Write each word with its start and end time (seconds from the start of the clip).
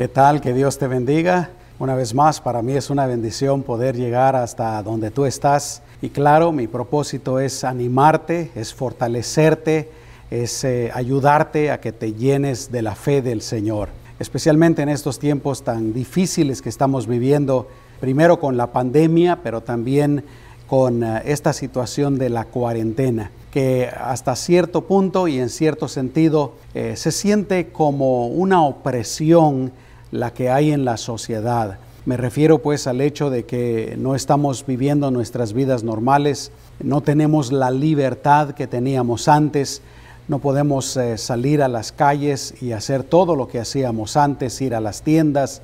¿Qué 0.00 0.08
tal? 0.08 0.40
Que 0.40 0.54
Dios 0.54 0.78
te 0.78 0.86
bendiga. 0.86 1.50
Una 1.78 1.94
vez 1.94 2.14
más, 2.14 2.40
para 2.40 2.62
mí 2.62 2.72
es 2.72 2.88
una 2.88 3.04
bendición 3.04 3.62
poder 3.62 3.98
llegar 3.98 4.34
hasta 4.34 4.82
donde 4.82 5.10
tú 5.10 5.26
estás. 5.26 5.82
Y 6.00 6.08
claro, 6.08 6.52
mi 6.52 6.66
propósito 6.68 7.38
es 7.38 7.64
animarte, 7.64 8.50
es 8.54 8.72
fortalecerte, 8.72 9.90
es 10.30 10.64
eh, 10.64 10.90
ayudarte 10.94 11.70
a 11.70 11.82
que 11.82 11.92
te 11.92 12.14
llenes 12.14 12.72
de 12.72 12.80
la 12.80 12.94
fe 12.94 13.20
del 13.20 13.42
Señor. 13.42 13.90
Especialmente 14.18 14.80
en 14.80 14.88
estos 14.88 15.18
tiempos 15.18 15.64
tan 15.64 15.92
difíciles 15.92 16.62
que 16.62 16.70
estamos 16.70 17.06
viviendo, 17.06 17.68
primero 18.00 18.40
con 18.40 18.56
la 18.56 18.68
pandemia, 18.68 19.40
pero 19.42 19.60
también 19.60 20.24
con 20.66 21.04
eh, 21.04 21.20
esta 21.26 21.52
situación 21.52 22.16
de 22.16 22.30
la 22.30 22.46
cuarentena, 22.46 23.32
que 23.50 23.90
hasta 23.94 24.34
cierto 24.34 24.86
punto 24.86 25.28
y 25.28 25.38
en 25.38 25.50
cierto 25.50 25.88
sentido 25.88 26.54
eh, 26.72 26.94
se 26.96 27.12
siente 27.12 27.68
como 27.68 28.28
una 28.28 28.64
opresión 28.64 29.72
la 30.10 30.32
que 30.32 30.50
hay 30.50 30.72
en 30.72 30.84
la 30.84 30.96
sociedad. 30.96 31.78
Me 32.06 32.16
refiero 32.16 32.58
pues 32.58 32.86
al 32.86 33.00
hecho 33.00 33.30
de 33.30 33.44
que 33.44 33.96
no 33.98 34.14
estamos 34.14 34.64
viviendo 34.66 35.10
nuestras 35.10 35.52
vidas 35.52 35.84
normales, 35.84 36.50
no 36.82 37.00
tenemos 37.02 37.52
la 37.52 37.70
libertad 37.70 38.52
que 38.52 38.66
teníamos 38.66 39.28
antes, 39.28 39.82
no 40.28 40.38
podemos 40.38 40.96
eh, 40.96 41.18
salir 41.18 41.62
a 41.62 41.68
las 41.68 41.92
calles 41.92 42.54
y 42.62 42.72
hacer 42.72 43.02
todo 43.02 43.36
lo 43.36 43.48
que 43.48 43.60
hacíamos 43.60 44.16
antes, 44.16 44.60
ir 44.60 44.74
a 44.74 44.80
las 44.80 45.02
tiendas, 45.02 45.62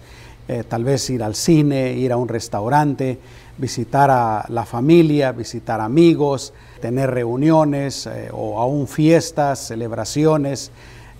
tal 0.68 0.84
vez 0.84 1.10
ir 1.10 1.24
al 1.24 1.34
cine, 1.34 1.94
ir 1.94 2.12
a 2.12 2.16
un 2.16 2.28
restaurante, 2.28 3.18
visitar 3.58 4.10
a 4.10 4.44
la 4.48 4.64
familia, 4.64 5.32
visitar 5.32 5.80
amigos, 5.80 6.52
tener 6.80 7.10
reuniones 7.10 8.06
eh, 8.06 8.28
o 8.32 8.60
aún 8.60 8.86
fiestas, 8.86 9.68
celebraciones, 9.68 10.70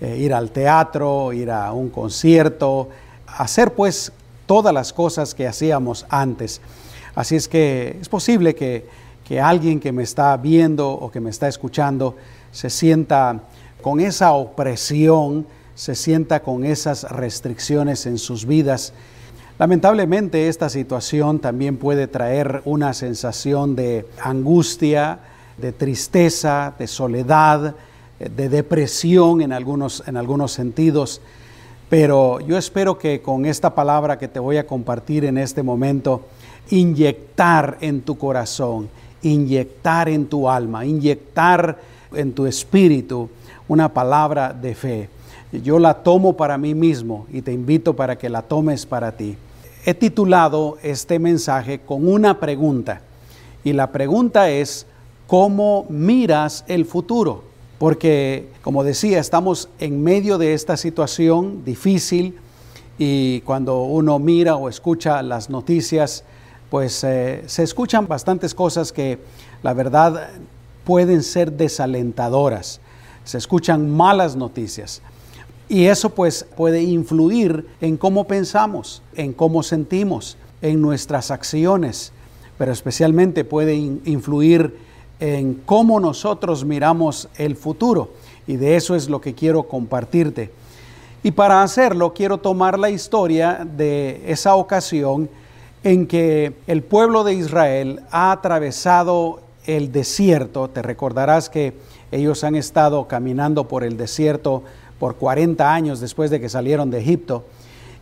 eh, 0.01 0.17
ir 0.17 0.33
al 0.33 0.51
teatro, 0.51 1.33
ir 1.33 1.49
a 1.49 1.71
un 1.71 1.89
concierto, 1.89 2.89
hacer 3.37 3.73
pues 3.73 4.11
todas 4.45 4.73
las 4.73 4.93
cosas 4.93 5.33
que 5.33 5.47
hacíamos 5.47 6.05
antes. 6.09 6.61
Así 7.15 7.35
es 7.35 7.47
que 7.47 7.97
es 7.99 8.09
posible 8.09 8.55
que, 8.55 8.87
que 9.25 9.41
alguien 9.41 9.79
que 9.79 9.91
me 9.91 10.03
está 10.03 10.35
viendo 10.37 10.89
o 10.89 11.11
que 11.11 11.19
me 11.19 11.29
está 11.29 11.47
escuchando 11.47 12.15
se 12.51 12.69
sienta 12.69 13.41
con 13.81 13.99
esa 13.99 14.33
opresión, 14.33 15.45
se 15.75 15.95
sienta 15.95 16.41
con 16.41 16.65
esas 16.65 17.03
restricciones 17.03 18.05
en 18.05 18.17
sus 18.17 18.45
vidas 18.45 18.93
Lamentablemente 19.59 20.49
esta 20.49 20.69
situación 20.69 21.39
también 21.39 21.77
puede 21.77 22.07
traer 22.07 22.61
una 22.65 22.93
sensación 22.93 23.75
de 23.75 24.05
angustia, 24.21 25.19
de 25.57 25.71
tristeza, 25.71 26.75
de 26.77 26.85
soledad, 26.85 27.73
de 28.19 28.49
depresión 28.49 29.41
en 29.41 29.51
algunos, 29.51 30.03
en 30.05 30.15
algunos 30.15 30.51
sentidos. 30.51 31.21
Pero 31.89 32.41
yo 32.41 32.57
espero 32.57 32.97
que 32.97 33.21
con 33.21 33.45
esta 33.45 33.73
palabra 33.73 34.17
que 34.17 34.27
te 34.27 34.39
voy 34.39 34.57
a 34.57 34.67
compartir 34.67 35.23
en 35.23 35.37
este 35.37 35.63
momento, 35.63 36.25
inyectar 36.69 37.77
en 37.79 38.01
tu 38.01 38.17
corazón, 38.17 38.89
inyectar 39.21 40.09
en 40.09 40.25
tu 40.25 40.49
alma, 40.49 40.85
inyectar 40.85 41.77
en 42.13 42.33
tu 42.33 42.45
espíritu 42.45 43.29
una 43.69 43.93
palabra 43.93 44.53
de 44.53 44.75
fe. 44.75 45.09
Yo 45.51 45.79
la 45.79 45.93
tomo 45.93 46.35
para 46.35 46.57
mí 46.57 46.75
mismo 46.75 47.25
y 47.31 47.41
te 47.41 47.53
invito 47.53 47.95
para 47.95 48.17
que 48.17 48.29
la 48.29 48.41
tomes 48.41 48.85
para 48.85 49.13
ti. 49.13 49.37
He 49.85 49.93
titulado 49.93 50.77
este 50.83 51.19
mensaje 51.19 51.79
con 51.79 52.05
una 52.05 52.37
pregunta 52.41 53.01
y 53.63 53.71
la 53.71 53.93
pregunta 53.93 54.49
es, 54.49 54.85
¿cómo 55.25 55.85
miras 55.87 56.65
el 56.67 56.85
futuro? 56.85 57.46
Porque, 57.79 58.49
como 58.61 58.83
decía, 58.83 59.19
estamos 59.19 59.69
en 59.79 60.03
medio 60.03 60.37
de 60.37 60.53
esta 60.53 60.77
situación 60.77 61.63
difícil 61.63 62.39
y 62.97 63.41
cuando 63.41 63.83
uno 63.83 64.17
mira 64.17 64.55
o 64.55 64.69
escucha 64.69 65.21
las 65.21 65.49
noticias, 65.49 66.23
pues 66.71 67.03
eh, 67.03 67.43
se 67.45 67.63
escuchan 67.63 68.07
bastantes 68.07 68.55
cosas 68.55 68.91
que 68.91 69.19
la 69.61 69.73
verdad 69.73 70.29
pueden 70.83 71.21
ser 71.21 71.51
desalentadoras. 71.51 72.79
Se 73.23 73.37
escuchan 73.37 73.89
malas 73.89 74.35
noticias. 74.35 75.01
Y 75.69 75.85
eso 75.85 76.09
pues 76.09 76.45
puede 76.55 76.81
influir 76.81 77.67
en 77.81 77.97
cómo 77.97 78.25
pensamos, 78.25 79.01
en 79.15 79.33
cómo 79.33 79.63
sentimos, 79.63 80.37
en 80.61 80.81
nuestras 80.81 81.29
acciones, 81.29 82.13
pero 82.57 82.71
especialmente 82.71 83.43
puede 83.43 83.75
influir 83.75 84.77
en 85.19 85.55
cómo 85.65 85.99
nosotros 85.99 86.65
miramos 86.65 87.29
el 87.37 87.55
futuro. 87.55 88.11
Y 88.45 88.55
de 88.55 88.75
eso 88.75 88.95
es 88.95 89.09
lo 89.09 89.19
que 89.19 89.33
quiero 89.33 89.63
compartirte. 89.63 90.51
Y 91.23 91.31
para 91.31 91.63
hacerlo 91.63 92.13
quiero 92.13 92.37
tomar 92.37 92.79
la 92.79 92.89
historia 92.89 93.65
de 93.65 94.21
esa 94.27 94.55
ocasión 94.55 95.29
en 95.83 96.07
que 96.07 96.53
el 96.67 96.83
pueblo 96.83 97.23
de 97.23 97.33
Israel 97.33 98.01
ha 98.11 98.31
atravesado 98.31 99.41
el 99.65 99.91
desierto. 99.91 100.69
Te 100.69 100.81
recordarás 100.81 101.49
que 101.49 101.73
ellos 102.11 102.43
han 102.43 102.55
estado 102.55 103.07
caminando 103.07 103.67
por 103.67 103.83
el 103.83 103.97
desierto 103.97 104.63
por 104.99 105.15
40 105.15 105.73
años 105.73 105.99
después 105.99 106.31
de 106.31 106.39
que 106.39 106.49
salieron 106.49 106.89
de 106.89 106.99
Egipto 106.99 107.43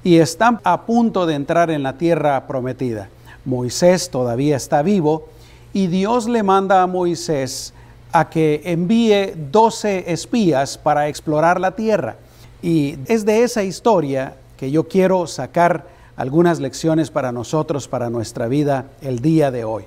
y 0.04 0.18
están 0.18 0.62
a 0.64 0.86
punto 0.86 1.26
de 1.26 1.34
entrar 1.34 1.72
en 1.72 1.84
la 1.84 1.98
tierra 1.98 2.46
prometida. 2.48 3.10
Moisés 3.44 4.10
todavía 4.12 4.56
está 4.56 4.82
vivo 4.84 5.30
y 5.76 5.88
Dios 5.88 6.30
le 6.30 6.42
manda 6.42 6.82
a 6.82 6.88
Moisés 6.88 7.74
a 8.14 8.30
que 8.30 8.62
envíe 8.64 9.34
12 9.52 10.06
espías 10.08 10.78
para 10.78 11.10
explorar 11.10 11.60
la 11.60 11.72
tierra. 11.72 12.16
Y 12.62 12.98
es 13.08 13.26
de 13.26 13.44
esa 13.44 13.62
historia 13.62 14.38
que 14.56 14.72
yo 14.72 14.88
quiero 14.88 15.28
sacar 15.28 15.86
algunas 16.16 16.62
lecciones 16.62 17.12
para 17.12 17.34
nosotros, 17.34 17.90
para 17.90 18.10
nuestra 18.10 18.48
vida 18.48 18.86
el 19.02 19.20
día 19.20 19.52
de 19.52 19.66
hoy. 19.66 19.84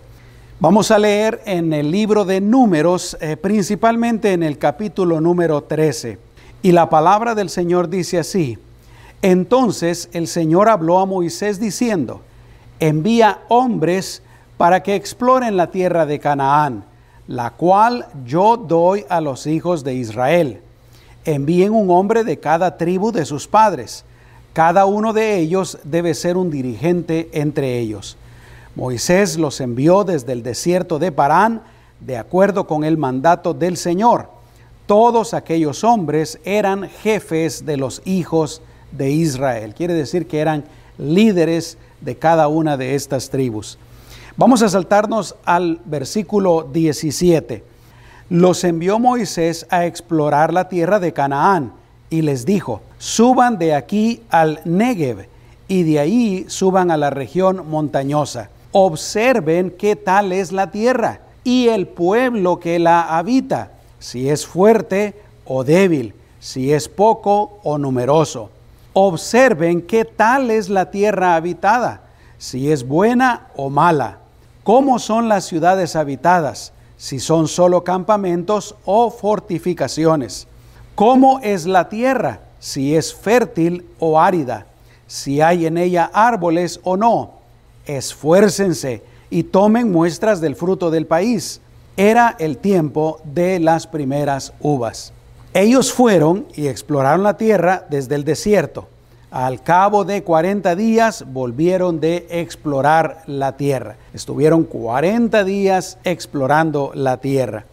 Vamos 0.61 0.91
a 0.91 0.99
leer 0.99 1.41
en 1.47 1.73
el 1.73 1.91
libro 1.91 2.27
de 2.27 2.43
números, 2.43 3.17
eh, 3.23 3.39
principalmente 3.39 4.35
en 4.35 4.43
el 4.43 4.59
capítulo 4.59 5.23
número 5.23 5.63
13. 5.63 6.19
Y 6.61 6.73
la 6.73 6.91
palabra 6.91 7.35
del 7.35 7.49
Señor 7.49 7.89
dice 7.89 8.19
así, 8.19 8.59
entonces 9.23 10.11
el 10.13 10.27
Señor 10.27 10.69
habló 10.69 10.99
a 10.99 11.07
Moisés 11.07 11.59
diciendo, 11.59 12.21
envía 12.79 13.39
hombres 13.49 14.21
para 14.59 14.83
que 14.83 14.95
exploren 14.95 15.57
la 15.57 15.71
tierra 15.71 16.05
de 16.05 16.19
Canaán, 16.19 16.85
la 17.27 17.53
cual 17.53 18.07
yo 18.27 18.59
doy 18.59 19.07
a 19.09 19.23
los 19.23 19.47
hijos 19.47 19.85
de 19.85 19.95
Israel. 19.95 20.61
Envíen 21.25 21.73
un 21.73 21.91
hombre 21.91 22.25
de 22.25 22.39
cada 22.39 22.77
tribu 22.77 23.11
de 23.11 23.25
sus 23.25 23.49
padres. 23.49 24.05
Cada 24.53 24.85
uno 24.85 25.15
de 25.15 25.39
ellos 25.39 25.79
debe 25.85 26.13
ser 26.13 26.37
un 26.37 26.51
dirigente 26.51 27.31
entre 27.33 27.79
ellos. 27.79 28.19
Moisés 28.75 29.39
los 29.39 29.63
envió 29.63 30.05
desde 30.05 30.33
el 30.33 30.43
desierto 30.43 30.99
de 30.99 31.13
Parán, 31.13 31.63
de 32.01 32.19
acuerdo 32.19 32.67
con 32.67 32.85
el 32.85 32.99
mandato 32.99 33.55
del 33.55 33.79
Señor 33.79 34.37
todos 34.89 35.35
aquellos 35.35 35.85
hombres 35.85 36.41
eran 36.45 36.89
jefes 36.89 37.67
de 37.67 37.77
los 37.77 38.01
hijos 38.07 38.63
de 38.91 39.11
Israel. 39.11 39.75
Quiere 39.75 39.93
decir 39.93 40.27
que 40.27 40.41
eran 40.41 40.65
líderes 40.97 41.77
de 42.01 42.17
cada 42.17 42.49
una 42.49 42.79
de 42.79 42.95
estas 42.95 43.29
tribus. 43.29 43.79
Vamos 44.39 44.63
a 44.63 44.69
saltarnos 44.69 45.35
al 45.45 45.81
versículo 45.85 46.63
17. 46.73 47.65
Los 48.31 48.63
envió 48.63 49.01
Moisés 49.01 49.67
a 49.69 49.85
explorar 49.85 50.53
la 50.55 50.69
tierra 50.69 51.01
de 51.01 51.13
Canaán 51.13 51.73
y 52.09 52.23
les 52.23 52.47
dijo, 52.47 52.81
suban 52.99 53.59
de 53.59 53.75
aquí 53.75 54.23
al 54.31 54.61
Negev 54.65 55.27
y 55.67 55.83
de 55.83 55.99
ahí 55.99 56.45
suban 56.47 56.93
a 56.93 56.97
la 56.97 57.11
región 57.11 57.69
montañosa. 57.69 58.49
Observen 58.71 59.75
qué 59.77 59.97
tal 59.97 60.31
es 60.31 60.53
la 60.53 60.71
tierra 60.71 61.19
y 61.43 61.67
el 61.67 61.89
pueblo 61.89 62.61
que 62.61 62.79
la 62.79 63.19
habita 63.19 63.73
si 63.99 64.29
es 64.29 64.47
fuerte 64.47 65.21
o 65.47 65.65
débil, 65.65 66.15
si 66.39 66.73
es 66.73 66.89
poco 66.89 67.59
o 67.65 67.77
numeroso. 67.77 68.51
Observen 68.93 69.83
qué 69.83 70.05
tal 70.05 70.53
es 70.53 70.69
la 70.69 70.93
tierra 70.93 71.35
habitada, 71.35 72.03
si 72.39 72.71
es 72.71 72.87
buena 72.87 73.49
o 73.57 73.69
mala. 73.69 74.21
¿Cómo 74.69 74.99
son 74.99 75.31
las 75.31 75.47
ciudades 75.47 75.97
habitadas? 75.97 76.75
Si 76.99 77.21
son 77.21 77.49
solo 77.49 77.85
campamentos 77.85 78.75
o 78.85 79.11
fortificaciones. 79.11 80.47
¿Cómo 80.95 81.41
es 81.43 81.65
la 81.65 81.89
tierra? 81.89 82.41
Si 82.59 82.95
es 82.95 83.15
fértil 83.15 83.87
o 83.99 84.21
árida. 84.21 84.67
Si 85.07 85.41
hay 85.41 85.65
en 85.65 85.79
ella 85.79 86.11
árboles 86.13 86.81
o 86.83 86.99
no. 86.99 87.31
Esfuércense 87.87 89.03
y 89.31 89.45
tomen 89.45 89.91
muestras 89.91 90.43
del 90.43 90.55
fruto 90.55 90.91
del 90.91 91.07
país 91.07 91.63
era 91.97 92.37
el 92.39 92.59
tiempo 92.59 93.23
de 93.25 93.61
las 93.61 93.87
primeras 93.87 94.53
uvas. 94.61 95.15
Ellos 95.55 95.95
fueron 95.95 96.47
y 96.55 96.67
exploraron 96.67 97.23
la 97.23 97.39
tierra 97.39 97.87
desde 97.89 98.17
el 98.17 98.25
desierto. 98.25 98.87
Al 99.31 99.63
cabo 99.63 100.07
de 100.07 100.23
40 100.23 100.75
días 100.75 101.27
volvieron 101.31 102.01
de 102.01 102.27
explorar 102.31 103.25
la 103.27 103.59
tierra. 103.59 103.97
Estuvieron 104.15 104.65
40 104.65 105.45
días 105.45 105.99
explorando 106.03 106.93
la 106.95 107.19
tierra. 107.19 107.67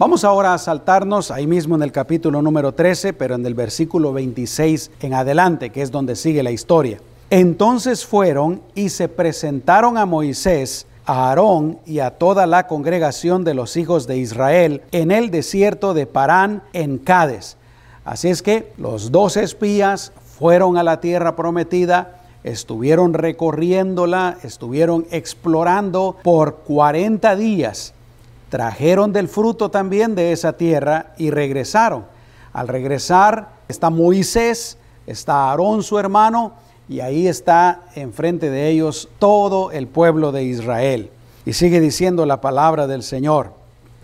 Vamos 0.00 0.24
ahora 0.24 0.52
a 0.52 0.58
saltarnos 0.58 1.30
ahí 1.30 1.46
mismo 1.46 1.76
en 1.76 1.82
el 1.82 1.92
capítulo 1.92 2.42
número 2.42 2.72
13, 2.72 3.12
pero 3.12 3.36
en 3.36 3.46
el 3.46 3.54
versículo 3.54 4.12
26 4.12 4.90
en 5.00 5.14
adelante, 5.14 5.70
que 5.70 5.82
es 5.82 5.92
donde 5.92 6.16
sigue 6.16 6.42
la 6.42 6.50
historia. 6.50 6.98
Entonces 7.28 8.04
fueron 8.04 8.60
y 8.74 8.88
se 8.88 9.08
presentaron 9.08 9.96
a 9.96 10.06
Moisés, 10.06 10.88
a 11.06 11.28
Aarón 11.28 11.78
y 11.86 12.00
a 12.00 12.10
toda 12.10 12.48
la 12.48 12.66
congregación 12.66 13.44
de 13.44 13.54
los 13.54 13.76
hijos 13.76 14.08
de 14.08 14.16
Israel 14.16 14.82
en 14.90 15.12
el 15.12 15.30
desierto 15.30 15.94
de 15.94 16.06
Parán 16.06 16.64
en 16.72 16.98
Cádiz. 16.98 17.56
Así 18.04 18.28
es 18.28 18.42
que 18.42 18.72
los 18.76 19.12
dos 19.12 19.36
espías 19.36 20.12
fueron 20.40 20.78
a 20.78 20.82
la 20.82 21.00
tierra 21.00 21.36
prometida, 21.36 22.22
estuvieron 22.44 23.12
recorriéndola, 23.12 24.38
estuvieron 24.42 25.06
explorando 25.10 26.16
por 26.22 26.60
40 26.66 27.36
días. 27.36 27.92
Trajeron 28.48 29.12
del 29.12 29.28
fruto 29.28 29.70
también 29.70 30.14
de 30.14 30.32
esa 30.32 30.54
tierra 30.54 31.12
y 31.18 31.30
regresaron. 31.30 32.06
Al 32.54 32.68
regresar 32.68 33.50
está 33.68 33.90
Moisés, 33.90 34.78
está 35.06 35.50
Aarón 35.50 35.82
su 35.82 35.98
hermano 35.98 36.54
y 36.88 37.00
ahí 37.00 37.28
está 37.28 37.82
enfrente 37.94 38.48
de 38.48 38.70
ellos 38.70 39.10
todo 39.18 39.70
el 39.72 39.88
pueblo 39.88 40.32
de 40.32 40.44
Israel. 40.44 41.10
Y 41.44 41.52
sigue 41.52 41.80
diciendo 41.80 42.24
la 42.24 42.40
palabra 42.40 42.86
del 42.86 43.02
Señor. 43.02 43.52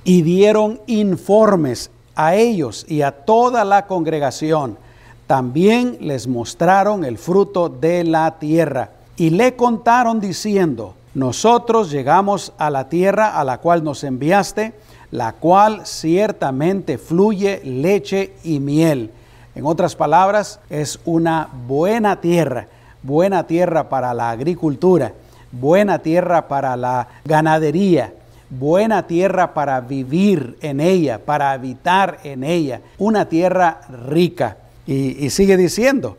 Y 0.04 0.20
dieron 0.20 0.82
informes 0.86 1.90
a 2.14 2.34
ellos 2.34 2.84
y 2.88 3.00
a 3.00 3.12
toda 3.24 3.64
la 3.64 3.86
congregación. 3.86 4.76
También 5.26 5.98
les 6.00 6.26
mostraron 6.26 7.04
el 7.04 7.18
fruto 7.18 7.68
de 7.68 8.04
la 8.04 8.38
tierra. 8.38 8.90
Y 9.16 9.30
le 9.30 9.56
contaron 9.56 10.20
diciendo, 10.20 10.94
nosotros 11.14 11.90
llegamos 11.90 12.52
a 12.58 12.70
la 12.70 12.88
tierra 12.88 13.38
a 13.38 13.44
la 13.44 13.58
cual 13.58 13.82
nos 13.82 14.04
enviaste, 14.04 14.74
la 15.10 15.32
cual 15.32 15.86
ciertamente 15.86 16.98
fluye 16.98 17.62
leche 17.64 18.34
y 18.44 18.60
miel. 18.60 19.10
En 19.54 19.64
otras 19.64 19.96
palabras, 19.96 20.60
es 20.68 21.00
una 21.06 21.48
buena 21.66 22.20
tierra 22.20 22.68
buena 23.06 23.46
tierra 23.46 23.88
para 23.88 24.12
la 24.12 24.30
agricultura, 24.30 25.12
buena 25.52 26.00
tierra 26.00 26.48
para 26.48 26.76
la 26.76 27.06
ganadería, 27.24 28.12
buena 28.50 29.06
tierra 29.06 29.54
para 29.54 29.80
vivir 29.80 30.58
en 30.60 30.80
ella, 30.80 31.18
para 31.24 31.52
habitar 31.52 32.18
en 32.24 32.42
ella, 32.42 32.80
una 32.98 33.28
tierra 33.28 33.80
rica. 34.08 34.56
Y, 34.86 35.30
sigue 35.30 35.56
diciendo, 35.56 36.16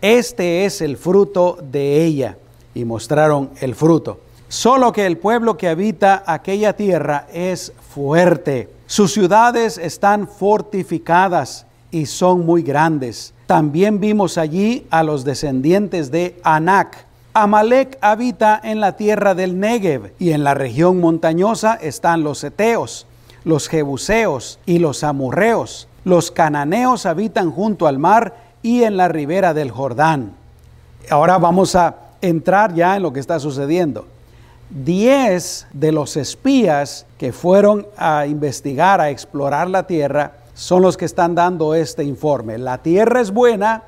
este 0.00 0.64
es 0.64 0.80
el 0.80 0.96
fruto 0.96 1.58
de 1.62 2.04
ella. 2.04 2.38
Y 2.74 2.84
mostraron 2.84 3.50
el 3.60 3.74
fruto. 3.74 4.20
Solo 4.48 4.92
que 4.92 5.06
el 5.06 5.18
pueblo 5.18 5.56
que 5.56 5.68
habita 5.68 6.22
aquella 6.26 6.74
tierra 6.74 7.26
es 7.32 7.72
fuerte. 7.94 8.68
Sus 8.86 9.12
ciudades 9.12 9.78
están 9.78 10.28
fortificadas 10.28 11.66
y 11.90 12.06
son 12.06 12.46
muy 12.46 12.62
grandes. 12.62 13.34
También 13.46 14.00
vimos 14.00 14.38
allí 14.38 14.86
a 14.90 15.02
los 15.02 15.24
descendientes 15.24 16.10
de 16.10 16.38
Anac. 16.42 17.06
Amalek 17.32 17.98
habita 18.00 18.60
en 18.62 18.80
la 18.80 18.96
tierra 18.96 19.34
del 19.34 19.58
Negev 19.58 20.12
y 20.18 20.30
en 20.30 20.42
la 20.42 20.54
región 20.54 21.00
montañosa 21.00 21.74
están 21.74 22.22
los 22.22 22.42
Eteos, 22.44 23.06
los 23.44 23.68
Jebuseos 23.68 24.58
y 24.64 24.78
los 24.78 25.04
Amurreos. 25.04 25.88
Los 26.06 26.30
cananeos 26.30 27.04
habitan 27.04 27.50
junto 27.50 27.88
al 27.88 27.98
mar 27.98 28.36
y 28.62 28.84
en 28.84 28.96
la 28.96 29.08
ribera 29.08 29.54
del 29.54 29.72
Jordán. 29.72 30.36
Ahora 31.10 31.36
vamos 31.38 31.74
a 31.74 31.96
entrar 32.20 32.72
ya 32.74 32.94
en 32.94 33.02
lo 33.02 33.12
que 33.12 33.18
está 33.18 33.40
sucediendo. 33.40 34.06
Diez 34.70 35.66
de 35.72 35.90
los 35.90 36.16
espías 36.16 37.06
que 37.18 37.32
fueron 37.32 37.88
a 37.96 38.24
investigar, 38.28 39.00
a 39.00 39.10
explorar 39.10 39.68
la 39.68 39.88
tierra, 39.88 40.34
son 40.54 40.80
los 40.80 40.96
que 40.96 41.06
están 41.06 41.34
dando 41.34 41.74
este 41.74 42.04
informe. 42.04 42.56
La 42.56 42.78
tierra 42.78 43.20
es 43.20 43.32
buena, 43.32 43.82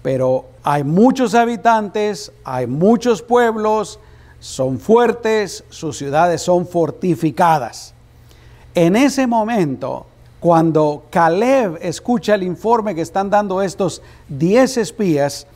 pero 0.00 0.44
hay 0.62 0.84
muchos 0.84 1.34
habitantes, 1.34 2.30
hay 2.44 2.68
muchos 2.68 3.20
pueblos, 3.20 3.98
son 4.38 4.78
fuertes, 4.78 5.64
sus 5.70 5.98
ciudades 5.98 6.40
son 6.40 6.68
fortificadas. 6.68 7.94
En 8.76 8.94
ese 8.94 9.26
momento, 9.26 10.06
cuando 10.40 11.06
Caleb 11.10 11.78
escucha 11.82 12.34
el 12.34 12.42
informe 12.42 12.94
que 12.94 13.02
están 13.02 13.30
dando 13.30 13.62
estos 13.62 14.02
10 14.28 14.76
espías, 14.78 15.46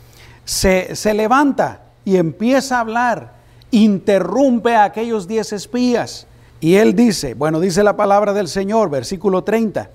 se, 0.44 0.96
se, 0.96 1.14
levanta 1.14 1.82
y 2.04 2.16
empieza 2.16 2.78
a 2.78 2.80
hablar, 2.80 3.34
interrumpe 3.70 4.74
a 4.74 4.84
aquellos 4.84 5.28
10 5.28 5.52
espías. 5.52 6.26
Y 6.60 6.76
él 6.76 6.94
dice, 6.94 7.34
bueno, 7.34 7.60
dice 7.60 7.82
la 7.82 7.96
palabra 7.96 8.32
del 8.32 8.48
Señor, 8.48 8.90
versículo 8.90 9.44
30. 9.44 9.90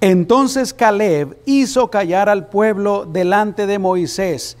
Entonces 0.00 0.74
Caleb 0.74 1.38
hizo 1.46 1.90
callar 1.90 2.28
al 2.28 2.48
pueblo 2.48 3.06
delante 3.06 3.66
de 3.66 3.78
Moisés. 3.78 4.56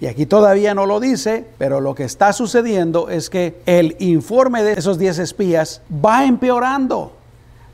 Y 0.00 0.06
aquí 0.06 0.26
todavía 0.26 0.74
no 0.74 0.86
lo 0.86 1.00
dice, 1.00 1.44
pero 1.58 1.80
lo 1.80 1.94
que 1.94 2.04
está 2.04 2.32
sucediendo 2.32 3.08
es 3.08 3.30
que 3.30 3.60
el 3.66 3.96
informe 3.98 4.62
de 4.62 4.74
esos 4.74 4.98
diez 4.98 5.18
espías 5.18 5.82
va 5.92 6.24
empeorando, 6.24 7.17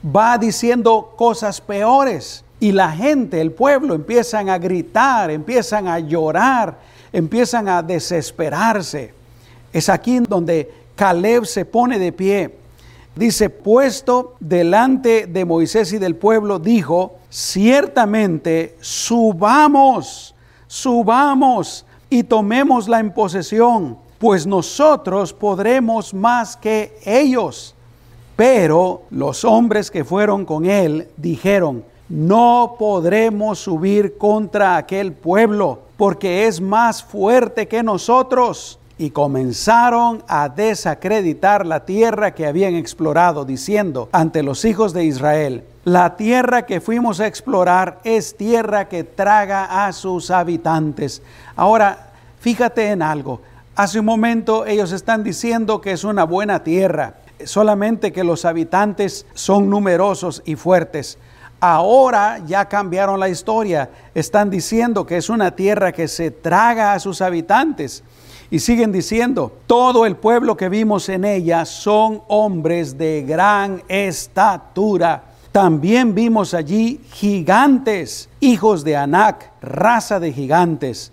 va 0.04 0.38
diciendo 0.38 1.14
cosas 1.16 1.60
peores. 1.60 2.44
Y 2.60 2.72
la 2.72 2.90
gente, 2.90 3.40
el 3.40 3.52
pueblo, 3.52 3.94
empiezan 3.94 4.48
a 4.48 4.58
gritar, 4.58 5.30
empiezan 5.30 5.88
a 5.88 5.98
llorar, 5.98 6.78
empiezan 7.12 7.68
a 7.68 7.82
desesperarse. 7.82 9.12
Es 9.72 9.88
aquí 9.88 10.20
donde 10.20 10.72
Caleb 10.94 11.46
se 11.46 11.64
pone 11.64 11.98
de 11.98 12.12
pie 12.12 12.64
Dice, 13.16 13.48
puesto 13.48 14.34
delante 14.40 15.26
de 15.26 15.44
Moisés 15.44 15.92
y 15.92 15.98
del 15.98 16.16
pueblo, 16.16 16.58
dijo, 16.58 17.14
ciertamente 17.30 18.76
subamos, 18.80 20.34
subamos 20.66 21.86
y 22.10 22.24
tomémosla 22.24 22.98
en 22.98 23.12
posesión, 23.12 23.98
pues 24.18 24.46
nosotros 24.46 25.32
podremos 25.32 26.12
más 26.12 26.56
que 26.56 26.98
ellos. 27.04 27.74
Pero 28.36 29.02
los 29.10 29.44
hombres 29.44 29.90
que 29.90 30.04
fueron 30.04 30.44
con 30.44 30.66
él 30.66 31.08
dijeron, 31.16 31.84
no 32.08 32.76
podremos 32.78 33.60
subir 33.60 34.19
contra 34.19 34.76
aquel 34.76 35.12
pueblo, 35.12 35.81
porque 35.96 36.46
es 36.46 36.60
más 36.60 37.02
fuerte 37.02 37.69
que 37.69 37.82
nosotros 37.82 38.78
y 38.98 39.10
comenzaron 39.10 40.22
a 40.28 40.48
desacreditar 40.48 41.66
la 41.66 41.84
tierra 41.84 42.34
que 42.34 42.46
habían 42.46 42.75
explorado, 42.75 43.44
diciendo 43.44 44.08
ante 44.12 44.42
los 44.42 44.64
hijos 44.64 44.92
de 44.92 45.04
Israel, 45.04 45.64
la 45.84 46.16
tierra 46.16 46.66
que 46.66 46.80
fuimos 46.80 47.20
a 47.20 47.26
explorar 47.26 48.00
es 48.04 48.37
tierra 48.37 48.88
que 48.88 49.04
traga 49.04 49.87
a 49.87 49.92
sus 49.92 50.30
habitantes. 50.30 51.22
Ahora, 51.56 52.10
fíjate 52.40 52.90
en 52.90 53.02
algo. 53.02 53.40
Hace 53.76 53.98
un 53.98 54.06
momento 54.06 54.66
ellos 54.66 54.92
están 54.92 55.25
diciendo 55.25 55.80
que 55.80 55.92
es 55.92 56.04
una 56.04 56.25
buena 56.25 56.62
tierra, 56.62 57.14
solamente 57.46 58.12
que 58.12 58.24
los 58.24 58.44
habitantes 58.44 59.26
son 59.34 59.70
numerosos 59.70 60.42
y 60.44 60.56
fuertes. 60.56 61.18
Ahora 61.60 62.40
ya 62.46 62.68
cambiaron 62.68 63.18
la 63.18 63.28
historia. 63.28 63.90
Están 64.14 64.50
diciendo 64.50 65.06
que 65.06 65.16
es 65.16 65.30
una 65.30 65.56
tierra 65.56 65.92
que 65.92 66.08
se 66.08 66.30
traga 66.30 66.92
a 66.92 67.00
sus 67.00 67.22
habitantes. 67.22 68.04
Y 68.50 68.58
siguen 68.58 68.92
diciendo, 68.92 69.50
todo 69.66 70.04
el 70.04 70.16
pueblo 70.16 70.56
que 70.56 70.68
vimos 70.68 71.08
en 71.08 71.24
ella 71.24 71.64
son 71.64 72.22
hombres 72.28 72.98
de 72.98 73.24
gran 73.26 73.82
estatura. 73.88 75.24
También 75.52 76.14
vimos 76.14 76.52
allí 76.52 77.00
gigantes, 77.12 78.28
hijos 78.40 78.84
de 78.84 78.96
Anac, 78.96 79.50
raza 79.62 80.20
de 80.20 80.32
gigantes. 80.32 81.12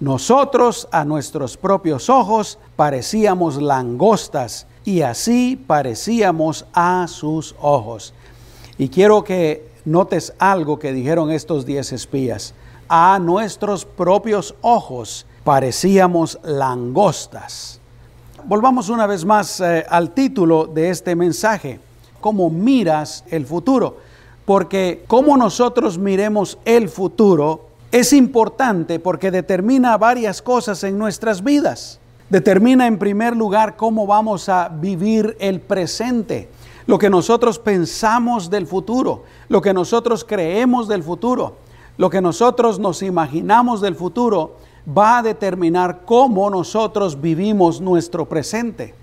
Nosotros 0.00 0.88
a 0.92 1.04
nuestros 1.04 1.58
propios 1.58 2.08
ojos 2.08 2.58
parecíamos 2.74 3.60
langostas 3.60 4.66
y 4.84 5.02
así 5.02 5.62
parecíamos 5.66 6.66
a 6.72 7.06
sus 7.08 7.54
ojos. 7.60 8.14
Y 8.78 8.88
quiero 8.88 9.24
que 9.24 9.68
notes 9.84 10.32
algo 10.38 10.78
que 10.78 10.92
dijeron 10.92 11.30
estos 11.30 11.66
diez 11.66 11.92
espías. 11.92 12.54
A 12.88 13.18
nuestros 13.20 13.84
propios 13.84 14.54
ojos 14.62 15.26
parecíamos 15.44 16.38
langostas. 16.42 17.80
Volvamos 18.44 18.88
una 18.88 19.06
vez 19.06 19.24
más 19.24 19.60
eh, 19.60 19.84
al 19.88 20.10
título 20.10 20.66
de 20.66 20.90
este 20.90 21.14
mensaje, 21.14 21.78
¿cómo 22.20 22.50
miras 22.50 23.24
el 23.30 23.46
futuro? 23.46 23.98
Porque 24.46 25.04
cómo 25.06 25.36
nosotros 25.36 25.98
miremos 25.98 26.58
el 26.64 26.88
futuro 26.88 27.66
es 27.92 28.12
importante 28.12 28.98
porque 28.98 29.30
determina 29.30 29.96
varias 29.98 30.40
cosas 30.42 30.82
en 30.84 30.98
nuestras 30.98 31.44
vidas. 31.44 31.99
Determina 32.30 32.86
en 32.86 32.98
primer 32.98 33.36
lugar 33.36 33.76
cómo 33.76 34.06
vamos 34.06 34.48
a 34.48 34.68
vivir 34.68 35.36
el 35.40 35.60
presente, 35.60 36.48
lo 36.86 36.96
que 36.96 37.10
nosotros 37.10 37.58
pensamos 37.58 38.48
del 38.48 38.68
futuro, 38.68 39.24
lo 39.48 39.60
que 39.60 39.74
nosotros 39.74 40.24
creemos 40.24 40.86
del 40.86 41.02
futuro, 41.02 41.56
lo 41.96 42.08
que 42.08 42.20
nosotros 42.20 42.78
nos 42.78 43.02
imaginamos 43.02 43.80
del 43.80 43.96
futuro 43.96 44.56
va 44.96 45.18
a 45.18 45.22
determinar 45.22 46.02
cómo 46.04 46.48
nosotros 46.50 47.20
vivimos 47.20 47.80
nuestro 47.80 48.28
presente. 48.28 48.94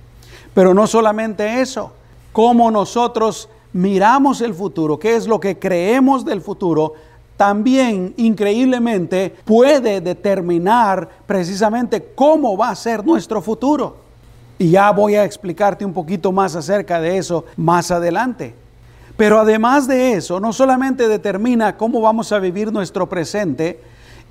Pero 0.53 0.74
no 0.74 0.88
solamente 0.88 1.60
eso, 1.60 1.91
cómo 2.31 2.72
nosotros 2.72 3.50
miramos 3.74 4.39
el 4.39 4.53
futuro, 4.53 4.98
qué 4.98 5.17
es 5.17 5.27
lo 5.27 5.41
que 5.41 5.60
creemos 5.60 6.24
del 6.24 6.41
futuro, 6.41 6.93
también 7.38 8.15
increíblemente 8.17 9.34
puede 9.46 10.01
determinar 10.01 11.08
precisamente 11.27 12.03
cómo 12.15 12.58
va 12.58 12.72
a 12.72 12.75
ser 12.75 13.06
nuestro 13.06 13.41
futuro. 13.41 13.98
Y 14.58 14.72
ya 14.72 14.91
voy 14.91 15.13
a 15.15 15.24
explicarte 15.24 15.86
un 15.86 15.94
poquito 15.94 16.32
más 16.32 16.56
acerca 16.56 17.00
de 17.00 17.17
eso 17.17 17.46
más 17.56 17.91
adelante. 17.91 18.56
Pero 19.15 19.39
además 19.39 19.88
de 19.88 20.13
eso, 20.13 20.39
no 20.39 20.51
solamente 20.51 21.08
determina 21.08 21.77
cómo 21.77 22.01
vamos 22.01 22.32
a 22.32 22.39
vivir 22.39 22.74
nuestro 22.74 23.08
presente 23.08 23.79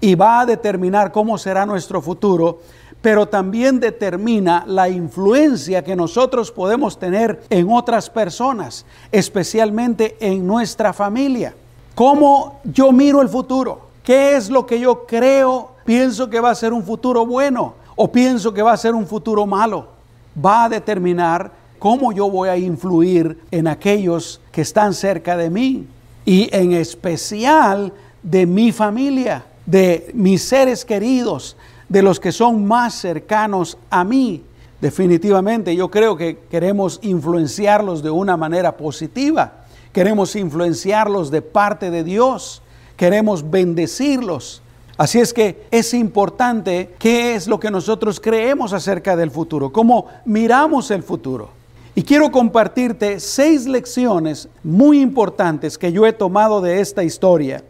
y 0.01 0.17
va 0.17 0.41
a 0.41 0.47
determinar 0.47 1.13
cómo 1.13 1.39
será 1.39 1.65
nuestro 1.65 2.03
futuro, 2.03 2.61
pero 3.03 3.27
también 3.27 3.79
determina 3.79 4.65
la 4.67 4.89
influencia 4.89 5.85
que 5.85 5.95
nosotros 5.95 6.51
podemos 6.51 6.99
tener 6.99 7.43
en 7.51 7.71
otras 7.71 8.11
personas, 8.11 8.85
especialmente 9.13 10.17
en 10.21 10.45
nuestra 10.45 10.93
familia. 10.93 11.55
¿Cómo 11.97 12.61
yo 12.63 12.93
miro 12.93 13.23
el 13.23 13.29
futuro? 13.31 13.87
¿Qué 14.05 14.37
es 14.37 14.51
lo 14.51 14.67
que 14.67 14.79
yo 14.79 15.07
creo? 15.07 15.71
Pienso 15.87 16.29
que 16.29 16.41
va 16.41 16.51
a 16.51 16.55
ser 16.55 16.75
un 16.75 16.83
futuro 16.83 17.25
bueno 17.25 17.73
o 17.97 18.13
pienso 18.13 18.53
que 18.53 18.61
va 18.61 18.75
a 18.75 18.77
ser 18.77 18.95
un 18.95 19.07
futuro 19.07 19.47
malo. 19.47 19.89
Va 20.45 20.65
a 20.65 20.69
determinar 20.69 21.51
cómo 21.79 22.13
yo 22.13 22.29
voy 22.29 22.51
a 22.51 22.59
influir 22.59 23.39
en 23.51 23.67
aquellos 23.67 24.43
que 24.53 24.61
están 24.61 24.93
cerca 24.93 25.39
de 25.39 25.49
mí 25.49 25.87
y 26.27 26.55
en 26.55 26.73
especial 26.73 27.95
de 28.23 28.45
mi 28.45 28.73
familia, 28.73 29.47
de 29.65 30.11
mis 30.13 30.43
seres 30.43 30.85
queridos, 30.85 31.57
de 31.89 32.03
los 32.03 32.21
que 32.21 32.31
son 32.31 32.67
más 32.67 32.93
cercanos 32.93 33.79
a 33.89 34.05
mí. 34.05 34.43
Definitivamente 34.83 35.75
yo 35.75 35.91
creo 35.91 36.15
que 36.15 36.41
queremos 36.51 36.99
influenciarlos 37.01 38.03
de 38.03 38.11
una 38.11 38.37
manera 38.37 38.77
positiva 38.77 39.65
queremos 39.97 40.37
influenciarlos 40.37 41.31
de 41.31 41.41
parte 41.41 41.91
de 41.91 42.05
Dios, 42.05 42.61
queremos 42.99 43.51
bendecirlos. 43.51 44.61
Así 44.99 45.21
es 45.21 45.33
que 45.33 45.67
es 45.71 45.95
importante 45.95 46.95
qué 46.99 47.35
es 47.35 47.49
lo 47.49 47.59
que 47.59 47.71
nosotros 47.71 48.21
creemos 48.21 48.75
acerca 48.75 49.17
del 49.17 49.31
futuro, 49.31 49.73
cómo 49.73 50.05
miramos 50.27 50.91
el 50.91 51.03
futuro. 51.03 51.49
Y 51.95 52.03
quiero 52.03 52.31
compartirte 52.31 53.21
seis 53.21 53.67
lecciones 53.67 54.51
muy 54.63 55.01
importantes 55.01 55.79
que 55.79 55.91
yo 55.91 56.07
he 56.07 56.13
tomado 56.13 56.61
de 56.61 56.81
esta 56.81 57.03
historia. 57.03 57.65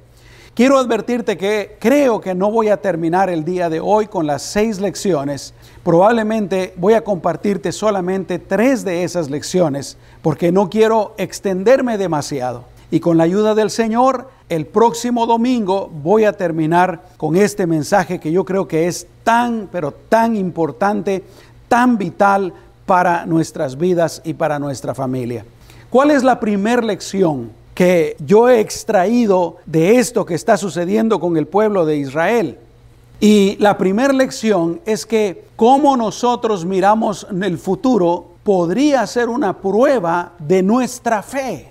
Quiero 0.56 0.78
advertirte 0.78 1.36
que 1.36 1.76
creo 1.78 2.18
que 2.18 2.34
no 2.34 2.50
voy 2.50 2.68
a 2.68 2.78
terminar 2.78 3.28
el 3.28 3.44
día 3.44 3.68
de 3.68 3.78
hoy 3.78 4.06
con 4.06 4.26
las 4.26 4.40
seis 4.40 4.80
lecciones. 4.80 5.52
Probablemente 5.84 6.72
voy 6.78 6.94
a 6.94 7.04
compartirte 7.04 7.72
solamente 7.72 8.38
tres 8.38 8.82
de 8.82 9.04
esas 9.04 9.28
lecciones 9.28 9.98
porque 10.22 10.52
no 10.52 10.70
quiero 10.70 11.14
extenderme 11.18 11.98
demasiado. 11.98 12.64
Y 12.90 13.00
con 13.00 13.18
la 13.18 13.24
ayuda 13.24 13.54
del 13.54 13.68
Señor, 13.68 14.30
el 14.48 14.64
próximo 14.64 15.26
domingo 15.26 15.90
voy 16.02 16.24
a 16.24 16.32
terminar 16.32 17.02
con 17.18 17.36
este 17.36 17.66
mensaje 17.66 18.18
que 18.18 18.32
yo 18.32 18.46
creo 18.46 18.66
que 18.66 18.86
es 18.86 19.06
tan, 19.24 19.68
pero 19.70 19.92
tan 19.92 20.36
importante, 20.36 21.22
tan 21.68 21.98
vital 21.98 22.54
para 22.86 23.26
nuestras 23.26 23.76
vidas 23.76 24.22
y 24.24 24.32
para 24.32 24.58
nuestra 24.58 24.94
familia. 24.94 25.44
¿Cuál 25.90 26.12
es 26.12 26.24
la 26.24 26.40
primera 26.40 26.80
lección 26.80 27.50
que 27.76 28.16
yo 28.24 28.48
he 28.48 28.58
extraído 28.58 29.58
de 29.66 29.98
esto 29.98 30.24
que 30.24 30.34
está 30.34 30.56
sucediendo 30.56 31.20
con 31.20 31.36
el 31.36 31.46
pueblo 31.46 31.84
de 31.84 31.98
Israel? 31.98 32.58
Y 33.20 33.56
la 33.60 33.76
primera 33.76 34.14
lección 34.14 34.80
es 34.86 35.04
que 35.04 35.44
cómo 35.56 35.94
nosotros 35.94 36.64
miramos 36.64 37.26
el 37.30 37.58
futuro 37.58 38.28
podría 38.42 39.06
ser 39.06 39.28
una 39.28 39.58
prueba 39.58 40.32
de 40.38 40.62
nuestra 40.62 41.22
fe. 41.22 41.68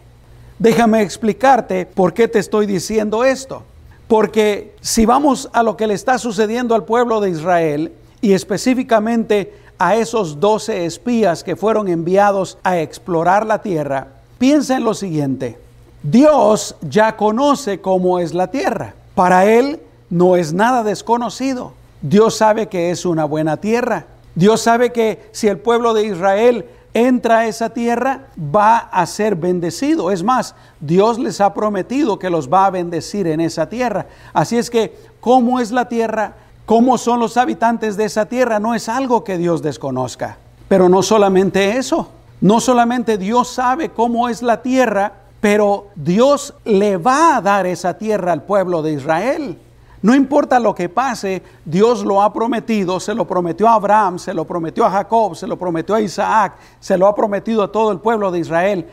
Déjame 0.59 1.01
explicarte 1.01 1.87
por 1.87 2.13
qué 2.13 2.27
te 2.27 2.37
estoy 2.37 2.67
diciendo 2.67 3.23
esto. 3.23 3.63
Porque 4.07 4.75
si 4.81 5.07
vamos 5.07 5.49
a 5.53 5.63
lo 5.63 5.75
que 5.75 5.87
le 5.87 5.95
está 5.95 6.19
sucediendo 6.19 6.75
al 6.75 6.85
pueblo 6.85 7.19
de 7.19 7.31
Israel 7.31 7.93
y 8.21 8.33
específicamente 8.33 9.55
a 9.79 9.95
esos 9.95 10.39
doce 10.39 10.85
espías 10.85 11.43
que 11.43 11.55
fueron 11.55 11.87
enviados 11.87 12.59
a 12.63 12.79
explorar 12.79 13.43
la 13.47 13.63
tierra, 13.63 14.09
piensa 14.37 14.77
en 14.77 14.83
lo 14.83 14.93
siguiente. 14.93 15.64
Dios 16.05 16.75
ya 16.81 17.17
conoce 17.17 17.81
cómo 17.81 18.19
es 18.19 18.35
la 18.35 18.51
tierra. 18.51 18.93
Para 19.15 19.45
Él 19.45 19.79
no 20.11 20.35
es 20.35 20.53
nada 20.53 20.83
desconocido. 20.83 21.73
Dios 22.03 22.37
sabe 22.37 22.67
que 22.67 22.91
es 22.91 23.07
una 23.07 23.25
buena 23.25 23.57
tierra. 23.57 24.05
Dios 24.35 24.61
sabe 24.61 24.91
que 24.91 25.27
si 25.31 25.47
el 25.47 25.57
pueblo 25.57 25.95
de 25.95 26.05
Israel 26.05 26.65
entra 26.93 27.39
a 27.39 27.47
esa 27.47 27.71
tierra, 27.71 28.27
va 28.37 28.77
a 28.77 29.03
ser 29.07 29.35
bendecido. 29.35 30.11
Es 30.11 30.21
más, 30.21 30.53
Dios 30.79 31.17
les 31.17 31.41
ha 31.41 31.55
prometido 31.55 32.19
que 32.19 32.29
los 32.29 32.53
va 32.53 32.67
a 32.67 32.71
bendecir 32.71 33.25
en 33.25 33.41
esa 33.41 33.67
tierra. 33.67 34.05
Así 34.31 34.57
es 34.59 34.69
que, 34.69 34.95
¿cómo 35.19 35.59
es 35.59 35.71
la 35.71 35.89
tierra? 35.89 36.35
¿Cómo 36.67 36.99
son 36.99 37.19
los 37.19 37.35
habitantes 37.35 37.97
de 37.97 38.05
esa 38.05 38.27
tierra? 38.27 38.59
No 38.59 38.75
es 38.75 38.89
algo 38.89 39.23
que 39.23 39.39
Dios 39.39 39.63
desconozca. 39.63 40.37
Pero 40.67 40.87
no 40.87 41.01
solamente 41.01 41.77
eso, 41.77 42.09
no 42.41 42.59
solamente 42.59 43.17
Dios 43.17 43.47
sabe 43.47 43.89
cómo 43.89 44.29
es 44.29 44.43
la 44.43 44.61
tierra, 44.61 45.24
pero 45.45 45.89
Dios 45.93 46.55
le 46.63 46.97
va 46.97 47.37
a 47.37 47.41
dar 47.41 47.67
esa 47.67 47.95
tierra 47.95 48.31
al 48.31 48.41
pueblo 48.41 48.81
de 48.81 48.93
Israel. 48.93 49.55
No 50.01 50.15
importa 50.15 50.59
lo 50.59 50.73
que 50.73 50.89
pase, 50.89 51.43
Dios 51.63 52.03
lo 52.03 52.23
ha 52.23 52.33
prometido, 52.33 52.99
se 52.99 53.13
lo 53.13 53.27
prometió 53.27 53.67
a 53.67 53.75
Abraham, 53.75 54.17
se 54.17 54.33
lo 54.33 54.45
prometió 54.45 54.87
a 54.87 54.89
Jacob, 54.89 55.35
se 55.35 55.45
lo 55.45 55.55
prometió 55.55 55.93
a 55.93 56.01
Isaac, 56.01 56.53
se 56.79 56.97
lo 56.97 57.05
ha 57.05 57.13
prometido 57.13 57.61
a 57.61 57.71
todo 57.71 57.91
el 57.91 57.99
pueblo 57.99 58.31
de 58.31 58.39
Israel. 58.39 58.87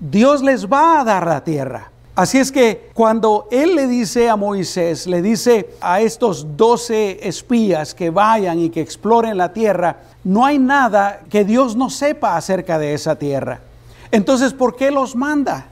Dios 0.00 0.42
les 0.42 0.66
va 0.66 0.98
a 0.98 1.04
dar 1.04 1.24
la 1.24 1.44
tierra. 1.44 1.92
Así 2.16 2.38
es 2.38 2.50
que 2.50 2.90
cuando 2.94 3.46
Él 3.52 3.76
le 3.76 3.86
dice 3.86 4.28
a 4.28 4.34
Moisés, 4.34 5.06
le 5.06 5.22
dice 5.22 5.70
a 5.80 6.00
estos 6.00 6.56
doce 6.56 7.28
espías 7.28 7.94
que 7.94 8.10
vayan 8.10 8.58
y 8.58 8.70
que 8.70 8.80
exploren 8.80 9.36
la 9.36 9.52
tierra, 9.52 9.98
no 10.24 10.44
hay 10.44 10.58
nada 10.58 11.20
que 11.30 11.44
Dios 11.44 11.76
no 11.76 11.90
sepa 11.90 12.36
acerca 12.36 12.76
de 12.80 12.92
esa 12.92 13.14
tierra. 13.14 13.60
Entonces, 14.10 14.52
¿por 14.52 14.74
qué 14.74 14.90
los 14.90 15.14
manda? 15.14 15.68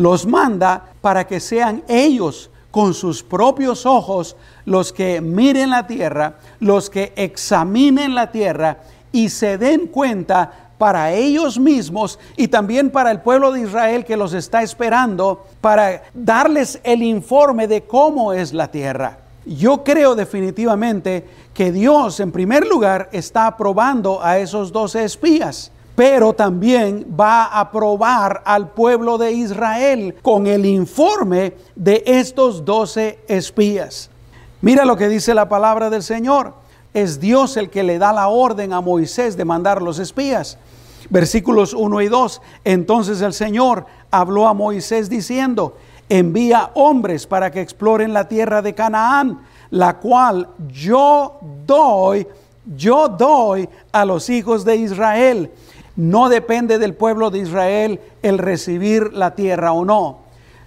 Los 0.00 0.24
manda 0.24 0.94
para 1.02 1.26
que 1.26 1.40
sean 1.40 1.84
ellos 1.86 2.48
con 2.70 2.94
sus 2.94 3.22
propios 3.22 3.84
ojos 3.84 4.34
los 4.64 4.94
que 4.94 5.20
miren 5.20 5.68
la 5.68 5.86
tierra, 5.86 6.36
los 6.58 6.88
que 6.88 7.12
examinen 7.16 8.14
la 8.14 8.30
tierra 8.32 8.78
y 9.12 9.28
se 9.28 9.58
den 9.58 9.88
cuenta 9.88 10.70
para 10.78 11.12
ellos 11.12 11.58
mismos 11.58 12.18
y 12.38 12.48
también 12.48 12.88
para 12.88 13.10
el 13.10 13.20
pueblo 13.20 13.52
de 13.52 13.60
Israel 13.60 14.06
que 14.06 14.16
los 14.16 14.32
está 14.32 14.62
esperando 14.62 15.44
para 15.60 16.04
darles 16.14 16.80
el 16.82 17.02
informe 17.02 17.68
de 17.68 17.82
cómo 17.82 18.32
es 18.32 18.54
la 18.54 18.70
tierra. 18.70 19.18
Yo 19.44 19.84
creo 19.84 20.14
definitivamente 20.14 21.28
que 21.52 21.72
Dios 21.72 22.20
en 22.20 22.32
primer 22.32 22.66
lugar 22.66 23.10
está 23.12 23.46
aprobando 23.46 24.24
a 24.24 24.38
esos 24.38 24.72
doce 24.72 25.04
espías 25.04 25.70
pero 26.00 26.32
también 26.32 27.06
va 27.20 27.44
a 27.44 27.70
probar 27.70 28.40
al 28.46 28.70
pueblo 28.70 29.18
de 29.18 29.32
Israel 29.32 30.14
con 30.22 30.46
el 30.46 30.64
informe 30.64 31.52
de 31.76 32.02
estos 32.06 32.64
doce 32.64 33.18
espías. 33.28 34.08
Mira 34.62 34.86
lo 34.86 34.96
que 34.96 35.10
dice 35.10 35.34
la 35.34 35.50
palabra 35.50 35.90
del 35.90 36.02
Señor. 36.02 36.54
Es 36.94 37.20
Dios 37.20 37.58
el 37.58 37.68
que 37.68 37.82
le 37.82 37.98
da 37.98 38.14
la 38.14 38.28
orden 38.28 38.72
a 38.72 38.80
Moisés 38.80 39.36
de 39.36 39.44
mandar 39.44 39.82
los 39.82 39.98
espías. 39.98 40.56
Versículos 41.10 41.74
1 41.74 42.00
y 42.00 42.08
2. 42.08 42.40
Entonces 42.64 43.20
el 43.20 43.34
Señor 43.34 43.84
habló 44.10 44.48
a 44.48 44.54
Moisés 44.54 45.10
diciendo, 45.10 45.76
envía 46.08 46.70
hombres 46.76 47.26
para 47.26 47.50
que 47.50 47.60
exploren 47.60 48.14
la 48.14 48.26
tierra 48.26 48.62
de 48.62 48.74
Canaán, 48.74 49.42
la 49.68 49.98
cual 49.98 50.48
yo 50.72 51.40
doy, 51.66 52.26
yo 52.74 53.06
doy 53.06 53.68
a 53.92 54.06
los 54.06 54.30
hijos 54.30 54.64
de 54.64 54.76
Israel 54.76 55.50
no 56.00 56.30
depende 56.30 56.78
del 56.78 56.94
pueblo 56.94 57.28
de 57.30 57.40
Israel 57.40 58.00
el 58.22 58.38
recibir 58.38 59.12
la 59.12 59.34
tierra 59.34 59.72
o 59.72 59.84
no. 59.84 60.20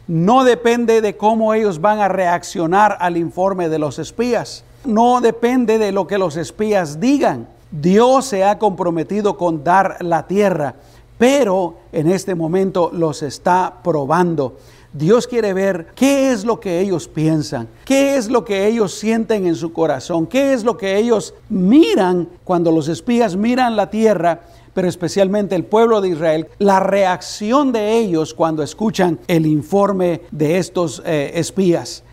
No 0.05 0.43
depende 0.43 1.01
de 1.01 1.17
cómo 1.17 1.55
ellos 1.55 1.81
van 1.81 2.01
a 2.01 2.07
reaccionar 2.07 2.97
al 2.99 3.17
informe 3.17 3.67
de 3.67 3.79
los 3.79 3.97
espías. 3.97 4.63
No 4.85 5.21
depende 5.21 5.79
de 5.79 5.91
lo 5.91 6.05
que 6.05 6.19
los 6.19 6.37
espías 6.37 6.99
digan. 6.99 7.47
Dios 7.71 8.25
se 8.25 8.43
ha 8.43 8.59
comprometido 8.59 9.35
con 9.35 9.63
dar 9.63 9.97
la 10.01 10.27
tierra, 10.27 10.75
pero 11.17 11.77
en 11.91 12.11
este 12.11 12.35
momento 12.35 12.91
los 12.93 13.23
está 13.23 13.73
probando. 13.83 14.57
Dios 14.93 15.25
quiere 15.25 15.53
ver 15.53 15.87
qué 15.95 16.31
es 16.31 16.45
lo 16.45 16.59
que 16.59 16.79
ellos 16.79 17.07
piensan, 17.07 17.67
qué 17.85 18.17
es 18.17 18.29
lo 18.29 18.45
que 18.45 18.67
ellos 18.67 18.93
sienten 18.93 19.47
en 19.47 19.55
su 19.55 19.73
corazón, 19.73 20.27
qué 20.27 20.53
es 20.53 20.63
lo 20.63 20.77
que 20.77 20.97
ellos 20.97 21.33
miran 21.49 22.29
cuando 22.43 22.71
los 22.71 22.87
espías 22.87 23.35
miran 23.35 23.75
la 23.75 23.89
tierra 23.89 24.41
pero 24.73 24.87
especialmente 24.87 25.55
el 25.55 25.65
pueblo 25.65 26.01
de 26.01 26.09
Israel, 26.09 26.47
la 26.59 26.79
reacción 26.79 27.71
de 27.71 27.97
ellos 27.97 28.33
cuando 28.33 28.63
escuchan 28.63 29.19
el 29.27 29.45
informe 29.45 30.21
de 30.31 30.57
estos 30.57 31.01
eh, 31.05 31.31
espías. 31.35 32.03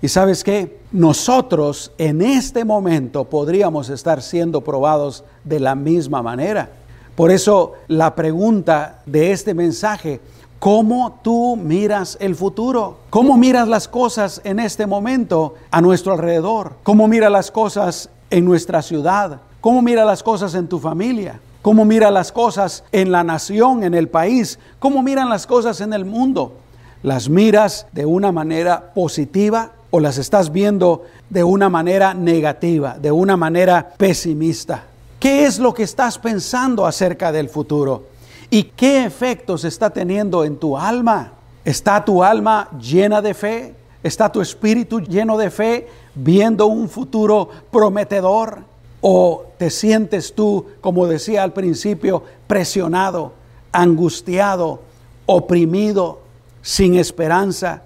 Y 0.00 0.08
sabes 0.08 0.42
qué, 0.42 0.80
nosotros 0.90 1.92
en 1.96 2.22
este 2.22 2.64
momento 2.64 3.24
podríamos 3.24 3.88
estar 3.88 4.20
siendo 4.20 4.62
probados 4.62 5.24
de 5.44 5.60
la 5.60 5.74
misma 5.74 6.22
manera. 6.22 6.70
Por 7.14 7.30
eso 7.30 7.74
la 7.88 8.14
pregunta 8.14 9.02
de 9.06 9.32
este 9.32 9.54
mensaje, 9.54 10.20
cómo 10.58 11.18
tú 11.22 11.56
miras 11.56 12.16
el 12.20 12.34
futuro, 12.34 12.98
cómo 13.10 13.36
miras 13.36 13.68
las 13.68 13.86
cosas 13.86 14.40
en 14.44 14.60
este 14.60 14.86
momento 14.86 15.54
a 15.70 15.80
nuestro 15.80 16.12
alrededor, 16.12 16.74
cómo 16.82 17.06
miras 17.06 17.30
las 17.30 17.50
cosas 17.50 18.08
en 18.30 18.44
nuestra 18.44 18.80
ciudad, 18.80 19.40
cómo 19.60 19.82
miras 19.82 20.06
las 20.06 20.22
cosas 20.22 20.54
en 20.54 20.68
tu 20.68 20.78
familia, 20.78 21.40
cómo 21.62 21.84
miras 21.84 22.12
las 22.12 22.32
cosas 22.32 22.84
en 22.92 23.12
la 23.12 23.24
nación, 23.24 23.84
en 23.84 23.94
el 23.94 24.08
país, 24.08 24.58
cómo 24.78 25.02
miran 25.02 25.30
las 25.30 25.46
cosas 25.46 25.80
en 25.80 25.92
el 25.92 26.04
mundo. 26.04 26.56
¿Las 27.02 27.28
miras 27.28 27.86
de 27.92 28.04
una 28.04 28.30
manera 28.30 28.92
positiva 28.94 29.72
o 29.90 29.98
las 29.98 30.18
estás 30.18 30.52
viendo 30.52 31.04
de 31.30 31.42
una 31.42 31.68
manera 31.68 32.14
negativa, 32.14 32.96
de 32.98 33.10
una 33.10 33.36
manera 33.36 33.94
pesimista? 33.96 34.84
¿Qué 35.18 35.44
es 35.44 35.58
lo 35.58 35.72
que 35.72 35.84
estás 35.84 36.18
pensando 36.18 36.86
acerca 36.86 37.32
del 37.32 37.48
futuro? 37.48 38.06
¿Y 38.50 38.64
qué 38.64 39.04
efectos 39.04 39.64
está 39.64 39.90
teniendo 39.90 40.44
en 40.44 40.56
tu 40.56 40.76
alma? 40.76 41.32
¿Está 41.64 42.04
tu 42.04 42.22
alma 42.22 42.68
llena 42.80 43.22
de 43.22 43.34
fe? 43.34 43.74
¿Está 44.02 44.30
tu 44.30 44.40
espíritu 44.40 45.00
lleno 45.00 45.38
de 45.38 45.50
fe 45.50 45.88
viendo 46.14 46.66
un 46.66 46.88
futuro 46.88 47.48
prometedor? 47.70 48.71
¿O 49.02 49.46
te 49.58 49.68
sientes 49.68 50.32
tú, 50.32 50.66
como 50.80 51.08
decía 51.08 51.42
al 51.42 51.52
principio, 51.52 52.22
presionado, 52.46 53.32
angustiado, 53.72 54.80
oprimido, 55.26 56.20
sin 56.62 56.94
esperanza? 56.94 57.82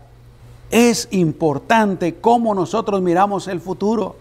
Es 0.70 1.08
importante 1.10 2.16
cómo 2.16 2.54
nosotros 2.54 3.00
miramos 3.00 3.48
el 3.48 3.62
futuro 3.62 4.16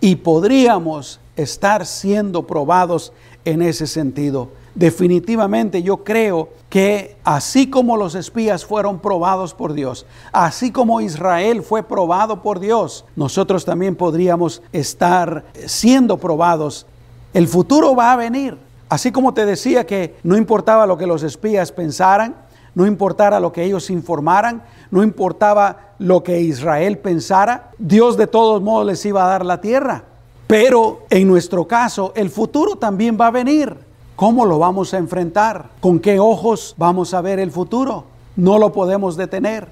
y 0.00 0.16
podríamos 0.16 1.18
estar 1.34 1.84
siendo 1.84 2.46
probados 2.46 3.12
en 3.44 3.62
ese 3.62 3.88
sentido. 3.88 4.50
Definitivamente 4.74 5.82
yo 5.82 6.04
creo 6.04 6.50
que 6.68 7.16
así 7.24 7.68
como 7.68 7.96
los 7.96 8.14
espías 8.14 8.64
fueron 8.64 9.00
probados 9.00 9.52
por 9.52 9.72
Dios, 9.72 10.06
así 10.32 10.70
como 10.70 11.00
Israel 11.00 11.62
fue 11.62 11.82
probado 11.82 12.42
por 12.42 12.60
Dios, 12.60 13.04
nosotros 13.16 13.64
también 13.64 13.96
podríamos 13.96 14.62
estar 14.72 15.44
siendo 15.66 16.18
probados. 16.18 16.86
El 17.34 17.48
futuro 17.48 17.96
va 17.96 18.12
a 18.12 18.16
venir. 18.16 18.56
Así 18.88 19.12
como 19.12 19.34
te 19.34 19.46
decía 19.46 19.86
que 19.86 20.16
no 20.24 20.36
importaba 20.36 20.86
lo 20.86 20.98
que 20.98 21.06
los 21.06 21.22
espías 21.22 21.70
pensaran, 21.70 22.34
no 22.74 22.86
importara 22.86 23.38
lo 23.38 23.52
que 23.52 23.64
ellos 23.64 23.90
informaran, 23.90 24.62
no 24.90 25.02
importaba 25.02 25.94
lo 25.98 26.22
que 26.22 26.40
Israel 26.40 26.98
pensara, 26.98 27.70
Dios 27.78 28.16
de 28.16 28.26
todos 28.26 28.62
modos 28.62 28.86
les 28.86 29.04
iba 29.04 29.24
a 29.24 29.28
dar 29.28 29.44
la 29.44 29.60
tierra. 29.60 30.04
Pero 30.46 31.02
en 31.10 31.28
nuestro 31.28 31.66
caso, 31.68 32.12
el 32.16 32.30
futuro 32.30 32.76
también 32.76 33.16
va 33.20 33.28
a 33.28 33.32
venir. 33.32 33.76
¿Cómo 34.20 34.44
lo 34.44 34.58
vamos 34.58 34.92
a 34.92 34.98
enfrentar? 34.98 35.70
¿Con 35.80 35.98
qué 35.98 36.20
ojos 36.20 36.74
vamos 36.76 37.14
a 37.14 37.22
ver 37.22 37.38
el 37.38 37.50
futuro? 37.50 38.04
No 38.36 38.58
lo 38.58 38.70
podemos 38.70 39.16
detener. 39.16 39.66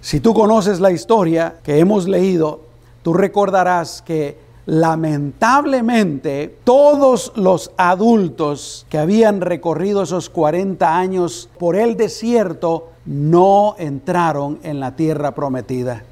Si 0.00 0.20
tú 0.20 0.34
conoces 0.34 0.78
la 0.78 0.92
historia 0.92 1.56
que 1.64 1.80
hemos 1.80 2.06
leído, 2.06 2.60
tú 3.02 3.12
recordarás 3.12 4.00
que 4.02 4.38
lamentablemente 4.66 6.58
todos 6.62 7.32
los 7.34 7.72
adultos 7.76 8.86
que 8.88 8.98
habían 8.98 9.40
recorrido 9.40 10.04
esos 10.04 10.30
40 10.30 10.96
años 10.96 11.50
por 11.58 11.74
el 11.74 11.96
desierto 11.96 12.90
no 13.04 13.74
entraron 13.78 14.60
en 14.62 14.78
la 14.78 14.94
tierra 14.94 15.34
prometida. 15.34 16.04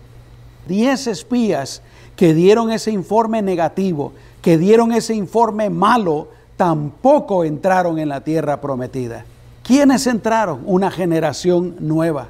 Diez 0.66 1.06
espías 1.06 1.82
que 2.16 2.34
dieron 2.34 2.72
ese 2.72 2.90
informe 2.90 3.42
negativo, 3.42 4.12
que 4.42 4.58
dieron 4.58 4.90
ese 4.90 5.14
informe 5.14 5.70
malo, 5.70 6.34
tampoco 6.56 7.44
entraron 7.44 7.98
en 7.98 8.08
la 8.08 8.22
tierra 8.22 8.60
prometida. 8.60 9.24
¿Quiénes 9.62 10.06
entraron? 10.06 10.62
Una 10.64 10.90
generación 10.90 11.76
nueva. 11.80 12.28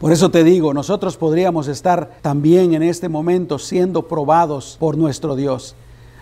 Por 0.00 0.12
eso 0.12 0.30
te 0.30 0.44
digo, 0.44 0.74
nosotros 0.74 1.16
podríamos 1.16 1.68
estar 1.68 2.16
también 2.20 2.74
en 2.74 2.82
este 2.82 3.08
momento 3.08 3.58
siendo 3.58 4.02
probados 4.08 4.76
por 4.80 4.98
nuestro 4.98 5.36
Dios. 5.36 5.74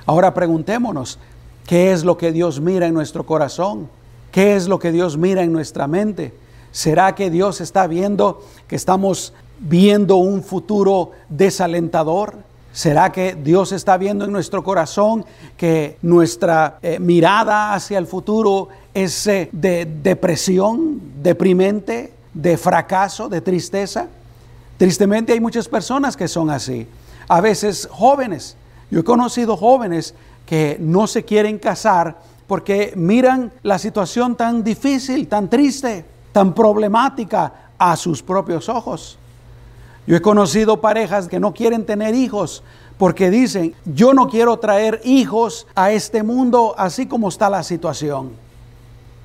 Ahora 0.05 0.35
preguntémonos, 0.35 1.19
¿qué 1.67 1.93
es 1.93 2.05
lo 2.05 2.19
que 2.19 2.33
Dios 2.33 2.61
mira 2.61 2.87
en 2.87 2.95
nuestro 2.95 3.25
corazón? 3.25 3.89
¿Qué 4.31 4.57
es 4.57 4.69
lo 4.69 4.79
que 4.79 4.93
Dios 4.93 5.17
mira 5.17 5.43
en 5.43 5.53
nuestra 5.53 5.87
mente? 5.87 6.35
¿Será 6.71 7.15
que 7.15 7.31
Dios 7.31 7.61
está 7.61 7.87
viendo 7.87 8.43
que 8.67 8.77
estamos 8.77 9.33
viendo 9.59 10.17
un 10.17 10.43
futuro 10.43 11.13
desalentador? 11.29 12.37
¿Será 12.73 13.13
que 13.13 13.35
Dios 13.35 13.71
está 13.73 13.99
viendo 13.99 14.25
en 14.25 14.33
nuestro 14.33 14.65
corazón 14.65 15.27
que 15.59 15.99
nuestra 16.01 16.79
eh, 16.83 16.99
mirada 16.99 17.75
hacia 17.75 17.99
el 17.99 18.07
futuro 18.07 18.69
es 18.95 19.27
eh, 19.27 19.51
de 19.53 19.85
depresión, 19.85 21.01
deprimente, 21.23 22.15
de 22.33 22.57
fracaso, 22.57 23.29
de 23.29 23.43
tristeza? 23.43 24.07
Tristemente 24.79 25.35
hay 25.35 25.41
muchas 25.41 25.69
personas 25.69 26.17
que 26.17 26.29
son 26.29 26.49
así. 26.49 26.87
A 27.29 27.43
veces 27.43 27.89
jóvenes. 27.91 28.57
Yo 28.91 29.01
he 29.01 29.05
conocido 29.05 29.57
jóvenes 29.57 30.15
que 30.47 30.79
no 30.81 31.07
se 31.07 31.25
quieren 31.25 31.59
casar 31.59 32.17
porque 32.47 32.95
miran 32.97 33.53
la 33.63 33.79
situación 33.79 34.35
tan 34.35 34.65
difícil, 34.65 35.29
tan 35.29 35.49
triste, 35.49 36.07
tan 36.33 36.55
problemática 36.55 37.53
a 37.79 37.97
sus 37.97 38.23
propios 38.23 38.69
ojos. 38.71 39.19
Yo 40.07 40.17
he 40.17 40.23
conocido 40.23 40.81
parejas 40.81 41.29
que 41.29 41.39
no 41.39 41.55
quieren 41.55 41.87
tener 41.87 42.15
hijos 42.15 42.63
porque 42.99 43.31
dicen, 43.31 43.75
yo 43.85 44.15
no 44.15 44.29
quiero 44.29 44.59
traer 44.59 45.01
hijos 45.05 45.67
a 45.75 45.93
este 45.93 46.23
mundo 46.23 46.75
así 46.77 47.07
como 47.07 47.29
está 47.29 47.49
la 47.49 47.63
situación. 47.63 48.31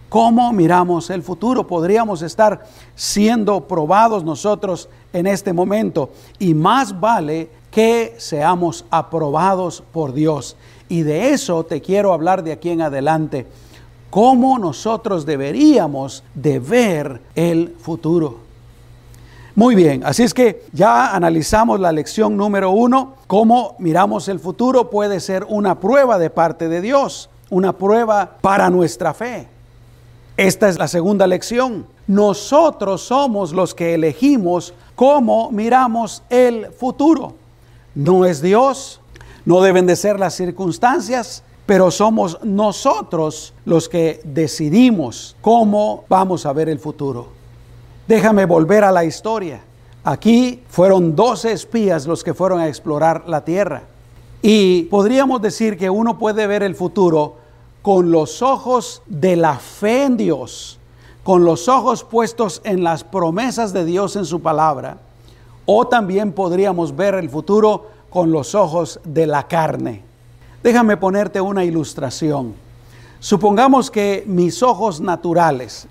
¿Cómo 0.10 0.54
miramos 0.54 1.10
el 1.10 1.22
futuro? 1.22 1.68
Podríamos 1.68 2.22
estar 2.22 2.66
siendo 2.96 3.68
probados 3.68 4.24
nosotros 4.24 4.88
en 5.12 5.28
este 5.28 5.52
momento 5.52 6.12
y 6.40 6.54
más 6.54 6.98
vale 6.98 7.50
que 7.72 8.16
seamos 8.18 8.86
aprobados 8.90 9.84
por 9.92 10.14
Dios. 10.14 10.56
Y 10.88 11.02
de 11.02 11.32
eso 11.32 11.66
te 11.66 11.82
quiero 11.82 12.14
hablar 12.14 12.44
de 12.44 12.54
aquí 12.54 12.70
en 12.70 12.82
adelante. 12.82 13.46
¿Cómo 14.10 14.58
nosotros 14.58 15.26
deberíamos 15.26 16.24
de 16.34 16.60
ver 16.60 17.22
el 17.36 17.76
futuro? 17.80 18.47
Muy 19.58 19.74
bien, 19.74 20.04
así 20.06 20.22
es 20.22 20.36
que 20.36 20.62
ya 20.72 21.16
analizamos 21.16 21.80
la 21.80 21.92
lección 21.92 22.38
número 22.38 22.70
uno, 22.70 23.16
cómo 23.26 23.76
miramos 23.80 24.28
el 24.28 24.40
futuro 24.40 24.92
puede 24.92 25.20
ser 25.20 25.48
una 25.50 25.80
prueba 25.80 26.20
de 26.20 26.30
parte 26.30 26.70
de 26.70 26.80
Dios, 26.80 27.28
una 27.50 27.74
prueba 27.74 28.38
para 28.40 28.70
nuestra 28.70 29.16
fe. 29.16 29.48
Esta 30.38 30.70
es 30.70 30.78
la 30.78 30.88
segunda 30.88 31.26
lección. 31.26 31.88
Nosotros 32.06 33.02
somos 33.02 33.52
los 33.52 33.74
que 33.74 33.96
elegimos 33.96 34.76
cómo 34.94 35.50
miramos 35.50 36.22
el 36.30 36.68
futuro. 36.68 37.34
No 37.96 38.26
es 38.26 38.44
Dios, 38.44 39.02
no 39.44 39.62
deben 39.62 39.88
de 39.88 39.96
ser 39.96 40.20
las 40.20 40.36
circunstancias, 40.36 41.42
pero 41.66 41.90
somos 41.90 42.38
nosotros 42.44 43.56
los 43.66 43.90
que 43.90 44.22
decidimos 44.24 45.36
cómo 45.42 46.04
vamos 46.10 46.46
a 46.46 46.54
ver 46.54 46.70
el 46.70 46.78
futuro. 46.78 47.37
Déjame 48.08 48.46
volver 48.46 48.86
a 48.86 48.92
la 48.92 49.04
historia. 49.04 49.62
Aquí 50.04 50.64
fueron 50.70 51.14
12 51.16 51.52
espías 51.52 52.08
los 52.08 52.24
que 52.24 52.34
fueron 52.34 52.62
a 52.62 52.70
explorar 52.70 53.24
la 53.28 53.44
tierra. 53.44 53.84
Y 54.42 54.84
podríamos 54.84 55.42
decir 55.42 55.78
que 55.78 55.90
uno 55.90 56.18
puede 56.18 56.48
ver 56.48 56.64
el 56.64 56.74
futuro 56.76 57.36
con 57.82 58.10
los 58.10 58.42
ojos 58.42 59.02
de 59.08 59.36
la 59.36 59.56
fe 59.56 60.06
en 60.06 60.16
Dios, 60.16 60.80
con 61.24 61.44
los 61.44 61.68
ojos 61.68 62.06
puestos 62.06 62.62
en 62.64 62.84
las 62.84 63.04
promesas 63.04 63.74
de 63.74 63.84
Dios 63.84 64.16
en 64.16 64.26
su 64.26 64.42
palabra, 64.42 65.00
o 65.66 65.88
también 65.88 66.32
podríamos 66.32 66.96
ver 66.96 67.16
el 67.16 67.30
futuro 67.30 67.88
con 68.10 68.32
los 68.32 68.56
ojos 68.56 69.02
de 69.04 69.28
la 69.28 69.48
carne. 69.48 70.02
Déjame 70.64 70.96
ponerte 70.96 71.42
una 71.42 71.66
ilustración. 71.66 72.54
Supongamos 73.20 73.92
que 73.92 74.24
mis 74.28 74.64
ojos 74.64 75.02
naturales, 75.02 75.88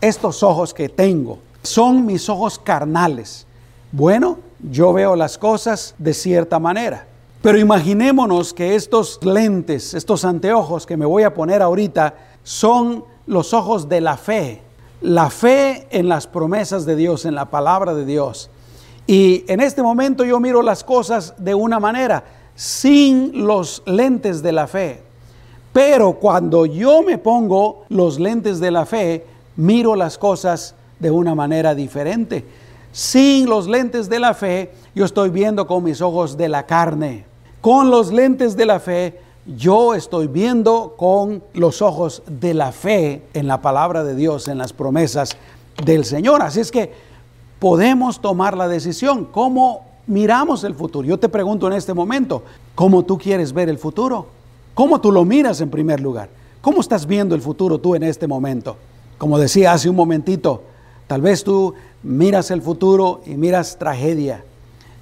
estos 0.00 0.42
ojos 0.42 0.74
que 0.74 0.88
tengo, 0.88 1.38
son 1.62 2.06
mis 2.06 2.28
ojos 2.28 2.58
carnales. 2.58 3.46
Bueno, 3.92 4.38
yo 4.70 4.92
veo 4.92 5.16
las 5.16 5.38
cosas 5.38 5.94
de 5.98 6.14
cierta 6.14 6.58
manera. 6.58 7.06
Pero 7.42 7.58
imaginémonos 7.58 8.52
que 8.52 8.74
estos 8.74 9.18
lentes, 9.24 9.94
estos 9.94 10.24
anteojos 10.24 10.86
que 10.86 10.96
me 10.96 11.06
voy 11.06 11.22
a 11.22 11.32
poner 11.32 11.62
ahorita, 11.62 12.14
son 12.42 13.04
los 13.26 13.54
ojos 13.54 13.88
de 13.88 14.00
la 14.00 14.16
fe. 14.16 14.62
La 15.00 15.30
fe 15.30 15.86
en 15.90 16.08
las 16.08 16.26
promesas 16.26 16.84
de 16.84 16.96
Dios, 16.96 17.24
en 17.24 17.34
la 17.34 17.46
palabra 17.46 17.94
de 17.94 18.04
Dios. 18.04 18.50
Y 19.06 19.44
en 19.48 19.60
este 19.60 19.82
momento 19.82 20.24
yo 20.24 20.38
miro 20.38 20.60
las 20.60 20.84
cosas 20.84 21.34
de 21.38 21.54
una 21.54 21.80
manera, 21.80 22.22
sin 22.54 23.46
los 23.46 23.82
lentes 23.86 24.42
de 24.42 24.52
la 24.52 24.66
fe. 24.66 25.02
Pero 25.72 26.14
cuando 26.14 26.66
yo 26.66 27.02
me 27.02 27.16
pongo 27.16 27.84
los 27.88 28.20
lentes 28.20 28.60
de 28.60 28.70
la 28.70 28.84
fe, 28.84 29.24
miro 29.56 29.96
las 29.96 30.18
cosas 30.18 30.74
de 31.00 31.10
una 31.10 31.34
manera 31.34 31.74
diferente. 31.74 32.44
Sin 32.92 33.48
los 33.48 33.66
lentes 33.66 34.08
de 34.08 34.18
la 34.20 34.34
fe, 34.34 34.72
yo 34.94 35.04
estoy 35.04 35.30
viendo 35.30 35.66
con 35.66 35.82
mis 35.82 36.00
ojos 36.00 36.36
de 36.36 36.48
la 36.48 36.66
carne. 36.66 37.24
Con 37.60 37.90
los 37.90 38.12
lentes 38.12 38.56
de 38.56 38.66
la 38.66 38.80
fe, 38.80 39.18
yo 39.56 39.94
estoy 39.94 40.26
viendo 40.26 40.94
con 40.96 41.42
los 41.54 41.82
ojos 41.82 42.22
de 42.26 42.54
la 42.54 42.72
fe 42.72 43.22
en 43.34 43.46
la 43.46 43.60
palabra 43.60 44.04
de 44.04 44.14
Dios, 44.14 44.48
en 44.48 44.58
las 44.58 44.72
promesas 44.72 45.36
del 45.84 46.04
Señor. 46.04 46.42
Así 46.42 46.60
es 46.60 46.70
que 46.70 46.92
podemos 47.58 48.20
tomar 48.20 48.56
la 48.56 48.68
decisión. 48.68 49.24
¿Cómo 49.24 49.84
miramos 50.06 50.64
el 50.64 50.74
futuro? 50.74 51.06
Yo 51.06 51.18
te 51.18 51.28
pregunto 51.28 51.66
en 51.66 51.74
este 51.74 51.94
momento, 51.94 52.42
¿cómo 52.74 53.04
tú 53.04 53.18
quieres 53.18 53.52
ver 53.52 53.68
el 53.68 53.78
futuro? 53.78 54.26
¿Cómo 54.74 55.00
tú 55.00 55.12
lo 55.12 55.24
miras 55.24 55.60
en 55.60 55.70
primer 55.70 56.00
lugar? 56.00 56.28
¿Cómo 56.60 56.80
estás 56.80 57.06
viendo 57.06 57.34
el 57.34 57.40
futuro 57.40 57.78
tú 57.78 57.94
en 57.94 58.02
este 58.02 58.26
momento? 58.26 58.76
Como 59.16 59.38
decía 59.38 59.72
hace 59.72 59.88
un 59.88 59.96
momentito, 59.96 60.62
tal 61.10 61.22
vez 61.22 61.42
tú 61.42 61.74
miras 62.04 62.52
el 62.52 62.62
futuro 62.62 63.20
y 63.26 63.30
miras 63.30 63.76
tragedia, 63.76 64.44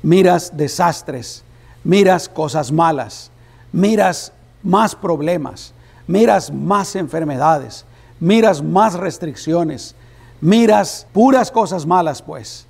miras 0.03 0.57
desastres, 0.57 1.45
miras 1.85 2.31
cosas 2.31 2.73
malas, 2.73 3.31
miras 3.73 4.33
más 4.63 4.95
problemas, 4.95 5.75
miras 6.07 6.51
más 6.51 6.97
enfermedades, 6.97 7.85
miras 8.21 8.63
más 8.63 8.95
restricciones, 8.95 9.95
miras 10.41 11.07
puras 11.13 11.51
cosas 11.51 11.85
malas, 11.85 12.23
pues. 12.23 12.65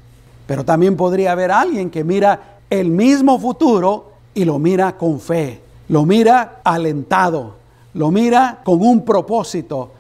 Pero 0.49 0.65
también 0.65 0.97
podría 0.97 1.31
haber 1.31 1.53
alguien 1.53 1.91
que 1.91 2.03
mira 2.03 2.59
el 2.69 2.91
mismo 2.91 3.39
futuro 3.39 4.15
y 4.35 4.47
lo 4.47 4.59
mira 4.59 4.97
con 4.97 5.21
fe, 5.21 5.63
lo 5.89 6.05
mira 6.05 6.61
alentado, 6.65 7.55
lo 7.95 8.11
mira 8.11 8.63
con 8.65 8.85
un 8.85 9.05
propósito. 9.05 9.93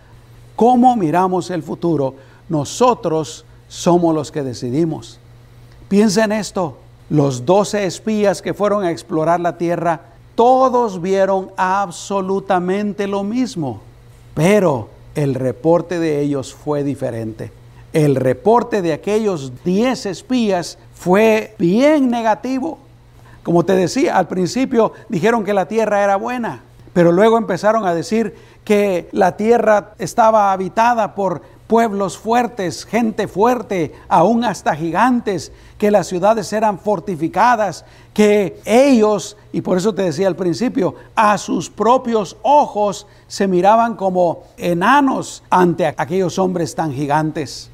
¿Cómo 0.56 0.96
miramos 0.96 1.52
el 1.52 1.62
futuro? 1.62 2.26
Nosotros 2.48 3.44
somos 3.68 4.14
los 4.14 4.32
que 4.32 4.42
decidimos. 4.42 5.18
Piensa 5.88 6.24
en 6.24 6.32
esto. 6.32 6.78
Los 7.10 7.46
doce 7.46 7.86
espías 7.86 8.42
que 8.42 8.52
fueron 8.52 8.84
a 8.84 8.90
explorar 8.90 9.40
la 9.40 9.56
tierra, 9.56 10.02
todos 10.34 11.00
vieron 11.00 11.50
absolutamente 11.56 13.06
lo 13.06 13.24
mismo, 13.24 13.80
pero 14.34 14.90
el 15.14 15.34
reporte 15.34 15.98
de 15.98 16.20
ellos 16.20 16.54
fue 16.54 16.84
diferente. 16.84 17.50
El 17.92 18.14
reporte 18.14 18.82
de 18.82 18.92
aquellos 18.92 19.64
diez 19.64 20.04
espías 20.04 20.78
fue 20.94 21.54
bien 21.58 22.10
negativo. 22.10 22.78
Como 23.42 23.64
te 23.64 23.72
decía, 23.72 24.18
al 24.18 24.28
principio 24.28 24.92
dijeron 25.08 25.42
que 25.42 25.54
la 25.54 25.66
tierra 25.66 26.04
era 26.04 26.16
buena, 26.16 26.62
pero 26.92 27.10
luego 27.10 27.38
empezaron 27.38 27.86
a 27.86 27.94
decir 27.94 28.36
que 28.64 29.08
la 29.12 29.36
tierra 29.38 29.94
estaba 29.98 30.52
habitada 30.52 31.14
por 31.14 31.40
pueblos 31.68 32.18
fuertes, 32.18 32.84
gente 32.84 33.28
fuerte, 33.28 33.94
aún 34.08 34.42
hasta 34.42 34.74
gigantes, 34.74 35.52
que 35.76 35.90
las 35.92 36.08
ciudades 36.08 36.52
eran 36.52 36.78
fortificadas, 36.78 37.84
que 38.12 38.60
ellos, 38.64 39.36
y 39.52 39.60
por 39.60 39.76
eso 39.76 39.94
te 39.94 40.02
decía 40.02 40.26
al 40.26 40.34
principio, 40.34 40.96
a 41.14 41.38
sus 41.38 41.70
propios 41.70 42.36
ojos 42.42 43.06
se 43.28 43.46
miraban 43.46 43.94
como 43.94 44.44
enanos 44.56 45.44
ante 45.50 45.86
aquellos 45.86 46.38
hombres 46.38 46.74
tan 46.74 46.92
gigantes. 46.92 47.70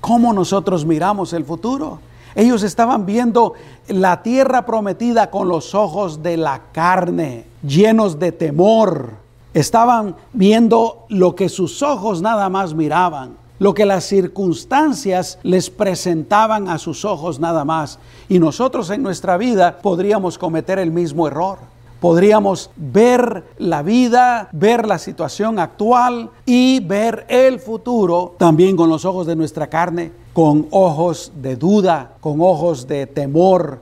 ¿Cómo 0.00 0.32
nosotros 0.32 0.86
miramos 0.86 1.32
el 1.32 1.44
futuro? 1.44 1.98
Ellos 2.36 2.62
estaban 2.62 3.04
viendo 3.04 3.54
la 3.88 4.22
tierra 4.22 4.64
prometida 4.64 5.30
con 5.30 5.48
los 5.48 5.74
ojos 5.74 6.22
de 6.22 6.36
la 6.36 6.62
carne, 6.72 7.46
llenos 7.62 8.18
de 8.18 8.32
temor 8.32 9.23
Estaban 9.54 10.16
viendo 10.32 11.06
lo 11.08 11.36
que 11.36 11.48
sus 11.48 11.80
ojos 11.82 12.20
nada 12.20 12.48
más 12.48 12.74
miraban, 12.74 13.36
lo 13.60 13.72
que 13.72 13.86
las 13.86 14.04
circunstancias 14.04 15.38
les 15.44 15.70
presentaban 15.70 16.68
a 16.68 16.78
sus 16.78 17.04
ojos 17.04 17.38
nada 17.38 17.64
más. 17.64 18.00
Y 18.28 18.40
nosotros 18.40 18.90
en 18.90 19.04
nuestra 19.04 19.36
vida 19.36 19.78
podríamos 19.80 20.38
cometer 20.38 20.80
el 20.80 20.90
mismo 20.90 21.28
error. 21.28 21.58
Podríamos 22.00 22.70
ver 22.76 23.44
la 23.56 23.82
vida, 23.82 24.48
ver 24.50 24.88
la 24.88 24.98
situación 24.98 25.60
actual 25.60 26.30
y 26.44 26.80
ver 26.80 27.24
el 27.28 27.60
futuro 27.60 28.34
también 28.36 28.76
con 28.76 28.90
los 28.90 29.04
ojos 29.04 29.24
de 29.26 29.36
nuestra 29.36 29.68
carne, 29.68 30.10
con 30.32 30.66
ojos 30.72 31.30
de 31.36 31.54
duda, 31.54 32.14
con 32.20 32.40
ojos 32.40 32.88
de 32.88 33.06
temor, 33.06 33.80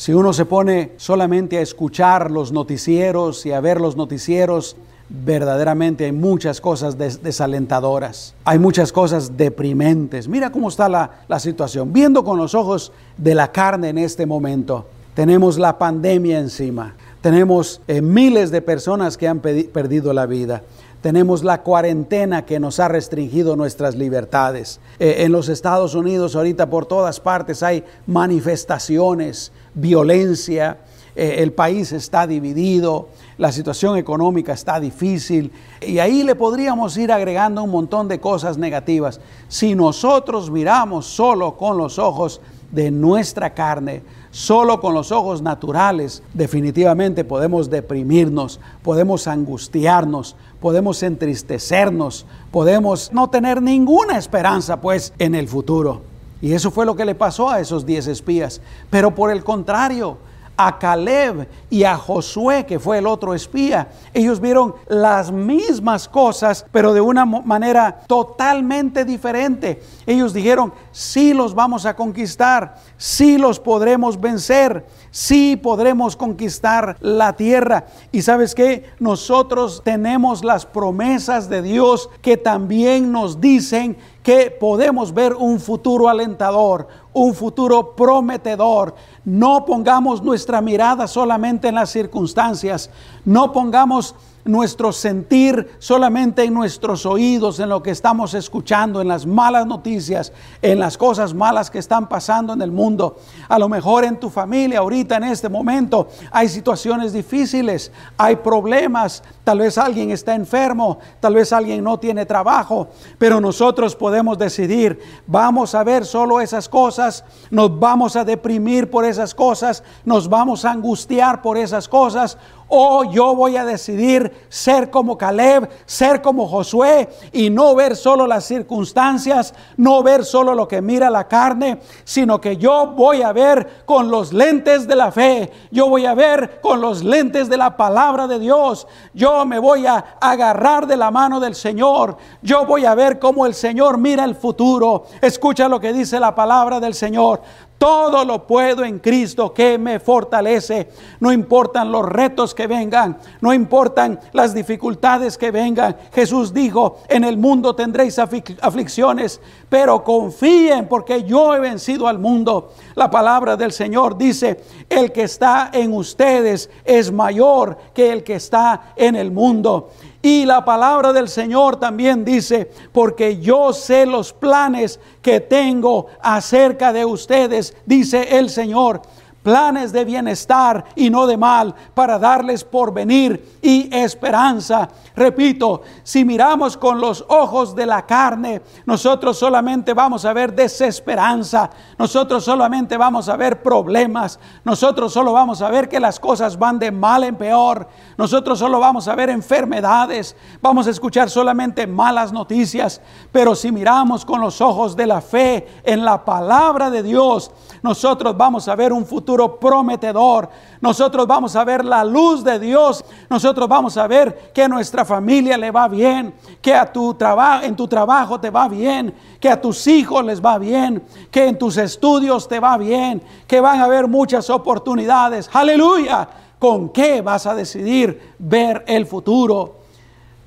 si 0.00 0.14
uno 0.14 0.32
se 0.32 0.46
pone 0.46 0.92
solamente 0.96 1.58
a 1.58 1.60
escuchar 1.60 2.30
los 2.30 2.52
noticieros 2.52 3.44
y 3.44 3.52
a 3.52 3.60
ver 3.60 3.82
los 3.82 3.96
noticieros, 3.96 4.78
verdaderamente 5.10 6.04
hay 6.04 6.12
muchas 6.12 6.60
cosas 6.60 6.96
desalentadoras, 6.96 8.34
hay 8.44 8.58
muchas 8.58 8.92
cosas 8.92 9.36
deprimentes. 9.36 10.28
Mira 10.28 10.50
cómo 10.52 10.68
está 10.68 10.88
la, 10.88 11.38
situación. 11.40 11.92
Viendo 11.92 12.22
con 12.22 12.38
los 12.38 12.54
ojos 12.54 12.92
de 13.16 13.34
la 13.34 13.50
carne 13.50 13.88
en 13.88 13.98
este 13.98 14.24
momento, 14.24 14.86
tenemos 15.14 15.58
la 15.58 15.76
pandemia 15.76 16.38
encima, 16.38 16.94
tenemos 17.20 17.80
eh, 17.88 18.00
miles 18.00 18.50
de 18.50 18.62
personas 18.62 19.16
que 19.16 19.26
han 19.26 19.40
perdido 19.40 20.12
la 20.12 20.26
vida. 20.26 20.62
Tenemos 21.02 21.42
la 21.42 21.62
cuarentena 21.62 22.44
que 22.44 22.60
nos 22.60 22.78
ha 22.78 22.86
restringido 22.86 23.56
nuestras 23.56 23.96
libertades. 23.96 24.80
Eh, 24.98 25.16
en 25.20 25.32
los 25.32 25.48
Estados 25.48 25.94
Unidos 25.94 26.36
ahorita 26.36 26.68
por 26.68 26.84
todas 26.84 27.20
partes 27.20 27.62
hay 27.62 27.84
manifestaciones, 28.06 29.50
violencia, 29.74 30.76
eh, 31.16 31.36
el 31.38 31.52
país 31.52 31.92
está 31.92 32.26
dividido, 32.26 33.08
la 33.40 33.50
situación 33.50 33.96
económica 33.96 34.52
está 34.52 34.78
difícil 34.78 35.50
y 35.80 35.98
ahí 35.98 36.24
le 36.24 36.34
podríamos 36.34 36.94
ir 36.98 37.10
agregando 37.10 37.62
un 37.62 37.70
montón 37.70 38.06
de 38.06 38.20
cosas 38.20 38.58
negativas. 38.58 39.18
Si 39.48 39.74
nosotros 39.74 40.50
miramos 40.50 41.06
solo 41.06 41.56
con 41.56 41.78
los 41.78 41.98
ojos 41.98 42.42
de 42.70 42.90
nuestra 42.90 43.54
carne, 43.54 44.02
solo 44.30 44.78
con 44.78 44.92
los 44.92 45.10
ojos 45.10 45.40
naturales, 45.40 46.22
definitivamente 46.34 47.24
podemos 47.24 47.70
deprimirnos, 47.70 48.60
podemos 48.82 49.26
angustiarnos, 49.26 50.36
podemos 50.60 51.02
entristecernos, 51.02 52.26
podemos 52.50 53.10
no 53.10 53.30
tener 53.30 53.62
ninguna 53.62 54.18
esperanza 54.18 54.82
pues 54.82 55.14
en 55.18 55.34
el 55.34 55.48
futuro. 55.48 56.02
Y 56.42 56.52
eso 56.52 56.70
fue 56.70 56.84
lo 56.84 56.94
que 56.94 57.06
le 57.06 57.14
pasó 57.14 57.48
a 57.48 57.60
esos 57.60 57.86
diez 57.86 58.06
espías. 58.06 58.60
Pero 58.90 59.14
por 59.14 59.30
el 59.30 59.42
contrario, 59.42 60.18
a 60.62 60.78
Caleb 60.78 61.48
y 61.70 61.84
a 61.84 61.96
Josué, 61.96 62.66
que 62.66 62.78
fue 62.78 62.98
el 62.98 63.06
otro 63.06 63.34
espía. 63.34 63.88
Ellos 64.12 64.40
vieron 64.40 64.74
las 64.88 65.32
mismas 65.32 66.06
cosas, 66.06 66.66
pero 66.70 66.92
de 66.92 67.00
una 67.00 67.24
manera 67.24 68.00
totalmente 68.06 69.06
diferente. 69.06 69.82
Ellos 70.04 70.34
dijeron, 70.34 70.74
sí 70.92 71.32
los 71.32 71.54
vamos 71.54 71.86
a 71.86 71.96
conquistar, 71.96 72.76
sí 72.98 73.38
los 73.38 73.58
podremos 73.58 74.20
vencer, 74.20 74.84
sí 75.10 75.56
podremos 75.56 76.16
conquistar 76.16 76.96
la 77.00 77.34
tierra. 77.34 77.86
Y 78.12 78.22
sabes 78.22 78.54
que 78.54 78.84
nosotros 78.98 79.82
tenemos 79.84 80.44
las 80.44 80.66
promesas 80.66 81.48
de 81.48 81.62
Dios 81.62 82.10
que 82.22 82.36
también 82.36 83.12
nos 83.12 83.40
dicen 83.40 83.96
que 84.22 84.50
podemos 84.50 85.14
ver 85.14 85.34
un 85.34 85.60
futuro 85.60 86.08
alentador, 86.08 86.88
un 87.12 87.34
futuro 87.34 87.94
prometedor. 87.96 88.94
No 89.24 89.64
pongamos 89.64 90.22
nuestra 90.22 90.60
mirada 90.60 91.06
solamente 91.06 91.68
en 91.68 91.76
las 91.76 91.90
circunstancias, 91.90 92.90
no 93.24 93.52
pongamos 93.52 94.14
nuestro 94.44 94.92
sentir 94.92 95.70
solamente 95.78 96.44
en 96.44 96.54
nuestros 96.54 97.06
oídos, 97.06 97.60
en 97.60 97.68
lo 97.68 97.82
que 97.82 97.90
estamos 97.90 98.34
escuchando, 98.34 99.00
en 99.00 99.08
las 99.08 99.26
malas 99.26 99.66
noticias, 99.66 100.32
en 100.62 100.78
las 100.78 100.96
cosas 100.96 101.34
malas 101.34 101.70
que 101.70 101.78
están 101.78 102.08
pasando 102.08 102.52
en 102.52 102.62
el 102.62 102.72
mundo. 102.72 103.18
A 103.48 103.58
lo 103.58 103.68
mejor 103.68 104.04
en 104.04 104.18
tu 104.18 104.30
familia, 104.30 104.80
ahorita 104.80 105.16
en 105.16 105.24
este 105.24 105.48
momento, 105.48 106.08
hay 106.30 106.48
situaciones 106.48 107.12
difíciles, 107.12 107.92
hay 108.16 108.36
problemas, 108.36 109.22
tal 109.44 109.58
vez 109.58 109.76
alguien 109.78 110.10
está 110.10 110.34
enfermo, 110.34 110.98
tal 111.20 111.34
vez 111.34 111.52
alguien 111.52 111.84
no 111.84 111.98
tiene 111.98 112.26
trabajo, 112.26 112.88
pero 113.18 113.40
nosotros 113.40 113.94
podemos 113.94 114.38
decidir, 114.38 115.00
vamos 115.26 115.74
a 115.74 115.84
ver 115.84 116.04
solo 116.04 116.40
esas 116.40 116.68
cosas, 116.68 117.24
nos 117.50 117.78
vamos 117.78 118.16
a 118.16 118.24
deprimir 118.24 118.90
por 118.90 119.04
esas 119.04 119.34
cosas, 119.34 119.82
nos 120.04 120.28
vamos 120.28 120.64
a 120.64 120.72
angustiar 120.72 121.42
por 121.42 121.58
esas 121.58 121.88
cosas, 121.88 122.38
o 122.70 123.04
yo 123.04 123.34
voy 123.34 123.56
a 123.56 123.64
decidir 123.64 124.46
ser 124.48 124.90
como 124.90 125.18
Caleb, 125.18 125.68
ser 125.84 126.22
como 126.22 126.48
Josué 126.48 127.08
y 127.32 127.50
no 127.50 127.74
ver 127.74 127.96
solo 127.96 128.26
las 128.26 128.44
circunstancias, 128.44 129.52
no 129.76 130.02
ver 130.02 130.24
solo 130.24 130.54
lo 130.54 130.66
que 130.66 130.80
mira 130.80 131.10
la 131.10 131.28
carne, 131.28 131.80
sino 132.04 132.40
que 132.40 132.56
yo 132.56 132.86
voy 132.96 133.22
a 133.22 133.32
ver 133.32 133.82
con 133.84 134.10
los 134.10 134.32
lentes 134.32 134.86
de 134.86 134.96
la 134.96 135.12
fe, 135.12 135.50
yo 135.70 135.88
voy 135.88 136.06
a 136.06 136.14
ver 136.14 136.60
con 136.60 136.80
los 136.80 137.04
lentes 137.04 137.48
de 137.48 137.56
la 137.56 137.76
palabra 137.76 138.26
de 138.26 138.38
Dios, 138.38 138.86
yo 139.12 139.44
me 139.44 139.58
voy 139.58 139.86
a 139.86 140.16
agarrar 140.20 140.86
de 140.86 140.96
la 140.96 141.10
mano 141.10 141.40
del 141.40 141.54
Señor, 141.54 142.16
yo 142.40 142.64
voy 142.64 142.84
a 142.84 142.94
ver 142.94 143.18
cómo 143.18 143.46
el 143.46 143.54
Señor 143.54 143.98
mira 143.98 144.24
el 144.24 144.34
futuro. 144.34 145.04
Escucha 145.20 145.68
lo 145.68 145.80
que 145.80 145.92
dice 145.92 146.20
la 146.20 146.34
palabra 146.34 146.80
del 146.80 146.94
Señor. 146.94 147.42
Todo 147.80 148.26
lo 148.26 148.46
puedo 148.46 148.84
en 148.84 148.98
Cristo 148.98 149.54
que 149.54 149.78
me 149.78 150.00
fortalece. 150.00 150.90
No 151.18 151.32
importan 151.32 151.90
los 151.90 152.04
retos 152.04 152.54
que 152.54 152.66
vengan, 152.66 153.16
no 153.40 153.54
importan 153.54 154.20
las 154.34 154.52
dificultades 154.52 155.38
que 155.38 155.50
vengan. 155.50 155.96
Jesús 156.12 156.52
dijo, 156.52 156.98
en 157.08 157.24
el 157.24 157.38
mundo 157.38 157.74
tendréis 157.74 158.18
aflicciones, 158.18 159.40
pero 159.70 160.04
confíen 160.04 160.88
porque 160.88 161.22
yo 161.22 161.54
he 161.54 161.60
vencido 161.60 162.06
al 162.06 162.18
mundo. 162.18 162.74
La 162.96 163.10
palabra 163.10 163.56
del 163.56 163.72
Señor 163.72 164.18
dice, 164.18 164.62
el 164.90 165.10
que 165.10 165.22
está 165.22 165.70
en 165.72 165.94
ustedes 165.94 166.68
es 166.84 167.10
mayor 167.10 167.78
que 167.94 168.12
el 168.12 168.22
que 168.22 168.34
está 168.34 168.92
en 168.94 169.16
el 169.16 169.30
mundo. 169.30 169.88
Y 170.22 170.44
la 170.44 170.64
palabra 170.64 171.12
del 171.12 171.28
Señor 171.28 171.76
también 171.76 172.24
dice, 172.24 172.70
porque 172.92 173.38
yo 173.38 173.72
sé 173.72 174.04
los 174.04 174.32
planes 174.32 175.00
que 175.22 175.40
tengo 175.40 176.08
acerca 176.20 176.92
de 176.92 177.04
ustedes, 177.06 177.74
dice 177.86 178.36
el 178.38 178.50
Señor 178.50 179.00
planes 179.42 179.92
de 179.92 180.04
bienestar 180.04 180.84
y 180.94 181.10
no 181.10 181.26
de 181.26 181.36
mal, 181.36 181.74
para 181.94 182.18
darles 182.18 182.64
porvenir 182.64 183.58
y 183.62 183.94
esperanza. 183.94 184.88
Repito, 185.16 185.82
si 186.02 186.24
miramos 186.24 186.76
con 186.76 187.00
los 187.00 187.24
ojos 187.28 187.74
de 187.74 187.86
la 187.86 188.04
carne, 188.06 188.62
nosotros 188.86 189.38
solamente 189.38 189.94
vamos 189.94 190.24
a 190.24 190.32
ver 190.32 190.54
desesperanza, 190.54 191.70
nosotros 191.98 192.44
solamente 192.44 192.96
vamos 192.96 193.28
a 193.28 193.36
ver 193.36 193.62
problemas, 193.62 194.38
nosotros 194.64 195.12
solo 195.12 195.32
vamos 195.32 195.62
a 195.62 195.70
ver 195.70 195.88
que 195.88 196.00
las 196.00 196.20
cosas 196.20 196.58
van 196.58 196.78
de 196.78 196.90
mal 196.90 197.24
en 197.24 197.36
peor, 197.36 197.88
nosotros 198.16 198.58
solo 198.58 198.78
vamos 198.78 199.08
a 199.08 199.14
ver 199.14 199.30
enfermedades, 199.30 200.36
vamos 200.60 200.86
a 200.86 200.90
escuchar 200.90 201.30
solamente 201.30 201.86
malas 201.86 202.32
noticias, 202.32 203.00
pero 203.32 203.54
si 203.54 203.72
miramos 203.72 204.24
con 204.24 204.40
los 204.40 204.60
ojos 204.60 204.96
de 204.96 205.06
la 205.06 205.20
fe 205.20 205.66
en 205.84 206.04
la 206.04 206.24
palabra 206.24 206.90
de 206.90 207.02
Dios, 207.02 207.50
nosotros 207.82 208.36
vamos 208.36 208.68
a 208.68 208.76
ver 208.76 208.92
un 208.92 209.06
futuro 209.06 209.29
prometedor. 209.58 210.48
Nosotros 210.80 211.26
vamos 211.26 211.56
a 211.56 211.64
ver 211.64 211.84
la 211.84 212.04
luz 212.04 212.42
de 212.42 212.58
Dios. 212.58 213.04
Nosotros 213.28 213.68
vamos 213.68 213.96
a 213.96 214.06
ver 214.06 214.50
que 214.54 214.62
a 214.62 214.68
nuestra 214.68 215.04
familia 215.04 215.56
le 215.56 215.70
va 215.70 215.88
bien, 215.88 216.34
que 216.60 216.74
a 216.74 216.90
tu 216.90 217.14
trabajo 217.14 217.64
en 217.64 217.76
tu 217.76 217.86
trabajo 217.86 218.40
te 218.40 218.50
va 218.50 218.68
bien, 218.68 219.14
que 219.38 219.48
a 219.48 219.60
tus 219.60 219.86
hijos 219.86 220.24
les 220.24 220.44
va 220.44 220.58
bien, 220.58 221.02
que 221.30 221.46
en 221.46 221.58
tus 221.58 221.76
estudios 221.76 222.48
te 222.48 222.60
va 222.60 222.76
bien, 222.76 223.22
que 223.46 223.60
van 223.60 223.80
a 223.80 223.84
haber 223.84 224.08
muchas 224.08 224.50
oportunidades. 224.50 225.50
Aleluya. 225.52 226.28
¿Con 226.58 226.90
qué 226.90 227.22
vas 227.22 227.46
a 227.46 227.54
decidir 227.54 228.34
ver 228.38 228.84
el 228.86 229.06
futuro? 229.06 229.76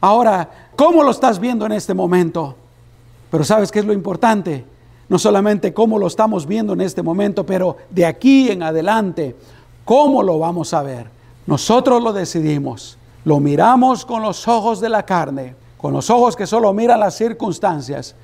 Ahora, 0.01 0.69
¿cómo 0.75 1.01
lo 1.01 1.11
estás 1.11 1.39
viendo 1.39 1.65
en 1.65 1.71
este 1.71 1.93
momento? 1.93 2.55
Pero 3.31 3.43
¿sabes 3.43 3.71
qué 3.71 3.79
es 3.79 3.85
lo 3.85 3.93
importante? 3.93 4.72
No 5.13 5.19
solamente 5.19 5.75
cómo 5.75 5.99
lo 5.99 6.07
estamos 6.07 6.47
viendo 6.47 6.73
en 6.73 6.81
este 6.81 7.03
momento, 7.03 7.45
pero 7.45 7.77
de 7.91 8.03
aquí 8.03 8.49
en 8.49 8.63
adelante, 8.63 9.35
cómo 9.85 10.23
lo 10.23 10.39
vamos 10.39 10.73
a 10.73 10.81
ver. 10.81 11.05
Nosotros 11.45 12.01
lo 12.01 12.13
decidimos, 12.13 12.97
lo 13.23 13.39
miramos 13.39 14.05
con 14.05 14.23
los 14.23 14.47
ojos 14.47 14.81
de 14.81 14.89
la 14.89 15.05
carne, 15.05 15.53
con 15.77 15.93
los 15.93 16.09
ojos 16.09 16.35
que 16.35 16.47
solo 16.47 16.73
miran 16.73 16.99
las 16.99 17.15
circunstancias, 17.15 18.15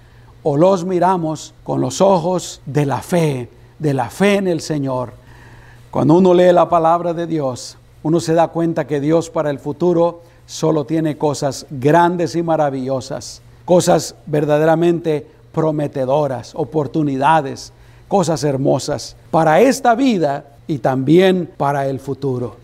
o 0.41 0.57
los 0.57 0.83
miramos 0.83 1.53
con 1.63 1.79
los 1.79 2.01
ojos 2.01 2.59
de 2.65 2.87
la 2.87 3.03
fe, 3.03 3.51
de 3.77 3.93
la 3.93 4.09
fe 4.09 4.37
en 4.37 4.47
el 4.47 4.59
Señor. 4.59 5.13
Cuando 5.91 6.15
uno 6.15 6.33
lee 6.33 6.51
la 6.51 6.69
palabra 6.69 7.13
de 7.13 7.27
Dios, 7.27 7.77
uno 8.01 8.19
se 8.19 8.33
da 8.33 8.47
cuenta 8.47 8.87
que 8.87 8.99
Dios 8.99 9.29
para 9.29 9.51
el 9.51 9.59
futuro 9.59 10.23
solo 10.47 10.85
tiene 10.85 11.19
cosas 11.19 11.67
grandes 11.69 12.35
y 12.35 12.41
maravillosas, 12.41 13.43
cosas 13.65 14.15
verdaderamente 14.25 15.37
prometedoras, 15.51 16.53
oportunidades, 16.55 17.73
cosas 18.07 18.43
hermosas 18.43 19.15
para 19.31 19.61
esta 19.61 19.95
vida 19.95 20.45
y 20.67 20.79
también 20.79 21.49
para 21.57 21.87
el 21.87 21.99
futuro. 21.99 22.57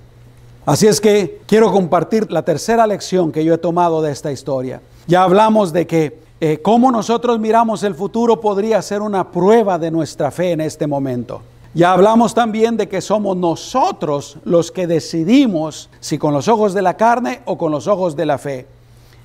Así 0.66 0.88
es 0.88 1.00
que 1.00 1.42
quiero 1.46 1.72
compartir 1.72 2.32
la 2.32 2.44
tercera 2.44 2.88
lección 2.88 3.32
que 3.32 3.46
yo 3.46 3.54
he 3.54 3.58
tomado 3.58 4.02
de 4.02 4.12
esta 4.12 4.32
historia. 4.32 4.82
Ya 5.08 5.24
hablamos 5.24 5.72
de 5.72 5.86
que 5.86 6.20
eh, 6.42 6.60
cómo 6.62 6.92
nosotros 6.92 7.40
miramos 7.40 7.84
el 7.84 7.96
futuro 7.96 8.42
podría 8.42 8.82
ser 8.82 9.02
una 9.02 9.32
prueba 9.32 9.78
de 9.78 9.92
nuestra 9.92 10.32
fe 10.32 10.52
en 10.52 10.62
este 10.62 10.88
momento. 10.88 11.42
Ya 11.76 11.92
hablamos 11.92 12.34
también 12.34 12.78
de 12.78 12.88
que 12.88 13.02
somos 13.02 13.38
nosotros 13.38 14.38
los 14.44 14.72
que 14.72 14.88
decidimos 14.88 15.90
si 16.00 16.18
con 16.18 16.34
los 16.34 16.48
ojos 16.48 16.74
de 16.74 16.82
la 16.82 16.98
carne 16.98 17.42
o 17.46 17.58
con 17.58 17.72
los 17.72 17.88
ojos 17.88 18.16
de 18.16 18.26
la 18.26 18.38
fe. 18.38 18.66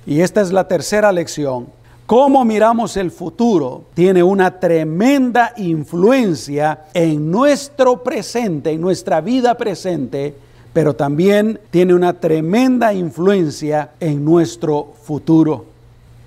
Y 0.05 0.21
esta 0.21 0.41
es 0.41 0.51
la 0.51 0.67
tercera 0.67 1.11
lección 1.11 1.67
cómo 2.11 2.43
miramos 2.43 2.97
el 2.97 3.09
futuro 3.09 3.83
tiene 3.93 4.21
una 4.21 4.59
tremenda 4.59 5.53
influencia 5.55 6.87
en 6.93 7.31
nuestro 7.31 8.03
presente, 8.03 8.71
en 8.71 8.81
nuestra 8.81 9.21
vida 9.21 9.55
presente, 9.55 10.35
pero 10.73 10.93
también 10.93 11.57
tiene 11.69 11.93
una 11.93 12.11
tremenda 12.11 12.93
influencia 12.93 13.91
en 14.01 14.25
nuestro 14.25 14.91
futuro. 15.03 15.63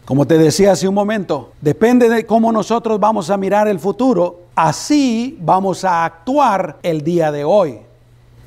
Como 0.06 0.26
te 0.26 0.38
decía 0.38 0.72
hace 0.72 0.88
un 0.88 0.94
momento, 0.94 1.52
depende 1.60 2.08
de 2.08 2.24
cómo 2.24 2.50
nosotros 2.50 2.98
vamos 2.98 3.28
a 3.28 3.36
mirar 3.36 3.68
el 3.68 3.78
futuro, 3.78 4.40
así 4.54 5.36
vamos 5.42 5.84
a 5.84 6.06
actuar 6.06 6.78
el 6.82 7.04
día 7.04 7.30
de 7.30 7.44
hoy. 7.44 7.80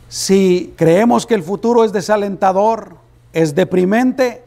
Si 0.09 0.73
creemos 0.75 1.27
que 1.27 1.35
el 1.35 1.43
futuro 1.43 1.83
es 1.83 1.93
desalentador, 1.93 2.95
es 3.31 3.53
deprimente, 3.53 4.41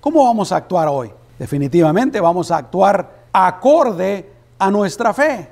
¿cómo 0.00 0.22
vamos 0.22 0.52
a 0.52 0.58
actuar 0.58 0.86
hoy? 0.86 1.10
Definitivamente 1.38 2.20
vamos 2.20 2.50
a 2.50 2.58
actuar 2.58 3.26
acorde 3.32 4.28
a 4.58 4.70
nuestra 4.70 5.12
fe. 5.12 5.48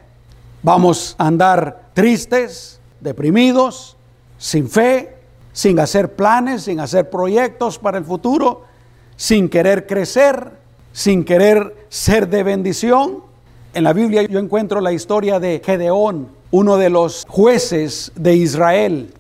Vamos 0.63 1.15
a 1.19 1.27
andar 1.27 1.91
tristes, 1.93 2.81
deprimidos, 3.01 3.97
sin 4.39 4.69
fe, 4.69 5.17
sin 5.53 5.79
hacer 5.79 6.15
planes, 6.15 6.63
sin 6.63 6.81
hacer 6.81 7.11
proyectos 7.11 7.79
para 7.79 7.99
el 7.99 8.05
futuro, 8.05 8.65
sin 9.17 9.49
querer 9.49 9.87
crecer, 9.87 10.51
sin 10.93 11.25
querer 11.25 11.87
ser 11.89 12.29
de 12.29 12.43
bendición. 12.43 13.23
En 13.75 13.85
la 13.85 13.93
Biblia 13.93 14.23
yo 14.23 14.39
encuentro 14.39 14.81
la 14.81 14.93
historia 14.93 15.39
de 15.39 15.61
Gedeón, 15.65 16.29
uno 16.51 16.77
de 16.77 16.91
los 16.91 17.27
jueces 17.29 18.13
de 18.15 18.35
Israel. 18.37 19.13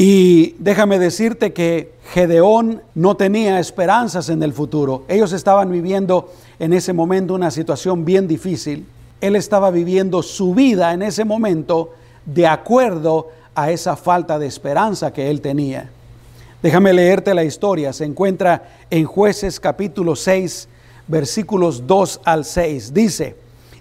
Y 0.00 0.54
déjame 0.60 1.00
decirte 1.00 1.52
que 1.52 1.90
Gedeón 2.12 2.82
no 2.94 3.16
tenía 3.16 3.58
esperanzas 3.58 4.28
en 4.28 4.40
el 4.44 4.52
futuro. 4.52 5.02
Ellos 5.08 5.32
estaban 5.32 5.72
viviendo 5.72 6.32
en 6.60 6.72
ese 6.72 6.92
momento 6.92 7.34
una 7.34 7.50
situación 7.50 8.04
bien 8.04 8.28
difícil. 8.28 8.86
Él 9.20 9.34
estaba 9.34 9.72
viviendo 9.72 10.22
su 10.22 10.54
vida 10.54 10.94
en 10.94 11.02
ese 11.02 11.24
momento 11.24 11.94
de 12.24 12.46
acuerdo 12.46 13.26
a 13.56 13.72
esa 13.72 13.96
falta 13.96 14.38
de 14.38 14.46
esperanza 14.46 15.12
que 15.12 15.30
él 15.30 15.40
tenía. 15.40 15.90
Déjame 16.62 16.92
leerte 16.92 17.34
la 17.34 17.42
historia. 17.42 17.92
Se 17.92 18.04
encuentra 18.04 18.70
en 18.90 19.04
jueces 19.04 19.58
capítulo 19.58 20.14
6, 20.14 20.68
versículos 21.08 21.88
2 21.88 22.20
al 22.22 22.44
6. 22.44 22.94
Dice, 22.94 23.34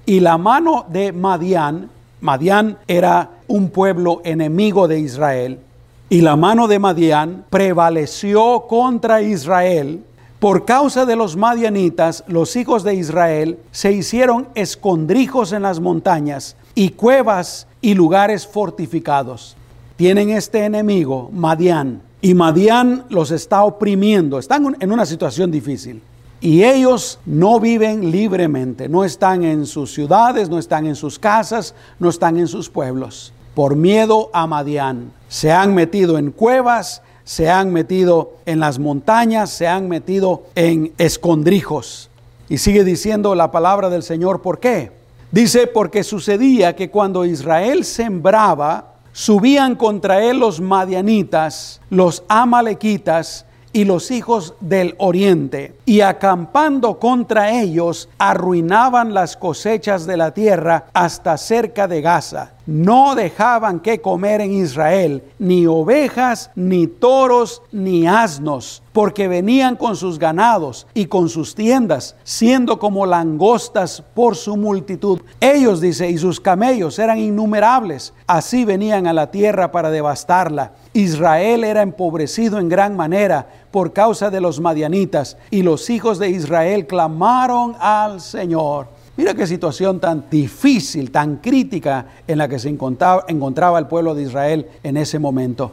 y 0.07 0.19
la 0.19 0.39
mano 0.39 0.83
de 0.89 1.11
Madián, 1.11 1.91
Madián 2.21 2.79
era 2.87 3.29
un 3.47 3.69
pueblo 3.69 4.21
enemigo 4.23 4.87
de 4.87 4.99
Israel, 4.99 5.59
y 6.09 6.21
la 6.21 6.35
mano 6.37 6.67
de 6.67 6.79
Madián 6.79 7.45
prevaleció 7.49 8.65
contra 8.67 9.21
Israel. 9.21 10.03
Por 10.39 10.65
causa 10.65 11.05
de 11.05 11.15
los 11.15 11.35
madianitas, 11.35 12.23
los 12.27 12.55
hijos 12.55 12.83
de 12.83 12.95
Israel 12.95 13.59
se 13.71 13.91
hicieron 13.91 14.47
escondrijos 14.55 15.51
en 15.51 15.63
las 15.63 15.79
montañas 15.79 16.55
y 16.75 16.89
cuevas 16.89 17.67
y 17.81 17.93
lugares 17.95 18.47
fortificados. 18.47 19.57
Tienen 19.97 20.29
este 20.29 20.63
enemigo, 20.63 21.29
Madián, 21.33 22.01
y 22.21 22.33
Madián 22.35 23.03
los 23.09 23.31
está 23.31 23.63
oprimiendo, 23.63 24.39
están 24.39 24.77
en 24.79 24.91
una 24.91 25.05
situación 25.05 25.51
difícil. 25.51 26.01
Y 26.39 26.63
ellos 26.63 27.19
no 27.25 27.59
viven 27.59 28.11
libremente, 28.11 28.87
no 28.87 29.03
están 29.03 29.43
en 29.43 29.65
sus 29.65 29.91
ciudades, 29.91 30.49
no 30.49 30.59
están 30.59 30.85
en 30.85 30.95
sus 30.95 31.17
casas, 31.17 31.73
no 31.99 32.09
están 32.09 32.37
en 32.37 32.47
sus 32.47 32.69
pueblos 32.69 33.33
por 33.57 33.75
miedo 33.75 34.29
a 34.33 34.45
Madián. 34.45 35.11
Se 35.29 35.51
han 35.51 35.73
metido 35.73 36.19
en 36.19 36.29
cuevas, 36.29 37.01
se 37.23 37.49
han 37.49 37.73
metido 37.73 38.35
en 38.45 38.59
las 38.59 38.77
montañas, 38.77 39.49
se 39.49 39.67
han 39.67 39.89
metido 39.89 40.43
en 40.53 40.93
escondrijos. 40.99 42.11
Y 42.49 42.59
sigue 42.59 42.83
diciendo 42.83 43.33
la 43.33 43.49
palabra 43.49 43.89
del 43.89 44.03
Señor, 44.03 44.43
¿por 44.43 44.59
qué? 44.59 44.91
Dice, 45.31 45.65
porque 45.65 46.03
sucedía 46.03 46.75
que 46.75 46.91
cuando 46.91 47.25
Israel 47.25 47.83
sembraba, 47.83 48.93
subían 49.11 49.75
contra 49.75 50.23
él 50.23 50.37
los 50.37 50.61
madianitas, 50.61 51.81
los 51.89 52.21
amalequitas 52.27 53.47
y 53.73 53.85
los 53.85 54.11
hijos 54.11 54.53
del 54.59 54.93
oriente, 54.99 55.73
y 55.87 56.01
acampando 56.01 56.99
contra 56.99 57.49
ellos, 57.61 58.09
arruinaban 58.17 59.13
las 59.13 59.37
cosechas 59.37 60.05
de 60.05 60.17
la 60.17 60.33
tierra 60.33 60.87
hasta 60.93 61.37
cerca 61.37 61.87
de 61.87 62.01
Gaza 62.01 62.57
no 62.67 63.15
dejaban 63.15 63.79
que 63.79 64.01
comer 64.01 64.41
en 64.41 64.51
Israel 64.51 65.23
ni 65.39 65.65
ovejas, 65.65 66.51
ni 66.53 66.85
toros, 66.85 67.63
ni 67.71 68.05
asnos, 68.05 68.83
porque 68.91 69.29
venían 69.29 69.77
con 69.77 69.95
sus 69.95 70.19
ganados 70.19 70.85
y 70.93 71.05
con 71.05 71.29
sus 71.29 71.55
tiendas, 71.55 72.15
siendo 72.23 72.77
como 72.77 73.05
langostas 73.05 74.03
por 74.13 74.35
su 74.35 74.57
multitud. 74.57 75.21
Ellos, 75.39 75.79
dice, 75.79 76.09
y 76.09 76.17
sus 76.17 76.41
camellos 76.41 76.99
eran 76.99 77.19
innumerables, 77.19 78.13
así 78.27 78.65
venían 78.65 79.07
a 79.07 79.13
la 79.13 79.31
tierra 79.31 79.71
para 79.71 79.89
devastarla. 79.89 80.73
Israel 80.91 81.63
era 81.63 81.81
empobrecido 81.81 82.59
en 82.59 82.67
gran 82.67 82.97
manera 82.97 83.47
por 83.71 83.93
causa 83.93 84.29
de 84.29 84.41
los 84.41 84.59
madianitas, 84.59 85.37
y 85.51 85.63
los 85.63 85.89
hijos 85.89 86.19
de 86.19 86.29
Israel 86.29 86.87
clamaron 86.87 87.75
al 87.79 88.21
Señor. 88.21 88.87
Mira 89.17 89.33
qué 89.33 89.47
situación 89.47 89.99
tan 89.99 90.25
difícil, 90.29 91.09
tan 91.09 91.37
crítica 91.37 92.05
en 92.27 92.37
la 92.37 92.47
que 92.47 92.59
se 92.59 92.69
encontraba, 92.69 93.79
el 93.79 93.87
pueblo 93.87 94.13
de 94.13 94.21
Israel 94.21 94.67
en 94.83 94.95
ese 94.95 95.17
momento. 95.17 95.71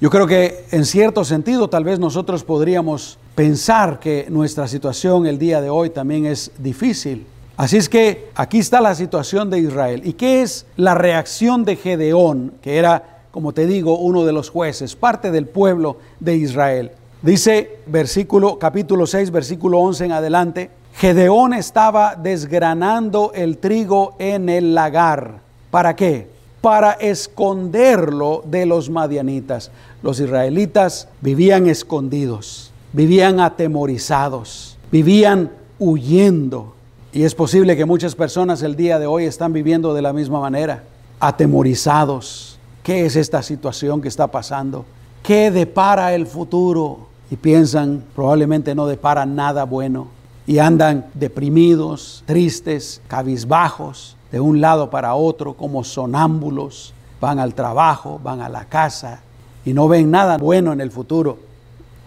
Yo 0.00 0.08
creo 0.08 0.26
que 0.26 0.64
en 0.70 0.86
cierto 0.86 1.24
sentido 1.24 1.68
tal 1.68 1.84
vez 1.84 1.98
nosotros 1.98 2.44
podríamos 2.44 3.18
pensar 3.34 4.00
que 4.00 4.26
nuestra 4.30 4.66
situación 4.66 5.26
el 5.26 5.38
día 5.38 5.60
de 5.60 5.68
hoy 5.68 5.90
también 5.90 6.24
es 6.24 6.50
difícil. 6.58 7.26
Así 7.58 7.76
es 7.76 7.88
que 7.88 8.30
aquí 8.34 8.60
está 8.60 8.80
la 8.80 8.94
situación 8.94 9.50
de 9.50 9.58
Israel. 9.58 10.02
¿Y 10.04 10.14
qué 10.14 10.42
es 10.42 10.64
la 10.76 10.94
reacción 10.94 11.64
de 11.64 11.76
Gedeón, 11.76 12.54
que 12.62 12.78
era, 12.78 13.17
como 13.30 13.52
te 13.52 13.66
digo, 13.66 13.98
uno 13.98 14.24
de 14.24 14.32
los 14.32 14.50
jueces, 14.50 14.96
parte 14.96 15.30
del 15.30 15.46
pueblo 15.46 15.98
de 16.20 16.36
Israel? 16.36 16.92
Dice 17.22 17.78
versículo 17.86 18.58
capítulo 18.58 19.06
6, 19.06 19.30
versículo 19.30 19.80
11 19.80 20.04
en 20.04 20.12
adelante, 20.12 20.70
Gedeón 20.94 21.52
estaba 21.54 22.16
desgranando 22.16 23.32
el 23.34 23.58
trigo 23.58 24.14
en 24.18 24.48
el 24.48 24.74
lagar. 24.74 25.40
¿Para 25.70 25.94
qué? 25.94 26.28
Para 26.60 26.92
esconderlo 26.92 28.42
de 28.44 28.66
los 28.66 28.90
madianitas. 28.90 29.70
Los 30.02 30.18
israelitas 30.18 31.08
vivían 31.20 31.68
escondidos, 31.68 32.72
vivían 32.92 33.40
atemorizados, 33.40 34.76
vivían 34.90 35.52
huyendo. 35.78 36.74
Y 37.12 37.22
es 37.22 37.34
posible 37.34 37.76
que 37.76 37.84
muchas 37.84 38.14
personas 38.14 38.62
el 38.62 38.76
día 38.76 38.98
de 38.98 39.06
hoy 39.06 39.24
están 39.24 39.52
viviendo 39.52 39.94
de 39.94 40.02
la 40.02 40.12
misma 40.12 40.40
manera, 40.40 40.84
atemorizados. 41.20 42.57
¿Qué 42.88 43.04
es 43.04 43.16
esta 43.16 43.42
situación 43.42 44.00
que 44.00 44.08
está 44.08 44.28
pasando? 44.28 44.86
¿Qué 45.22 45.50
depara 45.50 46.14
el 46.14 46.26
futuro? 46.26 47.00
Y 47.30 47.36
piensan, 47.36 48.02
probablemente 48.16 48.74
no 48.74 48.86
depara 48.86 49.26
nada 49.26 49.64
bueno. 49.64 50.08
Y 50.46 50.58
andan 50.58 51.04
deprimidos, 51.12 52.22
tristes, 52.24 53.02
cabizbajos, 53.06 54.16
de 54.32 54.40
un 54.40 54.62
lado 54.62 54.88
para 54.88 55.14
otro, 55.16 55.52
como 55.52 55.84
sonámbulos. 55.84 56.94
Van 57.20 57.38
al 57.38 57.52
trabajo, 57.52 58.18
van 58.24 58.40
a 58.40 58.48
la 58.48 58.64
casa 58.64 59.20
y 59.66 59.74
no 59.74 59.86
ven 59.86 60.10
nada 60.10 60.38
bueno 60.38 60.72
en 60.72 60.80
el 60.80 60.90
futuro. 60.90 61.36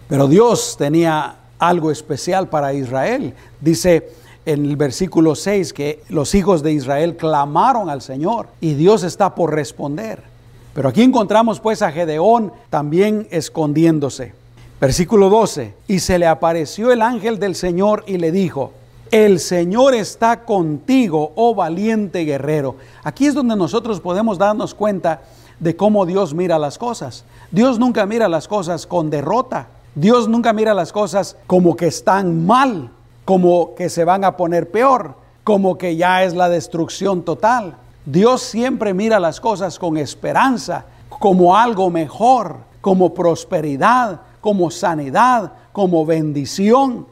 Pero 0.08 0.26
Dios 0.26 0.74
tenía 0.76 1.36
algo 1.60 1.92
especial 1.92 2.48
para 2.48 2.74
Israel. 2.74 3.34
Dice, 3.60 4.10
en 4.44 4.64
el 4.64 4.76
versículo 4.76 5.36
6 5.36 5.72
que 5.74 6.02
los 6.08 6.34
hijos 6.34 6.60
de 6.64 6.72
Israel 6.72 7.16
clamaron 7.16 7.88
al 7.88 8.02
Señor 8.02 8.48
y 8.60 8.74
Dios 8.74 9.04
está 9.04 9.36
por 9.36 9.54
responder. 9.54 10.31
Pero 10.74 10.88
aquí 10.88 11.02
encontramos 11.02 11.60
pues 11.60 11.82
a 11.82 11.92
Gedeón 11.92 12.52
también 12.70 13.28
escondiéndose. 13.30 14.34
Versículo 14.80 15.30
12, 15.30 15.74
y 15.86 16.00
se 16.00 16.18
le 16.18 16.26
apareció 16.26 16.90
el 16.90 17.02
ángel 17.02 17.38
del 17.38 17.54
Señor 17.54 18.04
y 18.06 18.18
le 18.18 18.32
dijo, 18.32 18.72
el 19.12 19.38
Señor 19.38 19.94
está 19.94 20.44
contigo, 20.44 21.32
oh 21.36 21.54
valiente 21.54 22.24
guerrero. 22.24 22.76
Aquí 23.04 23.26
es 23.26 23.34
donde 23.34 23.54
nosotros 23.54 24.00
podemos 24.00 24.38
darnos 24.38 24.74
cuenta 24.74 25.22
de 25.60 25.76
cómo 25.76 26.04
Dios 26.04 26.34
mira 26.34 26.58
las 26.58 26.78
cosas. 26.78 27.24
Dios 27.50 27.78
nunca 27.78 28.06
mira 28.06 28.28
las 28.28 28.48
cosas 28.48 28.86
con 28.86 29.10
derrota. 29.10 29.68
Dios 29.94 30.28
nunca 30.28 30.52
mira 30.52 30.74
las 30.74 30.92
cosas 30.92 31.36
como 31.46 31.76
que 31.76 31.86
están 31.86 32.44
mal 32.44 32.90
como 33.24 33.74
que 33.74 33.88
se 33.88 34.04
van 34.04 34.24
a 34.24 34.36
poner 34.36 34.70
peor, 34.70 35.14
como 35.44 35.78
que 35.78 35.96
ya 35.96 36.24
es 36.24 36.34
la 36.34 36.48
destrucción 36.48 37.22
total. 37.22 37.76
Dios 38.04 38.42
siempre 38.42 38.94
mira 38.94 39.20
las 39.20 39.40
cosas 39.40 39.78
con 39.78 39.96
esperanza, 39.96 40.86
como 41.08 41.56
algo 41.56 41.88
mejor, 41.90 42.58
como 42.80 43.14
prosperidad, 43.14 44.20
como 44.40 44.70
sanidad, 44.70 45.52
como 45.72 46.04
bendición. 46.04 47.06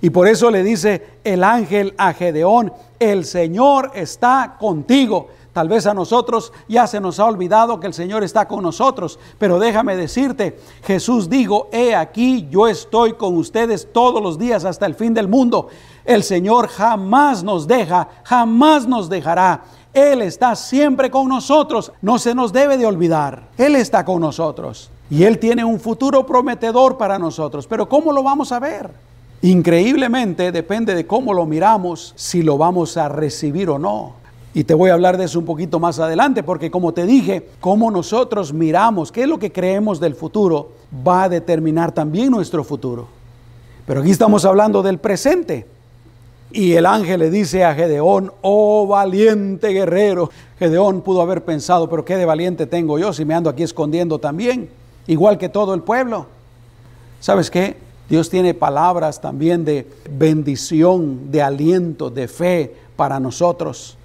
Y 0.00 0.10
por 0.10 0.28
eso 0.28 0.50
le 0.50 0.62
dice 0.62 1.06
el 1.24 1.44
ángel 1.44 1.94
a 1.96 2.12
Gedeón, 2.12 2.72
el 2.98 3.24
Señor 3.24 3.92
está 3.94 4.56
contigo. 4.58 5.28
Tal 5.52 5.68
vez 5.68 5.86
a 5.86 5.94
nosotros 5.94 6.52
ya 6.68 6.86
se 6.86 7.00
nos 7.00 7.18
ha 7.18 7.24
olvidado 7.24 7.80
que 7.80 7.86
el 7.86 7.94
Señor 7.94 8.22
está 8.22 8.46
con 8.46 8.62
nosotros, 8.62 9.18
pero 9.38 9.58
déjame 9.58 9.96
decirte, 9.96 10.58
Jesús 10.82 11.30
dijo, 11.30 11.68
he 11.72 11.94
aquí, 11.94 12.46
yo 12.50 12.68
estoy 12.68 13.14
con 13.14 13.38
ustedes 13.38 13.88
todos 13.90 14.22
los 14.22 14.38
días 14.38 14.66
hasta 14.66 14.84
el 14.84 14.94
fin 14.94 15.14
del 15.14 15.28
mundo. 15.28 15.68
El 16.04 16.24
Señor 16.24 16.68
jamás 16.68 17.42
nos 17.42 17.66
deja, 17.66 18.06
jamás 18.24 18.86
nos 18.86 19.08
dejará. 19.08 19.64
Él 19.96 20.20
está 20.20 20.54
siempre 20.54 21.10
con 21.10 21.26
nosotros, 21.26 21.90
no 22.02 22.18
se 22.18 22.34
nos 22.34 22.52
debe 22.52 22.76
de 22.76 22.84
olvidar. 22.84 23.44
Él 23.56 23.74
está 23.76 24.04
con 24.04 24.20
nosotros 24.20 24.90
y 25.08 25.22
Él 25.22 25.38
tiene 25.38 25.64
un 25.64 25.80
futuro 25.80 26.26
prometedor 26.26 26.98
para 26.98 27.18
nosotros, 27.18 27.66
pero 27.66 27.88
¿cómo 27.88 28.12
lo 28.12 28.22
vamos 28.22 28.52
a 28.52 28.60
ver? 28.60 28.90
Increíblemente 29.40 30.52
depende 30.52 30.94
de 30.94 31.06
cómo 31.06 31.32
lo 31.32 31.46
miramos, 31.46 32.12
si 32.14 32.42
lo 32.42 32.58
vamos 32.58 32.98
a 32.98 33.08
recibir 33.08 33.70
o 33.70 33.78
no. 33.78 34.12
Y 34.52 34.64
te 34.64 34.74
voy 34.74 34.90
a 34.90 34.92
hablar 34.92 35.16
de 35.16 35.24
eso 35.24 35.38
un 35.38 35.46
poquito 35.46 35.80
más 35.80 35.98
adelante, 35.98 36.42
porque 36.42 36.70
como 36.70 36.92
te 36.92 37.06
dije, 37.06 37.48
cómo 37.60 37.90
nosotros 37.90 38.52
miramos, 38.52 39.10
qué 39.10 39.22
es 39.22 39.28
lo 39.28 39.38
que 39.38 39.50
creemos 39.50 39.98
del 39.98 40.14
futuro, 40.14 40.72
va 41.06 41.22
a 41.22 41.28
determinar 41.30 41.92
también 41.92 42.30
nuestro 42.30 42.64
futuro. 42.64 43.08
Pero 43.86 44.02
aquí 44.02 44.10
estamos 44.10 44.44
hablando 44.44 44.82
del 44.82 44.98
presente. 44.98 45.66
Y 46.52 46.74
el 46.74 46.86
ángel 46.86 47.20
le 47.20 47.30
dice 47.30 47.64
a 47.64 47.74
Gedeón, 47.74 48.32
oh 48.42 48.86
valiente 48.86 49.68
guerrero. 49.68 50.30
Gedeón 50.58 51.02
pudo 51.02 51.20
haber 51.20 51.44
pensado, 51.44 51.88
pero 51.90 52.04
qué 52.04 52.16
de 52.16 52.24
valiente 52.24 52.66
tengo 52.66 52.98
yo 52.98 53.12
si 53.12 53.24
me 53.24 53.34
ando 53.34 53.50
aquí 53.50 53.62
escondiendo 53.62 54.18
también, 54.18 54.70
igual 55.06 55.38
que 55.38 55.48
todo 55.48 55.74
el 55.74 55.82
pueblo. 55.82 56.26
¿Sabes 57.20 57.50
qué? 57.50 57.76
Dios 58.08 58.30
tiene 58.30 58.54
palabras 58.54 59.20
también 59.20 59.64
de 59.64 59.86
bendición, 60.10 61.30
de 61.32 61.42
aliento, 61.42 62.08
de 62.08 62.28
fe 62.28 62.74
para 62.94 63.18
nosotros. 63.18 63.98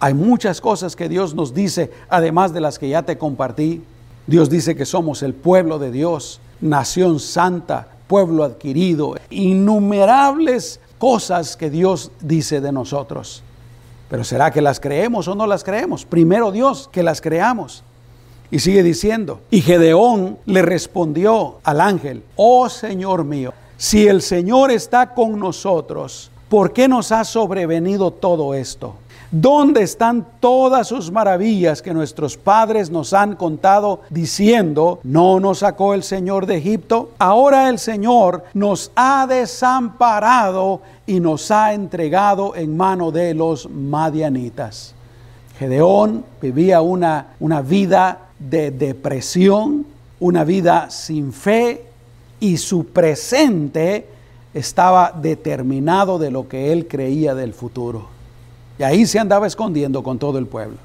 Hay 0.00 0.12
muchas 0.12 0.60
cosas 0.60 0.96
que 0.96 1.08
Dios 1.08 1.34
nos 1.34 1.54
dice, 1.54 1.90
además 2.08 2.52
de 2.52 2.60
las 2.60 2.78
que 2.78 2.88
ya 2.88 3.02
te 3.02 3.16
compartí. 3.16 3.82
Dios 4.26 4.50
dice 4.50 4.74
que 4.74 4.84
somos 4.84 5.22
el 5.22 5.34
pueblo 5.34 5.78
de 5.78 5.92
Dios, 5.92 6.40
nación 6.60 7.20
santa, 7.20 7.86
pueblo 8.08 8.42
adquirido, 8.42 9.14
innumerables 9.30 10.80
cosas 10.98 11.56
que 11.56 11.70
Dios 11.70 12.10
dice 12.20 12.60
de 12.60 12.72
nosotros. 12.72 13.42
Pero 14.08 14.24
¿será 14.24 14.50
que 14.50 14.60
las 14.60 14.80
creemos 14.80 15.28
o 15.28 15.34
no 15.34 15.46
las 15.46 15.64
creemos? 15.64 16.04
Primero 16.04 16.52
Dios, 16.52 16.88
que 16.92 17.02
las 17.02 17.20
creamos. 17.20 17.82
Y 18.50 18.58
sigue 18.60 18.82
diciendo, 18.82 19.40
y 19.50 19.62
Gedeón 19.62 20.38
le 20.46 20.62
respondió 20.62 21.56
al 21.64 21.80
ángel, 21.80 22.22
oh 22.36 22.68
Señor 22.68 23.24
mío, 23.24 23.52
si 23.76 24.06
el 24.06 24.22
Señor 24.22 24.70
está 24.70 25.14
con 25.14 25.38
nosotros, 25.38 26.30
¿por 26.48 26.72
qué 26.72 26.86
nos 26.86 27.10
ha 27.10 27.24
sobrevenido 27.24 28.10
todo 28.12 28.54
esto? 28.54 28.94
¿Dónde 29.30 29.82
están 29.82 30.26
todas 30.38 30.88
sus 30.88 31.10
maravillas 31.10 31.82
que 31.82 31.92
nuestros 31.92 32.36
padres 32.36 32.90
nos 32.90 33.12
han 33.12 33.34
contado 33.34 34.02
diciendo, 34.10 35.00
no 35.02 35.40
nos 35.40 35.58
sacó 35.58 35.94
el 35.94 36.02
Señor 36.02 36.46
de 36.46 36.58
Egipto? 36.58 37.10
Ahora 37.18 37.68
el 37.68 37.78
Señor 37.78 38.44
nos 38.54 38.92
ha 38.94 39.26
desamparado 39.26 40.82
y 41.06 41.20
nos 41.20 41.50
ha 41.50 41.74
entregado 41.74 42.54
en 42.54 42.76
mano 42.76 43.10
de 43.10 43.34
los 43.34 43.68
madianitas. 43.68 44.94
Gedeón 45.58 46.24
vivía 46.40 46.80
una, 46.80 47.28
una 47.40 47.60
vida 47.60 48.18
de 48.38 48.70
depresión, 48.70 49.86
una 50.20 50.44
vida 50.44 50.90
sin 50.90 51.32
fe 51.32 51.86
y 52.40 52.56
su 52.56 52.86
presente 52.86 54.06
estaba 54.52 55.12
determinado 55.12 56.18
de 56.18 56.30
lo 56.30 56.48
que 56.48 56.72
él 56.72 56.86
creía 56.86 57.34
del 57.34 57.52
futuro. 57.52 58.13
Y 58.78 58.82
ahí 58.82 59.06
se 59.06 59.18
andaba 59.18 59.46
escondiendo 59.46 60.02
con 60.02 60.18
todo 60.18 60.38
el 60.38 60.46
pueblo. 60.46 60.76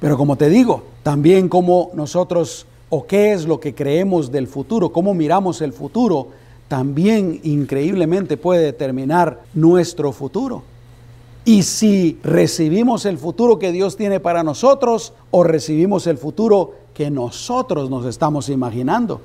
Pero 0.00 0.16
como 0.16 0.36
te 0.36 0.48
digo, 0.48 0.82
también 1.02 1.48
como 1.48 1.90
nosotros 1.94 2.66
o 2.90 3.06
qué 3.06 3.32
es 3.32 3.46
lo 3.46 3.60
que 3.60 3.74
creemos 3.74 4.32
del 4.32 4.48
futuro, 4.48 4.92
cómo 4.92 5.14
miramos 5.14 5.60
el 5.62 5.72
futuro, 5.72 6.28
también 6.68 7.40
increíblemente 7.42 8.36
puede 8.36 8.64
determinar 8.64 9.42
nuestro 9.54 10.12
futuro. 10.12 10.62
Y 11.44 11.64
si 11.64 12.18
recibimos 12.22 13.04
el 13.04 13.18
futuro 13.18 13.58
que 13.58 13.72
Dios 13.72 13.96
tiene 13.96 14.20
para 14.20 14.42
nosotros 14.42 15.12
o 15.30 15.42
recibimos 15.42 16.06
el 16.06 16.18
futuro 16.18 16.72
que 16.94 17.10
nosotros 17.10 17.90
nos 17.90 18.06
estamos 18.06 18.48
imaginando. 18.48 19.20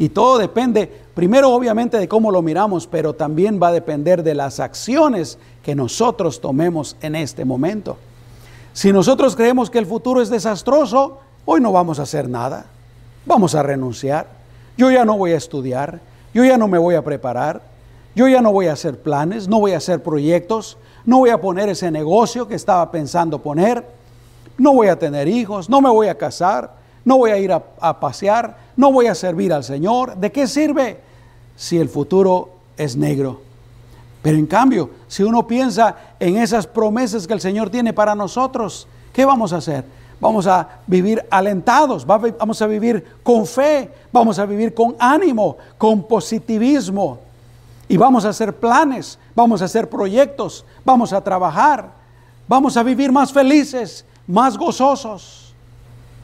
Y 0.00 0.08
todo 0.08 0.38
depende, 0.38 0.90
primero 1.12 1.50
obviamente 1.50 1.98
de 1.98 2.08
cómo 2.08 2.30
lo 2.30 2.40
miramos, 2.40 2.86
pero 2.86 3.12
también 3.12 3.60
va 3.62 3.68
a 3.68 3.72
depender 3.72 4.22
de 4.22 4.34
las 4.34 4.58
acciones 4.58 5.36
que 5.62 5.74
nosotros 5.74 6.40
tomemos 6.40 6.96
en 7.02 7.14
este 7.14 7.44
momento. 7.44 7.98
Si 8.72 8.94
nosotros 8.94 9.36
creemos 9.36 9.68
que 9.68 9.76
el 9.76 9.84
futuro 9.84 10.22
es 10.22 10.30
desastroso, 10.30 11.18
hoy 11.44 11.60
no 11.60 11.70
vamos 11.70 11.98
a 11.98 12.04
hacer 12.04 12.30
nada. 12.30 12.64
Vamos 13.26 13.54
a 13.54 13.62
renunciar. 13.62 14.26
Yo 14.78 14.90
ya 14.90 15.04
no 15.04 15.18
voy 15.18 15.32
a 15.32 15.36
estudiar. 15.36 16.00
Yo 16.32 16.46
ya 16.46 16.56
no 16.56 16.66
me 16.66 16.78
voy 16.78 16.94
a 16.94 17.04
preparar. 17.04 17.60
Yo 18.14 18.26
ya 18.26 18.40
no 18.40 18.52
voy 18.52 18.68
a 18.68 18.72
hacer 18.72 19.02
planes, 19.02 19.48
no 19.48 19.60
voy 19.60 19.72
a 19.72 19.76
hacer 19.76 20.02
proyectos, 20.02 20.78
no 21.04 21.18
voy 21.18 21.28
a 21.28 21.42
poner 21.42 21.68
ese 21.68 21.90
negocio 21.90 22.48
que 22.48 22.54
estaba 22.54 22.90
pensando 22.90 23.40
poner. 23.40 23.84
No 24.56 24.72
voy 24.72 24.88
a 24.88 24.98
tener 24.98 25.28
hijos, 25.28 25.68
no 25.68 25.82
me 25.82 25.90
voy 25.90 26.08
a 26.08 26.16
casar, 26.16 26.80
no 27.04 27.18
voy 27.18 27.30
a 27.30 27.38
ir 27.38 27.52
a, 27.52 28.00
pasear, 28.00 28.56
no 28.80 28.90
voy 28.90 29.08
a 29.08 29.14
servir 29.14 29.52
al 29.52 29.62
Señor. 29.62 30.16
¿De 30.16 30.32
qué 30.32 30.46
sirve 30.46 30.98
si 31.54 31.76
el 31.76 31.90
futuro 31.90 32.48
es 32.78 32.96
negro? 32.96 33.42
Pero 34.22 34.38
en 34.38 34.46
cambio, 34.46 34.88
si 35.06 35.22
uno 35.22 35.46
piensa 35.46 35.94
en 36.18 36.38
esas 36.38 36.66
promesas 36.66 37.26
que 37.26 37.34
el 37.34 37.42
Señor 37.42 37.68
tiene 37.68 37.92
para 37.92 38.14
nosotros, 38.14 38.88
¿qué 39.12 39.26
vamos 39.26 39.52
a 39.52 39.58
hacer? 39.58 39.84
Vamos 40.18 40.46
a 40.46 40.80
vivir 40.86 41.22
alentados, 41.30 42.06
vamos 42.06 42.62
a 42.62 42.66
vivir 42.66 43.04
con 43.22 43.46
fe, 43.46 43.90
vamos 44.10 44.38
a 44.38 44.46
vivir 44.46 44.72
con 44.72 44.96
ánimo, 44.98 45.58
con 45.76 46.02
positivismo. 46.02 47.18
y 47.86 47.96
vamos 47.96 48.24
a 48.24 48.28
hacer 48.28 48.54
planes, 48.54 49.18
vamos 49.34 49.60
a 49.60 49.66
hacer 49.66 49.90
proyectos, 49.90 50.64
vamos 50.84 51.12
a 51.12 51.20
trabajar, 51.22 51.90
vamos 52.48 52.76
a 52.76 52.82
vivir 52.82 53.12
más 53.12 53.32
felices, 53.32 54.06
más 54.26 54.56
gozosos. 54.56 55.52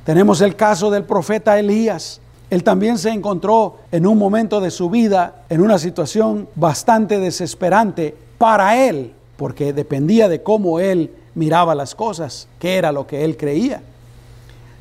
Tenemos 0.04 0.40
el 0.40 0.54
caso 0.54 0.90
del 0.90 1.04
profeta 1.04 1.58
Elías. 1.58 2.20
Él 2.50 2.62
también 2.62 2.98
se 2.98 3.10
encontró 3.10 3.76
en 3.90 4.06
un 4.06 4.18
momento 4.18 4.60
de 4.60 4.70
su 4.70 4.88
vida 4.88 5.42
en 5.48 5.60
una 5.60 5.78
situación 5.78 6.48
bastante 6.54 7.18
desesperante 7.18 8.14
para 8.38 8.86
él, 8.86 9.12
porque 9.36 9.72
dependía 9.72 10.28
de 10.28 10.42
cómo 10.42 10.78
él 10.78 11.10
miraba 11.34 11.74
las 11.74 11.94
cosas, 11.94 12.48
qué 12.58 12.76
era 12.76 12.92
lo 12.92 13.06
que 13.06 13.24
él 13.24 13.36
creía. 13.36 13.82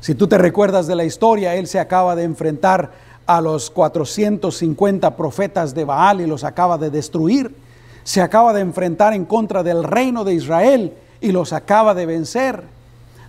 Si 0.00 0.14
tú 0.14 0.28
te 0.28 0.38
recuerdas 0.38 0.86
de 0.86 0.94
la 0.94 1.04
historia, 1.04 1.54
él 1.56 1.66
se 1.66 1.80
acaba 1.80 2.14
de 2.14 2.22
enfrentar 2.22 2.92
a 3.26 3.40
los 3.40 3.70
450 3.70 5.16
profetas 5.16 5.74
de 5.74 5.84
Baal 5.84 6.20
y 6.20 6.26
los 6.26 6.44
acaba 6.44 6.78
de 6.78 6.90
destruir. 6.90 7.54
Se 8.04 8.22
acaba 8.22 8.52
de 8.52 8.60
enfrentar 8.60 9.12
en 9.14 9.24
contra 9.24 9.64
del 9.64 9.82
reino 9.82 10.22
de 10.22 10.34
Israel 10.34 10.92
y 11.20 11.32
los 11.32 11.52
acaba 11.52 11.94
de 11.94 12.06
vencer. 12.06 12.62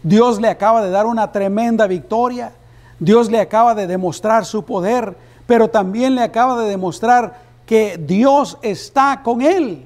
Dios 0.04 0.40
le 0.40 0.50
acaba 0.50 0.84
de 0.84 0.92
dar 0.92 1.08
una 1.08 1.32
tremenda 1.32 1.88
victoria. 1.88 2.52
Dios 3.00 3.30
le 3.30 3.40
acaba 3.40 3.76
de 3.76 3.88
demostrar 3.88 4.46
su 4.46 4.64
poder, 4.64 5.16
pero 5.46 5.70
también 5.70 6.16
le 6.16 6.22
acaba 6.22 6.62
de 6.62 6.70
demostrar 6.70 7.40
que 7.66 7.98
Dios 7.98 8.58
está 8.62 9.22
con 9.24 9.42
él. 9.42 9.86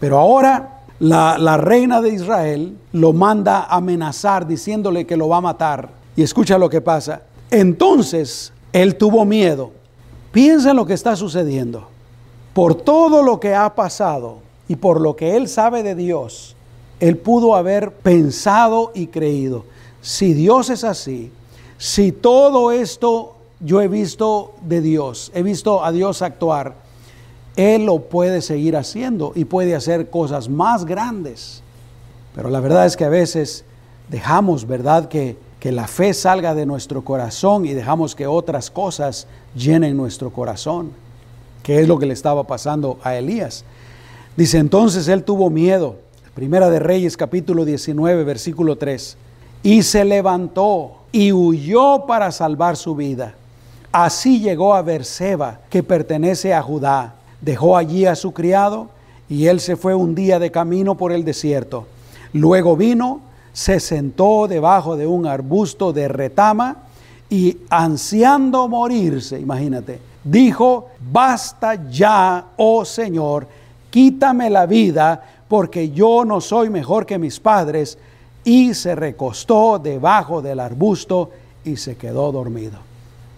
Pero 0.00 0.18
ahora 0.18 0.80
la, 0.98 1.56
reina 1.56 2.00
de 2.00 2.10
Israel 2.10 2.76
lo 2.92 3.12
manda 3.12 3.60
a 3.60 3.76
amenazar 3.76 4.46
diciéndole 4.46 5.06
que 5.06 5.16
lo 5.16 5.28
va 5.28 5.36
a 5.36 5.42
matar. 5.42 5.90
Y 6.16 6.22
escucha 6.22 6.58
lo 6.58 6.68
que 6.68 6.80
pasa. 6.80 7.22
Entonces 7.50 8.52
él 8.72 8.96
tuvo 8.96 9.24
miedo. 9.24 9.70
Piensa 10.32 10.70
en 10.70 10.76
lo 10.76 10.86
que 10.86 10.94
está 10.94 11.14
sucediendo. 11.14 11.88
Por 12.54 12.74
todo 12.74 13.22
lo 13.22 13.38
que 13.38 13.54
ha 13.54 13.74
pasado 13.74 14.38
y 14.68 14.76
por 14.76 15.00
lo 15.00 15.16
que 15.16 15.36
él 15.36 15.48
sabe 15.48 15.82
de 15.82 15.94
Dios, 15.94 16.56
él 17.00 17.16
pudo 17.16 17.54
haber 17.54 17.92
pensado 17.92 18.92
y 18.94 19.08
creído. 19.08 19.64
Si 20.00 20.34
Dios 20.34 20.70
es 20.70 20.84
así, 20.84 21.30
si 21.82 22.12
todo 22.12 22.70
esto 22.70 23.34
yo 23.58 23.80
he 23.80 23.88
visto 23.88 24.52
de 24.62 24.80
Dios, 24.80 25.32
he 25.34 25.42
visto 25.42 25.84
a 25.84 25.90
Dios 25.90 26.22
actuar, 26.22 26.76
Él 27.56 27.86
lo 27.86 28.02
puede 28.02 28.40
seguir 28.40 28.76
haciendo 28.76 29.32
y 29.34 29.46
puede 29.46 29.74
hacer 29.74 30.08
cosas 30.08 30.48
más 30.48 30.84
grandes. 30.84 31.60
Pero 32.36 32.50
la 32.50 32.60
verdad 32.60 32.86
es 32.86 32.96
que 32.96 33.04
a 33.04 33.08
veces 33.08 33.64
dejamos, 34.08 34.66
¿verdad? 34.66 35.08
Que 35.08 35.36
que 35.62 35.70
la 35.70 35.86
fe 35.86 36.12
salga 36.12 36.56
de 36.56 36.66
nuestro 36.66 37.04
corazón 37.04 37.66
y 37.66 37.72
dejamos 37.72 38.16
que 38.16 38.26
otras 38.26 38.68
cosas 38.68 39.28
llenen 39.54 39.96
nuestro 39.96 40.32
corazón, 40.32 40.90
que 41.62 41.78
es 41.78 41.86
lo 41.86 42.00
que 42.00 42.06
le 42.06 42.14
estaba 42.14 42.48
pasando 42.48 42.98
a 43.04 43.14
Elías. 43.14 43.64
Dice 44.36 44.58
entonces 44.58 45.06
él 45.06 45.22
tuvo 45.22 45.50
miedo. 45.50 45.98
Primera 46.34 46.68
de 46.68 46.80
Reyes 46.80 47.16
capítulo 47.16 47.64
19 47.64 48.24
versículo 48.24 48.76
3. 48.76 49.16
Y 49.62 49.84
se 49.84 50.04
levantó 50.04 51.01
y 51.12 51.32
huyó 51.32 52.06
para 52.06 52.32
salvar 52.32 52.76
su 52.76 52.96
vida. 52.96 53.34
Así 53.92 54.40
llegó 54.40 54.74
a 54.74 54.82
Berseba, 54.82 55.60
que 55.68 55.82
pertenece 55.82 56.54
a 56.54 56.62
Judá. 56.62 57.14
Dejó 57.40 57.76
allí 57.76 58.06
a 58.06 58.16
su 58.16 58.32
criado 58.32 58.88
y 59.28 59.46
él 59.46 59.60
se 59.60 59.76
fue 59.76 59.94
un 59.94 60.14
día 60.14 60.38
de 60.38 60.50
camino 60.50 60.96
por 60.96 61.12
el 61.12 61.24
desierto. 61.24 61.86
Luego 62.32 62.76
vino 62.76 63.20
se 63.52 63.80
sentó 63.80 64.48
debajo 64.48 64.96
de 64.96 65.06
un 65.06 65.26
arbusto 65.26 65.92
de 65.92 66.08
retama 66.08 66.76
y 67.28 67.58
ansiando 67.68 68.68
morirse, 68.68 69.38
imagínate, 69.38 70.00
dijo, 70.24 70.88
basta 71.10 71.90
ya, 71.90 72.46
oh 72.56 72.84
Señor, 72.84 73.46
quítame 73.90 74.50
la 74.50 74.66
vida, 74.66 75.22
porque 75.48 75.90
yo 75.90 76.24
no 76.24 76.40
soy 76.40 76.70
mejor 76.70 77.04
que 77.04 77.18
mis 77.18 77.40
padres, 77.40 77.98
y 78.44 78.74
se 78.74 78.94
recostó 78.94 79.78
debajo 79.78 80.42
del 80.42 80.60
arbusto 80.60 81.30
y 81.64 81.76
se 81.76 81.96
quedó 81.96 82.32
dormido. 82.32 82.78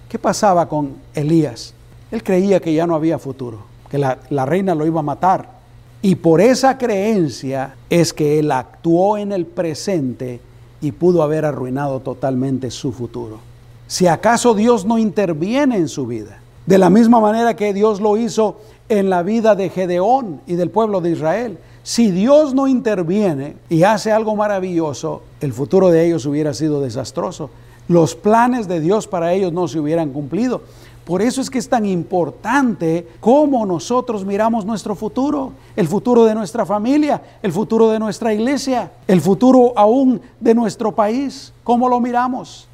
¿Qué 0.08 0.18
pasaba 0.18 0.68
con 0.68 0.94
Elías? 1.14 1.74
Él 2.10 2.22
creía 2.22 2.60
que 2.60 2.72
ya 2.72 2.86
no 2.86 2.94
había 2.94 3.18
futuro, 3.18 3.58
que 3.90 3.98
la, 3.98 4.18
la 4.30 4.46
reina 4.46 4.74
lo 4.74 4.86
iba 4.86 5.00
a 5.00 5.04
matar. 5.04 5.54
Y 6.00 6.16
por 6.16 6.40
esa 6.40 6.78
creencia 6.78 7.74
es 7.88 8.12
que 8.12 8.38
él 8.38 8.52
actuó 8.52 9.16
en 9.16 9.32
el 9.32 9.46
presente 9.46 10.40
y 10.80 10.92
pudo 10.92 11.22
haber 11.22 11.44
arruinado 11.44 12.00
totalmente 12.00 12.70
su 12.70 12.92
futuro. 12.92 13.38
Si 13.86 14.06
acaso 14.06 14.54
Dios 14.54 14.84
no 14.84 14.98
interviene 14.98 15.76
en 15.76 15.88
su 15.88 16.06
vida, 16.06 16.38
de 16.66 16.78
la 16.78 16.90
misma 16.90 17.20
manera 17.20 17.56
que 17.56 17.74
Dios 17.74 18.00
lo 18.00 18.16
hizo 18.16 18.60
en 18.88 19.10
la 19.10 19.22
vida 19.22 19.54
de 19.54 19.68
Gedeón 19.68 20.40
y 20.46 20.54
del 20.54 20.70
pueblo 20.70 21.00
de 21.00 21.10
Israel, 21.10 21.58
si 21.84 22.10
Dios 22.10 22.54
no 22.54 22.66
interviene 22.66 23.56
y 23.68 23.82
hace 23.82 24.10
algo 24.10 24.34
maravilloso, 24.34 25.20
el 25.42 25.52
futuro 25.52 25.90
de 25.90 26.06
ellos 26.06 26.24
hubiera 26.24 26.54
sido 26.54 26.80
desastroso. 26.80 27.50
Los 27.88 28.14
planes 28.14 28.66
de 28.68 28.80
Dios 28.80 29.06
para 29.06 29.34
ellos 29.34 29.52
no 29.52 29.68
se 29.68 29.78
hubieran 29.78 30.10
cumplido. 30.10 30.62
Por 31.04 31.20
eso 31.20 31.42
es 31.42 31.50
que 31.50 31.58
es 31.58 31.68
tan 31.68 31.84
importante 31.84 33.06
cómo 33.20 33.66
nosotros 33.66 34.24
miramos 34.24 34.64
nuestro 34.64 34.94
futuro, 34.94 35.52
el 35.76 35.86
futuro 35.86 36.24
de 36.24 36.34
nuestra 36.34 36.64
familia, 36.64 37.20
el 37.42 37.52
futuro 37.52 37.90
de 37.90 37.98
nuestra 37.98 38.32
iglesia, 38.32 38.90
el 39.06 39.20
futuro 39.20 39.74
aún 39.76 40.22
de 40.40 40.54
nuestro 40.54 40.92
país, 40.92 41.52
cómo 41.64 41.90
lo 41.90 42.00
miramos. 42.00 42.66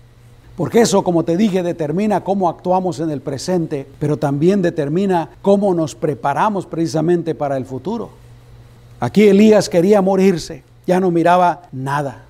Porque 0.56 0.82
eso, 0.82 1.02
como 1.02 1.24
te 1.24 1.36
dije, 1.36 1.64
determina 1.64 2.22
cómo 2.22 2.48
actuamos 2.48 3.00
en 3.00 3.10
el 3.10 3.22
presente, 3.22 3.88
pero 3.98 4.18
también 4.18 4.62
determina 4.62 5.30
cómo 5.42 5.74
nos 5.74 5.96
preparamos 5.96 6.64
precisamente 6.64 7.34
para 7.34 7.56
el 7.56 7.64
futuro. 7.64 8.19
Aquí 9.00 9.28
Elías 9.28 9.70
quería 9.70 10.02
morirse, 10.02 10.62
ya 10.86 11.00
no 11.00 11.10
miraba 11.10 11.62
nada. 11.72 12.24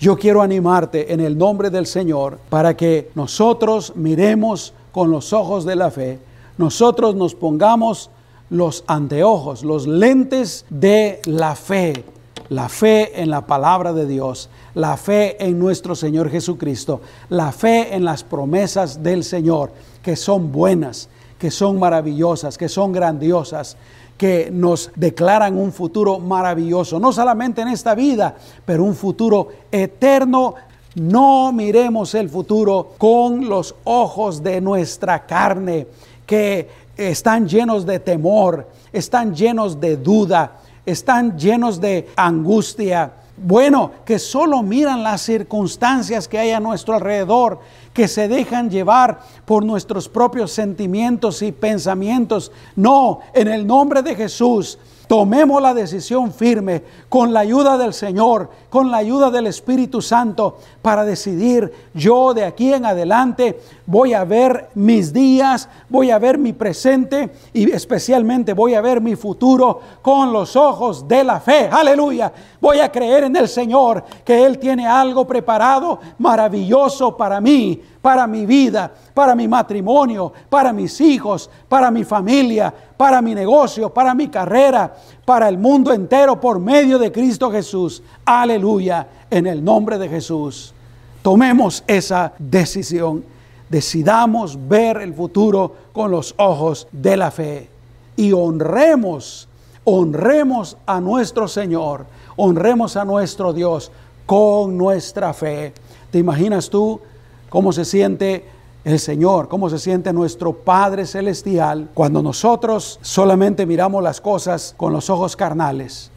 Yo 0.00 0.18
quiero 0.18 0.42
animarte 0.42 1.12
en 1.12 1.20
el 1.20 1.38
nombre 1.38 1.70
del 1.70 1.86
Señor 1.86 2.38
para 2.50 2.76
que 2.76 3.10
nosotros 3.14 3.92
miremos 3.94 4.74
con 4.90 5.10
los 5.12 5.32
ojos 5.32 5.64
de 5.64 5.76
la 5.76 5.90
fe, 5.90 6.18
nosotros 6.58 7.14
nos 7.14 7.34
pongamos 7.34 8.10
los 8.50 8.82
anteojos, 8.88 9.62
los 9.62 9.86
lentes 9.86 10.64
de 10.68 11.20
la 11.26 11.54
fe, 11.54 12.04
la 12.48 12.68
fe 12.68 13.22
en 13.22 13.30
la 13.30 13.46
palabra 13.46 13.92
de 13.92 14.06
Dios, 14.06 14.50
la 14.74 14.96
fe 14.96 15.36
en 15.44 15.58
nuestro 15.58 15.94
Señor 15.94 16.30
Jesucristo, 16.30 17.00
la 17.28 17.52
fe 17.52 17.94
en 17.94 18.04
las 18.04 18.24
promesas 18.24 19.02
del 19.02 19.22
Señor, 19.22 19.70
que 20.02 20.16
son 20.16 20.50
buenas, 20.50 21.08
que 21.38 21.50
son 21.50 21.78
maravillosas, 21.78 22.58
que 22.58 22.68
son 22.68 22.92
grandiosas, 22.92 23.76
que 24.16 24.50
nos 24.50 24.90
declaran 24.94 25.58
un 25.58 25.72
futuro 25.72 26.18
maravilloso, 26.18 26.98
no 26.98 27.12
solamente 27.12 27.62
en 27.62 27.68
esta 27.68 27.94
vida, 27.94 28.34
pero 28.64 28.84
un 28.84 28.94
futuro 28.94 29.48
eterno 29.70 30.54
no 30.94 31.52
miremos 31.52 32.14
el 32.14 32.30
futuro 32.30 32.94
con 32.96 33.48
los 33.48 33.74
ojos 33.84 34.42
de 34.42 34.60
nuestra 34.62 35.26
carne, 35.26 35.86
que 36.24 36.68
están 36.96 37.46
llenos 37.46 37.84
de 37.84 38.00
temor, 38.00 38.66
están 38.92 39.34
llenos 39.34 39.78
de 39.78 39.98
duda, 39.98 40.60
están 40.86 41.38
llenos 41.38 41.80
de 41.80 42.08
angustia. 42.16 43.12
Bueno, 43.36 43.90
que 44.06 44.18
solo 44.18 44.62
miran 44.62 45.02
las 45.02 45.20
circunstancias 45.20 46.26
que 46.26 46.38
hay 46.38 46.52
a 46.52 46.60
nuestro 46.60 46.94
alrededor, 46.94 47.60
que 47.96 48.08
se 48.08 48.28
dejan 48.28 48.68
llevar 48.68 49.20
por 49.46 49.64
nuestros 49.64 50.06
propios 50.06 50.52
sentimientos 50.52 51.40
y 51.40 51.50
pensamientos. 51.50 52.52
No, 52.74 53.20
en 53.32 53.48
el 53.48 53.66
nombre 53.66 54.02
de 54.02 54.14
Jesús 54.14 54.78
Tomemos 55.06 55.62
la 55.62 55.72
decisión 55.72 56.32
firme 56.32 56.82
con 57.08 57.32
la 57.32 57.40
ayuda 57.40 57.78
del 57.78 57.94
Señor, 57.94 58.50
con 58.68 58.90
la 58.90 58.96
ayuda 58.96 59.30
del 59.30 59.46
Espíritu 59.46 60.02
Santo, 60.02 60.58
para 60.82 61.04
decidir, 61.04 61.72
yo 61.94 62.34
de 62.34 62.44
aquí 62.44 62.72
en 62.72 62.84
adelante 62.84 63.60
voy 63.86 64.14
a 64.14 64.24
ver 64.24 64.68
mis 64.74 65.12
días, 65.12 65.68
voy 65.88 66.10
a 66.10 66.18
ver 66.18 66.38
mi 66.38 66.52
presente 66.52 67.30
y 67.52 67.70
especialmente 67.70 68.52
voy 68.52 68.74
a 68.74 68.80
ver 68.80 69.00
mi 69.00 69.14
futuro 69.14 69.80
con 70.02 70.32
los 70.32 70.56
ojos 70.56 71.06
de 71.06 71.22
la 71.22 71.38
fe. 71.38 71.68
Aleluya. 71.70 72.32
Voy 72.60 72.80
a 72.80 72.90
creer 72.90 73.24
en 73.24 73.36
el 73.36 73.48
Señor 73.48 74.02
que 74.24 74.44
Él 74.44 74.58
tiene 74.58 74.88
algo 74.88 75.24
preparado 75.24 76.00
maravilloso 76.18 77.16
para 77.16 77.40
mí 77.40 77.80
para 78.06 78.28
mi 78.28 78.46
vida, 78.46 78.88
para 79.12 79.34
mi 79.34 79.48
matrimonio, 79.48 80.32
para 80.48 80.72
mis 80.72 81.00
hijos, 81.00 81.50
para 81.68 81.90
mi 81.90 82.04
familia, 82.04 82.72
para 82.96 83.20
mi 83.20 83.34
negocio, 83.34 83.92
para 83.92 84.14
mi 84.14 84.28
carrera, 84.28 84.94
para 85.24 85.48
el 85.48 85.58
mundo 85.58 85.92
entero 85.92 86.40
por 86.40 86.60
medio 86.60 87.00
de 87.00 87.10
Cristo 87.10 87.50
Jesús. 87.50 88.04
Aleluya, 88.24 89.08
en 89.28 89.48
el 89.48 89.64
nombre 89.64 89.98
de 89.98 90.08
Jesús. 90.08 90.72
Tomemos 91.20 91.82
esa 91.88 92.32
decisión. 92.38 93.24
Decidamos 93.68 94.56
ver 94.68 94.98
el 94.98 95.12
futuro 95.12 95.74
con 95.92 96.12
los 96.12 96.32
ojos 96.38 96.86
de 96.92 97.16
la 97.16 97.32
fe 97.32 97.68
y 98.14 98.32
honremos, 98.32 99.48
honremos 99.82 100.76
a 100.86 101.00
nuestro 101.00 101.48
Señor, 101.48 102.06
honremos 102.36 102.96
a 102.96 103.04
nuestro 103.04 103.52
Dios 103.52 103.90
con 104.26 104.78
nuestra 104.78 105.34
fe. 105.34 105.74
¿Te 106.12 106.18
imaginas 106.18 106.70
tú? 106.70 107.00
Cómo 107.48 107.72
se 107.72 107.84
siente 107.84 108.44
el 108.84 109.00
Señor, 109.00 109.48
cómo 109.48 109.68
se 109.68 109.78
siente 109.78 110.12
nuestro 110.12 110.52
Padre 110.52 111.06
Celestial 111.06 111.88
cuando 111.92 112.22
nosotros 112.22 112.98
solamente 113.02 113.66
miramos 113.66 114.02
las 114.02 114.20
cosas 114.20 114.74
con 114.76 114.92
los 114.92 115.10
ojos 115.10 115.34
carnales. 115.34 116.10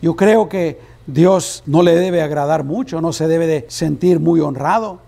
Yo 0.00 0.16
creo 0.16 0.48
que 0.48 0.80
Dios 1.06 1.62
no 1.66 1.82
le 1.82 1.94
debe 1.94 2.22
agradar 2.22 2.64
mucho, 2.64 3.00
no 3.00 3.12
se 3.12 3.28
debe 3.28 3.46
de 3.46 3.66
sentir 3.68 4.20
muy 4.20 4.40
honrado. 4.40 5.00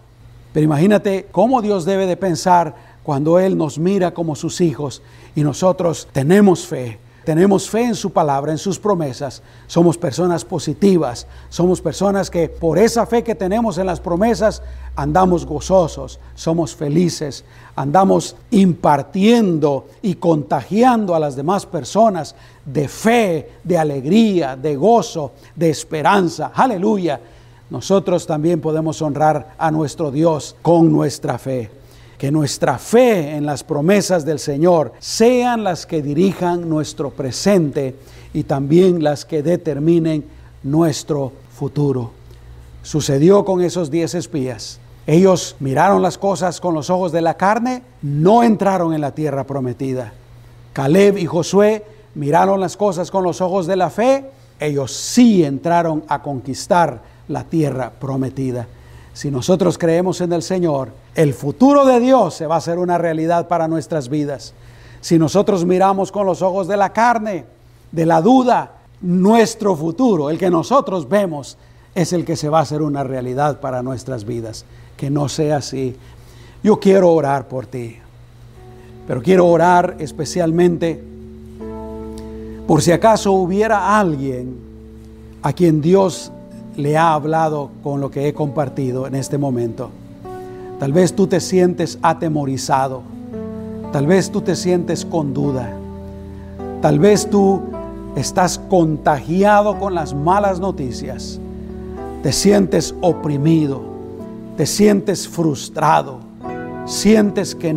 Pero 0.52 0.64
imagínate 0.64 1.26
cómo 1.32 1.62
Dios 1.62 1.84
debe 1.84 2.06
de 2.06 2.16
pensar 2.16 2.74
cuando 3.02 3.38
Él 3.38 3.56
nos 3.56 3.78
mira 3.78 4.12
como 4.12 4.34
sus 4.36 4.60
hijos 4.60 5.00
y 5.34 5.42
nosotros 5.42 6.08
tenemos 6.12 6.66
fe, 6.66 6.98
tenemos 7.26 7.68
fe 7.68 7.82
en 7.82 7.96
su 7.96 8.10
palabra, 8.10 8.52
en 8.52 8.58
sus 8.58 8.78
promesas, 8.78 9.42
somos 9.66 9.98
personas 9.98 10.44
positivas, 10.44 11.26
somos 11.48 11.80
personas 11.80 12.30
que 12.30 12.48
por 12.48 12.78
esa 12.78 13.04
fe 13.04 13.24
que 13.24 13.34
tenemos 13.34 13.78
en 13.78 13.86
las 13.86 13.98
promesas 13.98 14.62
andamos 14.94 15.44
gozosos, 15.44 16.20
somos 16.36 16.76
felices, 16.76 17.44
andamos 17.74 18.36
impartiendo 18.52 19.88
y 20.02 20.14
contagiando 20.14 21.16
a 21.16 21.18
las 21.18 21.34
demás 21.34 21.66
personas 21.66 22.36
de 22.64 22.86
fe, 22.86 23.50
de 23.64 23.76
alegría, 23.76 24.54
de 24.54 24.76
gozo, 24.76 25.32
de 25.56 25.68
esperanza. 25.68 26.52
Aleluya. 26.54 27.20
Nosotros 27.70 28.24
también 28.24 28.60
podemos 28.60 29.02
honrar 29.02 29.56
a 29.58 29.72
nuestro 29.72 30.12
Dios 30.12 30.54
con 30.62 30.92
nuestra 30.92 31.38
fe 31.38 31.75
que 32.18 32.30
nuestra 32.30 32.78
fe 32.78 33.36
en 33.36 33.44
las 33.44 33.62
promesas 33.62 34.24
del 34.24 34.38
Señor 34.38 34.92
sean 34.98 35.64
las 35.64 35.86
que 35.86 36.02
dirijan 36.02 36.68
nuestro 36.68 37.10
presente 37.10 37.94
y 38.32 38.44
también 38.44 39.02
las 39.02 39.24
que 39.24 39.42
determinen 39.42 40.24
nuestro 40.62 41.32
futuro. 41.52 42.12
Sucedió 42.82 43.44
con 43.44 43.62
esos 43.62 43.90
diez 43.90 44.14
espías. 44.14 44.80
Ellos 45.06 45.56
miraron 45.60 46.02
las 46.02 46.18
cosas 46.18 46.60
con 46.60 46.74
los 46.74 46.90
ojos 46.90 47.12
de 47.12 47.20
la 47.20 47.34
carne, 47.34 47.82
no 48.02 48.42
entraron 48.42 48.92
en 48.92 49.00
la 49.00 49.12
tierra 49.12 49.44
prometida. 49.44 50.12
Caleb 50.72 51.18
y 51.18 51.26
Josué 51.26 51.84
miraron 52.14 52.60
las 52.60 52.76
cosas 52.76 53.10
con 53.10 53.22
los 53.22 53.40
ojos 53.40 53.66
de 53.66 53.76
la 53.76 53.90
fe, 53.90 54.24
ellos 54.58 54.92
sí 54.92 55.44
entraron 55.44 56.04
a 56.08 56.22
conquistar 56.22 57.02
la 57.28 57.44
tierra 57.44 57.90
prometida. 57.90 58.66
Si 59.16 59.30
nosotros 59.30 59.78
creemos 59.78 60.20
en 60.20 60.30
el 60.34 60.42
Señor, 60.42 60.90
el 61.14 61.32
futuro 61.32 61.86
de 61.86 62.00
Dios 62.00 62.34
se 62.34 62.46
va 62.46 62.56
a 62.56 62.58
hacer 62.58 62.78
una 62.78 62.98
realidad 62.98 63.48
para 63.48 63.66
nuestras 63.66 64.10
vidas. 64.10 64.52
Si 65.00 65.18
nosotros 65.18 65.64
miramos 65.64 66.12
con 66.12 66.26
los 66.26 66.42
ojos 66.42 66.68
de 66.68 66.76
la 66.76 66.92
carne, 66.92 67.46
de 67.92 68.04
la 68.04 68.20
duda, 68.20 68.72
nuestro 69.00 69.74
futuro, 69.74 70.28
el 70.28 70.36
que 70.36 70.50
nosotros 70.50 71.08
vemos, 71.08 71.56
es 71.94 72.12
el 72.12 72.26
que 72.26 72.36
se 72.36 72.50
va 72.50 72.58
a 72.58 72.62
hacer 72.62 72.82
una 72.82 73.04
realidad 73.04 73.58
para 73.58 73.82
nuestras 73.82 74.26
vidas. 74.26 74.66
Que 74.98 75.08
no 75.08 75.30
sea 75.30 75.56
así. 75.56 75.96
Yo 76.62 76.78
quiero 76.78 77.10
orar 77.10 77.48
por 77.48 77.64
ti, 77.64 77.96
pero 79.08 79.22
quiero 79.22 79.46
orar 79.46 79.96
especialmente 79.98 81.02
por 82.66 82.82
si 82.82 82.92
acaso 82.92 83.32
hubiera 83.32 83.98
alguien 83.98 84.58
a 85.40 85.54
quien 85.54 85.80
Dios 85.80 86.32
le 86.76 86.96
ha 86.96 87.14
hablado 87.14 87.70
con 87.82 88.00
lo 88.00 88.10
que 88.10 88.28
he 88.28 88.34
compartido 88.34 89.06
en 89.06 89.14
este 89.14 89.38
momento. 89.38 89.90
Tal 90.78 90.92
vez 90.92 91.14
tú 91.14 91.26
te 91.26 91.40
sientes 91.40 91.98
atemorizado. 92.02 93.02
Tal 93.92 94.06
vez 94.06 94.30
tú 94.30 94.42
te 94.42 94.54
sientes 94.54 95.04
con 95.04 95.32
duda. 95.32 95.72
Tal 96.82 96.98
vez 96.98 97.28
tú 97.30 97.62
estás 98.14 98.58
contagiado 98.58 99.78
con 99.78 99.94
las 99.94 100.14
malas 100.14 100.60
noticias. 100.60 101.40
Te 102.22 102.32
sientes 102.32 102.94
oprimido. 103.00 103.80
Te 104.58 104.66
sientes 104.66 105.26
frustrado. 105.26 106.18
Sientes 106.84 107.54
que 107.54 107.74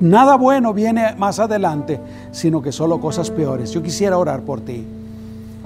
nada 0.00 0.36
bueno 0.36 0.72
viene 0.72 1.14
más 1.16 1.38
adelante, 1.38 2.00
sino 2.32 2.62
que 2.62 2.72
solo 2.72 3.00
cosas 3.00 3.30
peores. 3.30 3.70
Yo 3.70 3.82
quisiera 3.82 4.16
orar 4.16 4.42
por 4.42 4.62
ti 4.62 4.82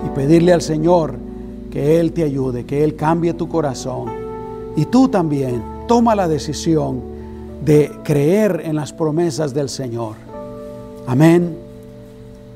y 0.04 0.08
pedirle 0.16 0.52
al 0.52 0.62
Señor 0.62 1.27
que 1.70 2.00
Él 2.00 2.12
te 2.12 2.24
ayude, 2.24 2.64
que 2.64 2.84
Él 2.84 2.96
cambie 2.96 3.34
tu 3.34 3.48
corazón. 3.48 4.10
Y 4.76 4.84
tú 4.86 5.08
también 5.08 5.62
toma 5.86 6.14
la 6.14 6.28
decisión 6.28 7.00
de 7.64 7.90
creer 8.04 8.62
en 8.64 8.76
las 8.76 8.92
promesas 8.92 9.52
del 9.52 9.68
Señor. 9.68 10.14
Amén. 11.06 11.56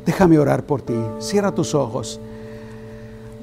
Déjame 0.07 0.39
orar 0.39 0.65
por 0.65 0.83
ti. 0.83 0.95
Cierra 1.19 1.53
tus 1.53 1.75
ojos. 1.75 2.21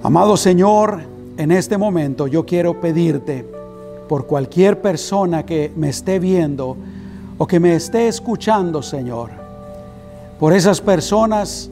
Amado 0.04 0.38
Señor, 0.38 1.02
en 1.38 1.52
este 1.52 1.78
momento 1.78 2.28
yo 2.28 2.46
quiero 2.46 2.80
pedirte 2.80 3.46
por 4.08 4.26
cualquier 4.26 4.82
persona 4.82 5.46
que 5.46 5.72
me 5.76 5.90
esté 5.90 6.20
viendo 6.20 6.78
o 7.38 7.48
que 7.48 7.60
me 7.60 7.76
esté 7.76 8.08
escuchando, 8.08 8.82
Señor, 8.82 9.30
por 10.40 10.54
esas 10.54 10.82
personas 10.82 11.70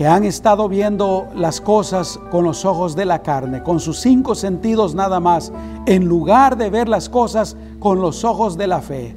que 0.00 0.06
han 0.06 0.24
estado 0.24 0.66
viendo 0.66 1.26
las 1.36 1.60
cosas 1.60 2.18
con 2.30 2.42
los 2.42 2.64
ojos 2.64 2.96
de 2.96 3.04
la 3.04 3.18
carne, 3.18 3.62
con 3.62 3.80
sus 3.80 4.00
cinco 4.00 4.34
sentidos 4.34 4.94
nada 4.94 5.20
más, 5.20 5.52
en 5.84 6.06
lugar 6.06 6.56
de 6.56 6.70
ver 6.70 6.88
las 6.88 7.10
cosas 7.10 7.54
con 7.78 8.00
los 8.00 8.24
ojos 8.24 8.56
de 8.56 8.66
la 8.66 8.80
fe. 8.80 9.14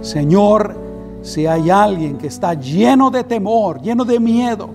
Señor, 0.00 0.74
si 1.22 1.46
hay 1.46 1.70
alguien 1.70 2.18
que 2.18 2.26
está 2.26 2.54
lleno 2.54 3.12
de 3.12 3.22
temor, 3.22 3.80
lleno 3.80 4.04
de 4.04 4.18
miedo, 4.18 4.70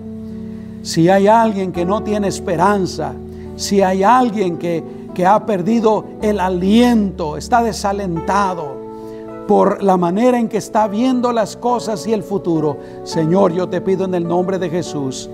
si 0.80 1.10
hay 1.10 1.26
alguien 1.26 1.72
que 1.72 1.84
no 1.84 2.02
tiene 2.02 2.28
esperanza, 2.28 3.12
si 3.56 3.82
hay 3.82 4.02
alguien 4.02 4.56
que, 4.56 4.82
que 5.12 5.26
ha 5.26 5.44
perdido 5.44 6.06
el 6.22 6.40
aliento, 6.40 7.36
está 7.36 7.62
desalentado, 7.62 8.77
por 9.48 9.82
la 9.82 9.96
manera 9.96 10.38
en 10.38 10.46
que 10.46 10.58
está 10.58 10.86
viendo 10.86 11.32
las 11.32 11.56
cosas 11.56 12.06
y 12.06 12.12
el 12.12 12.22
futuro. 12.22 12.76
Señor, 13.02 13.54
yo 13.54 13.66
te 13.66 13.80
pido 13.80 14.04
en 14.04 14.14
el 14.14 14.28
nombre 14.28 14.58
de 14.58 14.68
Jesús 14.68 15.28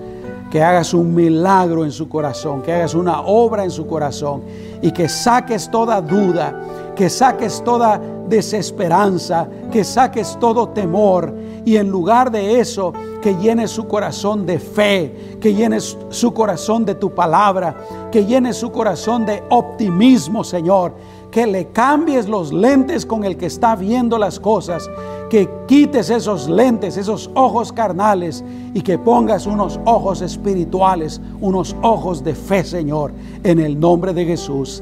que 0.49 0.63
hagas 0.63 0.93
un 0.93 1.13
milagro 1.13 1.83
en 1.83 1.91
su 1.91 2.07
corazón, 2.07 2.61
que 2.61 2.71
hagas 2.71 2.95
una 2.95 3.21
obra 3.21 3.65
en 3.65 3.71
su 3.71 3.85
corazón 3.85 4.43
y 4.81 4.91
que 4.91 5.09
saques 5.09 5.69
toda 5.69 5.99
duda, 5.99 6.93
que 6.95 7.09
saques 7.09 7.61
toda 7.61 7.99
desesperanza, 8.29 9.49
que 9.69 9.83
saques 9.83 10.37
todo 10.39 10.69
temor 10.69 11.33
y 11.65 11.75
en 11.75 11.89
lugar 11.89 12.31
de 12.31 12.61
eso, 12.61 12.93
que 13.21 13.35
llenes 13.35 13.71
su 13.71 13.85
corazón 13.85 14.45
de 14.45 14.59
fe, 14.59 15.37
que 15.41 15.53
llenes 15.53 15.97
su 16.09 16.33
corazón 16.33 16.85
de 16.85 16.95
tu 16.95 17.13
palabra, 17.13 17.75
que 18.13 18.23
llenes 18.23 18.55
su 18.55 18.71
corazón 18.71 19.25
de 19.25 19.43
optimismo, 19.49 20.45
Señor 20.45 20.93
que 21.35 21.45
le 21.45 21.67
cambies 21.67 22.29
los 22.29 22.53
lentes 22.53 23.05
con 23.05 23.25
el 23.25 23.35
que 23.35 23.47
está 23.47 23.75
viendo 23.75 24.17
las 24.17 24.39
cosas, 24.39 24.89
que 25.29 25.49
quites 25.67 26.09
esos 26.09 26.47
lentes, 26.47 26.95
esos 26.95 27.29
ojos 27.33 27.73
carnales 27.73 28.41
y 28.73 28.79
que 28.79 28.97
pongas 28.97 29.45
unos 29.45 29.77
ojos 29.83 30.21
espirituales, 30.21 31.19
unos 31.41 31.75
ojos 31.81 32.23
de 32.23 32.35
fe, 32.35 32.63
Señor, 32.63 33.11
en 33.43 33.59
el 33.59 33.77
nombre 33.77 34.13
de 34.13 34.23
Jesús. 34.23 34.81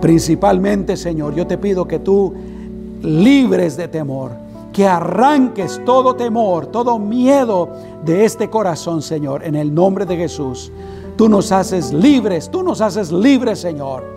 Principalmente, 0.00 0.96
Señor, 0.96 1.34
yo 1.34 1.46
te 1.46 1.58
pido 1.58 1.86
que 1.86 1.98
tú 1.98 2.32
libres 3.02 3.76
de 3.76 3.86
temor, 3.86 4.30
que 4.72 4.86
arranques 4.86 5.82
todo 5.84 6.16
temor, 6.16 6.64
todo 6.64 6.98
miedo 6.98 7.68
de 8.06 8.24
este 8.24 8.48
corazón, 8.48 9.02
Señor, 9.02 9.44
en 9.44 9.54
el 9.54 9.74
nombre 9.74 10.06
de 10.06 10.16
Jesús. 10.16 10.72
Tú 11.18 11.28
nos 11.28 11.52
haces 11.52 11.92
libres, 11.92 12.50
tú 12.50 12.62
nos 12.62 12.80
haces 12.80 13.12
libres, 13.12 13.58
Señor. 13.58 14.14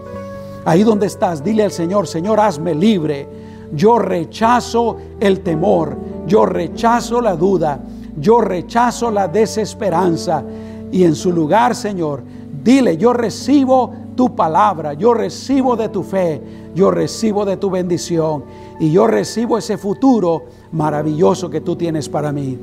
Ahí 0.67 0.83
donde 0.83 1.07
estás, 1.07 1.41
dile 1.45 1.63
al 1.63 1.71
Señor, 1.71 2.07
Señor, 2.07 2.41
hazme 2.41 2.75
libre. 2.75 3.25
Yo 3.71 3.99
rechazo 3.99 4.97
el 5.17 5.39
temor, 5.39 5.95
yo 6.27 6.45
rechazo 6.45 7.21
la 7.21 7.37
duda, 7.37 7.79
yo 8.19 8.41
rechazo 8.41 9.09
la 9.09 9.29
desesperanza. 9.29 10.43
Y 10.91 11.05
en 11.05 11.15
su 11.15 11.31
lugar, 11.31 11.73
Señor, 11.73 12.21
dile, 12.65 12.97
yo 12.97 13.13
recibo 13.13 13.93
tu 14.17 14.35
palabra, 14.35 14.91
yo 14.91 15.13
recibo 15.13 15.77
de 15.77 15.87
tu 15.87 16.03
fe, 16.03 16.41
yo 16.75 16.91
recibo 16.91 17.45
de 17.45 17.55
tu 17.55 17.69
bendición 17.69 18.43
y 18.77 18.91
yo 18.91 19.07
recibo 19.07 19.57
ese 19.57 19.77
futuro 19.77 20.47
maravilloso 20.73 21.49
que 21.49 21.61
tú 21.61 21.77
tienes 21.77 22.09
para 22.09 22.33
mí. 22.33 22.57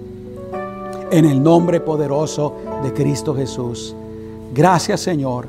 En 1.11 1.25
el 1.25 1.43
nombre 1.43 1.81
poderoso 1.81 2.53
de 2.83 2.93
Cristo 2.93 3.35
Jesús. 3.35 3.97
Gracias, 4.53 5.01
Señor. 5.01 5.47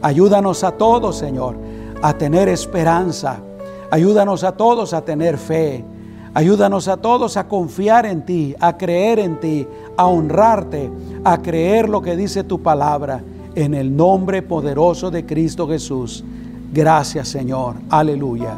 Ayúdanos 0.00 0.64
a 0.64 0.72
todos, 0.72 1.18
Señor 1.18 1.71
a 2.02 2.12
tener 2.12 2.48
esperanza. 2.48 3.38
Ayúdanos 3.90 4.44
a 4.44 4.52
todos 4.52 4.92
a 4.92 5.04
tener 5.04 5.38
fe. 5.38 5.84
Ayúdanos 6.34 6.88
a 6.88 6.96
todos 6.96 7.36
a 7.36 7.46
confiar 7.46 8.06
en 8.06 8.24
ti, 8.24 8.54
a 8.58 8.76
creer 8.76 9.18
en 9.18 9.38
ti, 9.38 9.66
a 9.96 10.06
honrarte, 10.06 10.90
a 11.24 11.40
creer 11.40 11.88
lo 11.88 12.00
que 12.02 12.16
dice 12.16 12.42
tu 12.42 12.60
palabra. 12.62 13.22
En 13.54 13.74
el 13.74 13.94
nombre 13.94 14.42
poderoso 14.42 15.10
de 15.10 15.26
Cristo 15.26 15.68
Jesús. 15.68 16.24
Gracias 16.72 17.28
Señor. 17.28 17.76
Aleluya. 17.90 18.56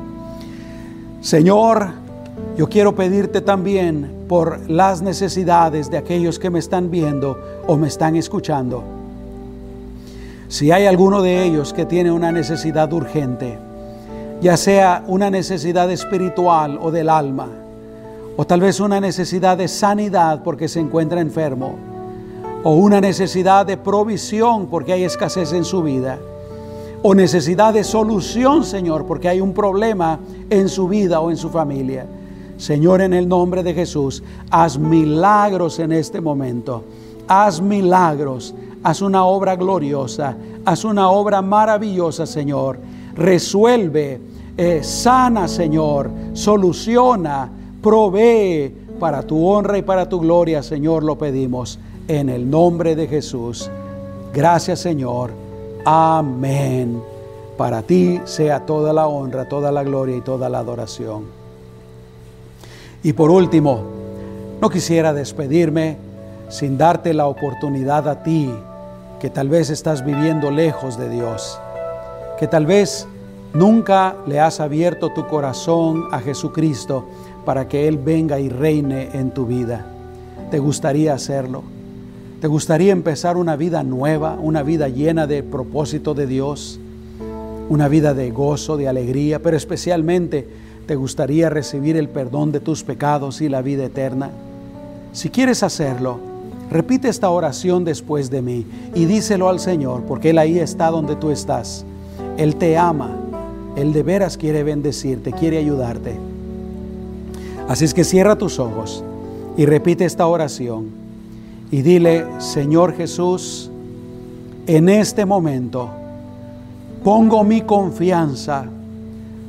Señor, 1.20 1.88
yo 2.56 2.68
quiero 2.68 2.94
pedirte 2.94 3.40
también 3.40 4.24
por 4.28 4.70
las 4.70 5.02
necesidades 5.02 5.90
de 5.90 5.98
aquellos 5.98 6.38
que 6.38 6.50
me 6.50 6.60
están 6.60 6.90
viendo 6.90 7.36
o 7.66 7.76
me 7.76 7.88
están 7.88 8.14
escuchando. 8.14 8.93
Si 10.54 10.70
hay 10.70 10.86
alguno 10.86 11.20
de 11.20 11.42
ellos 11.42 11.72
que 11.72 11.84
tiene 11.84 12.12
una 12.12 12.30
necesidad 12.30 12.92
urgente, 12.92 13.58
ya 14.40 14.56
sea 14.56 15.02
una 15.08 15.28
necesidad 15.28 15.90
espiritual 15.90 16.78
o 16.80 16.92
del 16.92 17.08
alma, 17.08 17.48
o 18.36 18.46
tal 18.46 18.60
vez 18.60 18.78
una 18.78 19.00
necesidad 19.00 19.58
de 19.58 19.66
sanidad 19.66 20.44
porque 20.44 20.68
se 20.68 20.78
encuentra 20.78 21.20
enfermo, 21.20 21.74
o 22.62 22.76
una 22.76 23.00
necesidad 23.00 23.66
de 23.66 23.76
provisión 23.76 24.68
porque 24.68 24.92
hay 24.92 25.02
escasez 25.02 25.52
en 25.52 25.64
su 25.64 25.82
vida, 25.82 26.20
o 27.02 27.16
necesidad 27.16 27.74
de 27.74 27.82
solución, 27.82 28.62
Señor, 28.62 29.06
porque 29.06 29.28
hay 29.28 29.40
un 29.40 29.54
problema 29.54 30.20
en 30.50 30.68
su 30.68 30.86
vida 30.86 31.18
o 31.18 31.32
en 31.32 31.36
su 31.36 31.50
familia. 31.50 32.06
Señor, 32.58 33.00
en 33.00 33.12
el 33.12 33.28
nombre 33.28 33.64
de 33.64 33.74
Jesús, 33.74 34.22
haz 34.50 34.78
milagros 34.78 35.80
en 35.80 35.90
este 35.90 36.20
momento. 36.20 36.84
Haz 37.26 37.60
milagros. 37.60 38.54
Haz 38.84 39.00
una 39.00 39.24
obra 39.24 39.56
gloriosa. 39.56 40.36
Haz 40.64 40.84
una 40.84 41.10
obra 41.10 41.42
maravillosa, 41.42 42.26
Señor. 42.26 42.78
Resuelve, 43.14 44.20
eh, 44.56 44.80
sana, 44.82 45.48
Señor. 45.48 46.10
Soluciona, 46.34 47.50
provee 47.82 48.72
para 49.00 49.22
tu 49.22 49.46
honra 49.46 49.78
y 49.78 49.82
para 49.82 50.08
tu 50.08 50.20
gloria, 50.20 50.62
Señor, 50.62 51.02
lo 51.02 51.16
pedimos 51.16 51.78
en 52.08 52.28
el 52.28 52.48
nombre 52.48 52.94
de 52.94 53.08
Jesús. 53.08 53.70
Gracias, 54.32 54.80
Señor. 54.80 55.30
Amén. 55.84 57.02
Para 57.56 57.82
ti 57.82 58.20
sea 58.24 58.66
toda 58.66 58.92
la 58.92 59.06
honra, 59.06 59.48
toda 59.48 59.72
la 59.72 59.82
gloria 59.82 60.16
y 60.16 60.20
toda 60.20 60.48
la 60.48 60.58
adoración. 60.58 61.24
Y 63.02 63.12
por 63.14 63.30
último, 63.30 63.82
no 64.60 64.68
quisiera 64.68 65.12
despedirme 65.12 65.96
sin 66.48 66.76
darte 66.78 67.14
la 67.14 67.26
oportunidad 67.26 68.08
a 68.08 68.22
ti, 68.22 68.50
que 69.24 69.30
tal 69.30 69.48
vez 69.48 69.70
estás 69.70 70.04
viviendo 70.04 70.50
lejos 70.50 70.98
de 70.98 71.08
Dios, 71.08 71.58
que 72.38 72.46
tal 72.46 72.66
vez 72.66 73.08
nunca 73.54 74.16
le 74.26 74.38
has 74.38 74.60
abierto 74.60 75.14
tu 75.14 75.26
corazón 75.26 76.08
a 76.12 76.20
Jesucristo 76.20 77.06
para 77.46 77.66
que 77.66 77.88
Él 77.88 77.96
venga 77.96 78.38
y 78.38 78.50
reine 78.50 79.08
en 79.14 79.30
tu 79.30 79.46
vida. 79.46 79.86
¿Te 80.50 80.58
gustaría 80.58 81.14
hacerlo? 81.14 81.62
¿Te 82.42 82.48
gustaría 82.48 82.92
empezar 82.92 83.38
una 83.38 83.56
vida 83.56 83.82
nueva, 83.82 84.36
una 84.38 84.62
vida 84.62 84.90
llena 84.90 85.26
de 85.26 85.42
propósito 85.42 86.12
de 86.12 86.26
Dios, 86.26 86.78
una 87.70 87.88
vida 87.88 88.12
de 88.12 88.30
gozo, 88.30 88.76
de 88.76 88.88
alegría, 88.88 89.40
pero 89.42 89.56
especialmente 89.56 90.46
¿Te 90.86 90.96
gustaría 90.96 91.48
recibir 91.48 91.96
el 91.96 92.10
perdón 92.10 92.52
de 92.52 92.60
tus 92.60 92.84
pecados 92.84 93.40
y 93.40 93.48
la 93.48 93.62
vida 93.62 93.86
eterna? 93.86 94.28
Si 95.14 95.30
quieres 95.30 95.62
hacerlo, 95.62 96.33
repite 96.70 97.08
esta 97.08 97.30
oración 97.30 97.84
después 97.84 98.30
de 98.30 98.42
mí 98.42 98.66
y 98.94 99.04
díselo 99.04 99.48
al 99.48 99.60
Señor, 99.60 100.02
porque 100.02 100.30
Él 100.30 100.38
ahí 100.38 100.58
está 100.58 100.90
donde 100.90 101.16
tú 101.16 101.30
estás. 101.30 101.84
Él 102.36 102.56
te 102.56 102.76
ama, 102.76 103.16
Él 103.76 103.92
de 103.92 104.02
veras 104.02 104.36
quiere 104.36 104.62
bendecirte, 104.62 105.32
quiere 105.32 105.58
ayudarte. 105.58 106.16
Así 107.68 107.84
es 107.84 107.94
que 107.94 108.04
cierra 108.04 108.36
tus 108.36 108.58
ojos 108.58 109.04
y 109.56 109.66
repite 109.66 110.04
esta 110.04 110.26
oración 110.26 110.90
y 111.70 111.82
dile, 111.82 112.26
Señor 112.38 112.94
Jesús, 112.94 113.70
en 114.66 114.88
este 114.88 115.24
momento 115.24 115.88
pongo 117.02 117.44
mi 117.44 117.62
confianza 117.62 118.66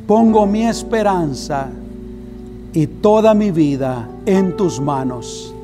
Pongo 0.08 0.46
mi 0.46 0.68
esperanza 0.68 1.70
y 2.74 2.86
toda 2.86 3.34
mi 3.34 3.50
vida 3.50 4.08
en 4.28 4.56
tus 4.56 4.80
manos. 4.80 5.55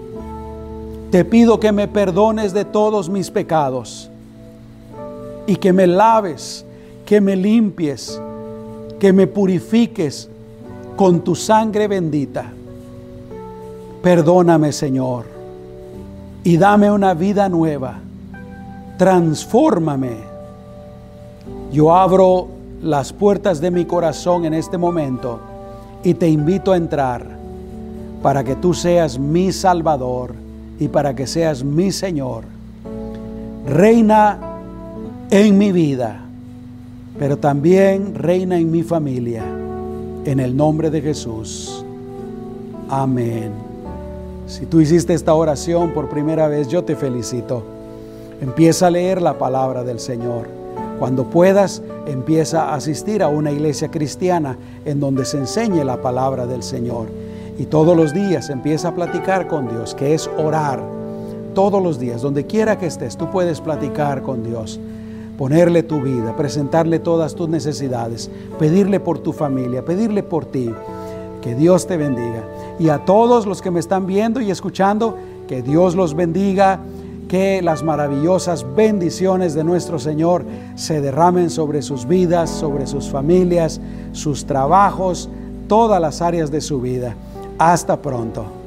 Te 1.12 1.26
pido 1.26 1.60
que 1.60 1.74
me 1.74 1.90
perdones 1.90 2.54
de 2.54 2.64
todos 2.64 3.10
mis 3.10 3.30
pecados 3.30 4.10
y 5.46 5.58
que 5.58 5.74
me 5.74 5.86
laves, 5.86 6.66
que 7.06 7.20
me 7.20 7.36
limpies, 7.36 8.22
que 8.98 9.12
me 9.12 9.28
purifiques 9.28 10.30
con 10.96 11.20
tu 11.20 11.36
sangre 11.36 11.90
bendita. 11.90 12.46
Perdóname, 14.02 14.72
Señor, 14.72 15.26
y 16.46 16.56
dame 16.56 16.90
una 16.90 17.14
vida 17.14 17.50
nueva. 17.50 18.00
Transfórmame. 18.98 20.16
Yo 21.74 21.94
abro 21.94 22.48
las 22.82 23.12
puertas 23.12 23.60
de 23.60 23.70
mi 23.70 23.84
corazón 23.84 24.46
en 24.46 24.54
este 24.54 24.78
momento 24.78 25.42
y 26.06 26.14
te 26.14 26.30
invito 26.30 26.72
a 26.72 26.78
entrar 26.78 27.28
para 28.24 28.46
que 28.46 28.56
tú 28.56 28.74
seas 28.74 29.20
mi 29.20 29.52
Salvador 29.52 30.51
y 30.82 30.88
para 30.88 31.16
que 31.16 31.28
seas 31.28 31.64
mi 31.64 31.92
Señor. 31.92 32.44
Reina 33.68 34.40
en 35.30 35.56
mi 35.56 35.72
vida, 35.72 36.26
pero 37.20 37.38
también 37.38 38.16
reina 38.16 38.58
en 38.58 38.72
mi 38.72 38.82
familia. 38.82 39.44
En 40.26 40.40
el 40.40 40.58
nombre 40.58 40.90
de 40.90 41.02
Jesús. 41.02 41.86
Amén. 42.90 43.52
Si 44.48 44.66
tú 44.66 44.82
hiciste 44.82 45.14
esta 45.14 45.36
oración 45.36 45.92
por 45.94 46.10
primera 46.10 46.48
vez, 46.48 46.68
yo 46.68 46.84
te 46.84 46.96
felicito. 46.96 47.62
Empieza 48.42 48.88
a 48.88 48.92
leer 48.92 49.22
la 49.22 49.38
palabra 49.38 49.84
del 49.84 50.00
Señor. 50.00 50.48
Cuando 50.98 51.26
puedas, 51.26 51.84
empieza 52.08 52.70
a 52.70 52.74
asistir 52.74 53.22
a 53.22 53.28
una 53.28 53.52
iglesia 53.52 53.92
cristiana 53.92 54.58
en 54.84 55.00
donde 55.00 55.26
se 55.26 55.38
enseñe 55.38 55.84
la 55.84 56.02
palabra 56.02 56.48
del 56.48 56.64
Señor. 56.64 57.21
Y 57.62 57.68
todos 57.68 57.96
los 57.96 58.12
días 58.12 58.50
empieza 58.50 58.88
a 58.88 58.96
platicar 58.96 59.48
con 59.48 59.70
Dios, 59.70 59.94
que 59.94 60.16
es 60.16 60.28
orar. 60.36 60.82
Todos 61.54 61.84
los 61.84 62.00
días, 62.00 62.24
donde 62.24 62.48
quiera 62.48 62.80
que 62.80 62.88
estés, 62.88 63.16
tú 63.16 63.30
puedes 63.30 63.62
platicar 63.62 64.24
con 64.24 64.44
Dios, 64.44 64.80
ponerle 65.38 65.84
tu 65.84 66.02
vida, 66.02 66.36
presentarle 66.36 66.98
todas 66.98 67.36
tus 67.36 67.48
necesidades, 67.50 68.32
pedirle 68.58 69.00
por 69.00 69.20
tu 69.20 69.32
familia, 69.32 69.86
pedirle 69.86 70.24
por 70.24 70.46
ti. 70.46 70.74
Que 71.44 71.54
Dios 71.54 71.86
te 71.86 71.98
bendiga. 71.98 72.44
Y 72.80 72.90
a 72.90 73.06
todos 73.06 73.46
los 73.46 73.62
que 73.62 73.70
me 73.70 73.80
están 73.80 74.08
viendo 74.08 74.42
y 74.42 74.50
escuchando, 74.50 75.16
que 75.48 75.62
Dios 75.62 75.94
los 75.94 76.16
bendiga 76.16 76.80
que 77.30 77.62
las 77.62 77.84
maravillosas 77.84 78.66
bendiciones 78.76 79.54
de 79.54 79.64
nuestro 79.64 80.00
Señor 80.00 80.46
se 80.74 81.00
derramen 81.00 81.52
sobre 81.52 81.84
sus 81.84 82.08
vidas, 82.08 82.50
sobre 82.50 82.88
sus 82.88 83.08
familias, 83.08 83.80
sus 84.14 84.48
trabajos, 84.48 85.30
todas 85.68 86.02
las 86.02 86.24
áreas 86.24 86.50
de 86.50 86.60
su 86.60 86.82
vida. 86.82 87.16
Hasta 87.58 88.02
pronto. 88.02 88.61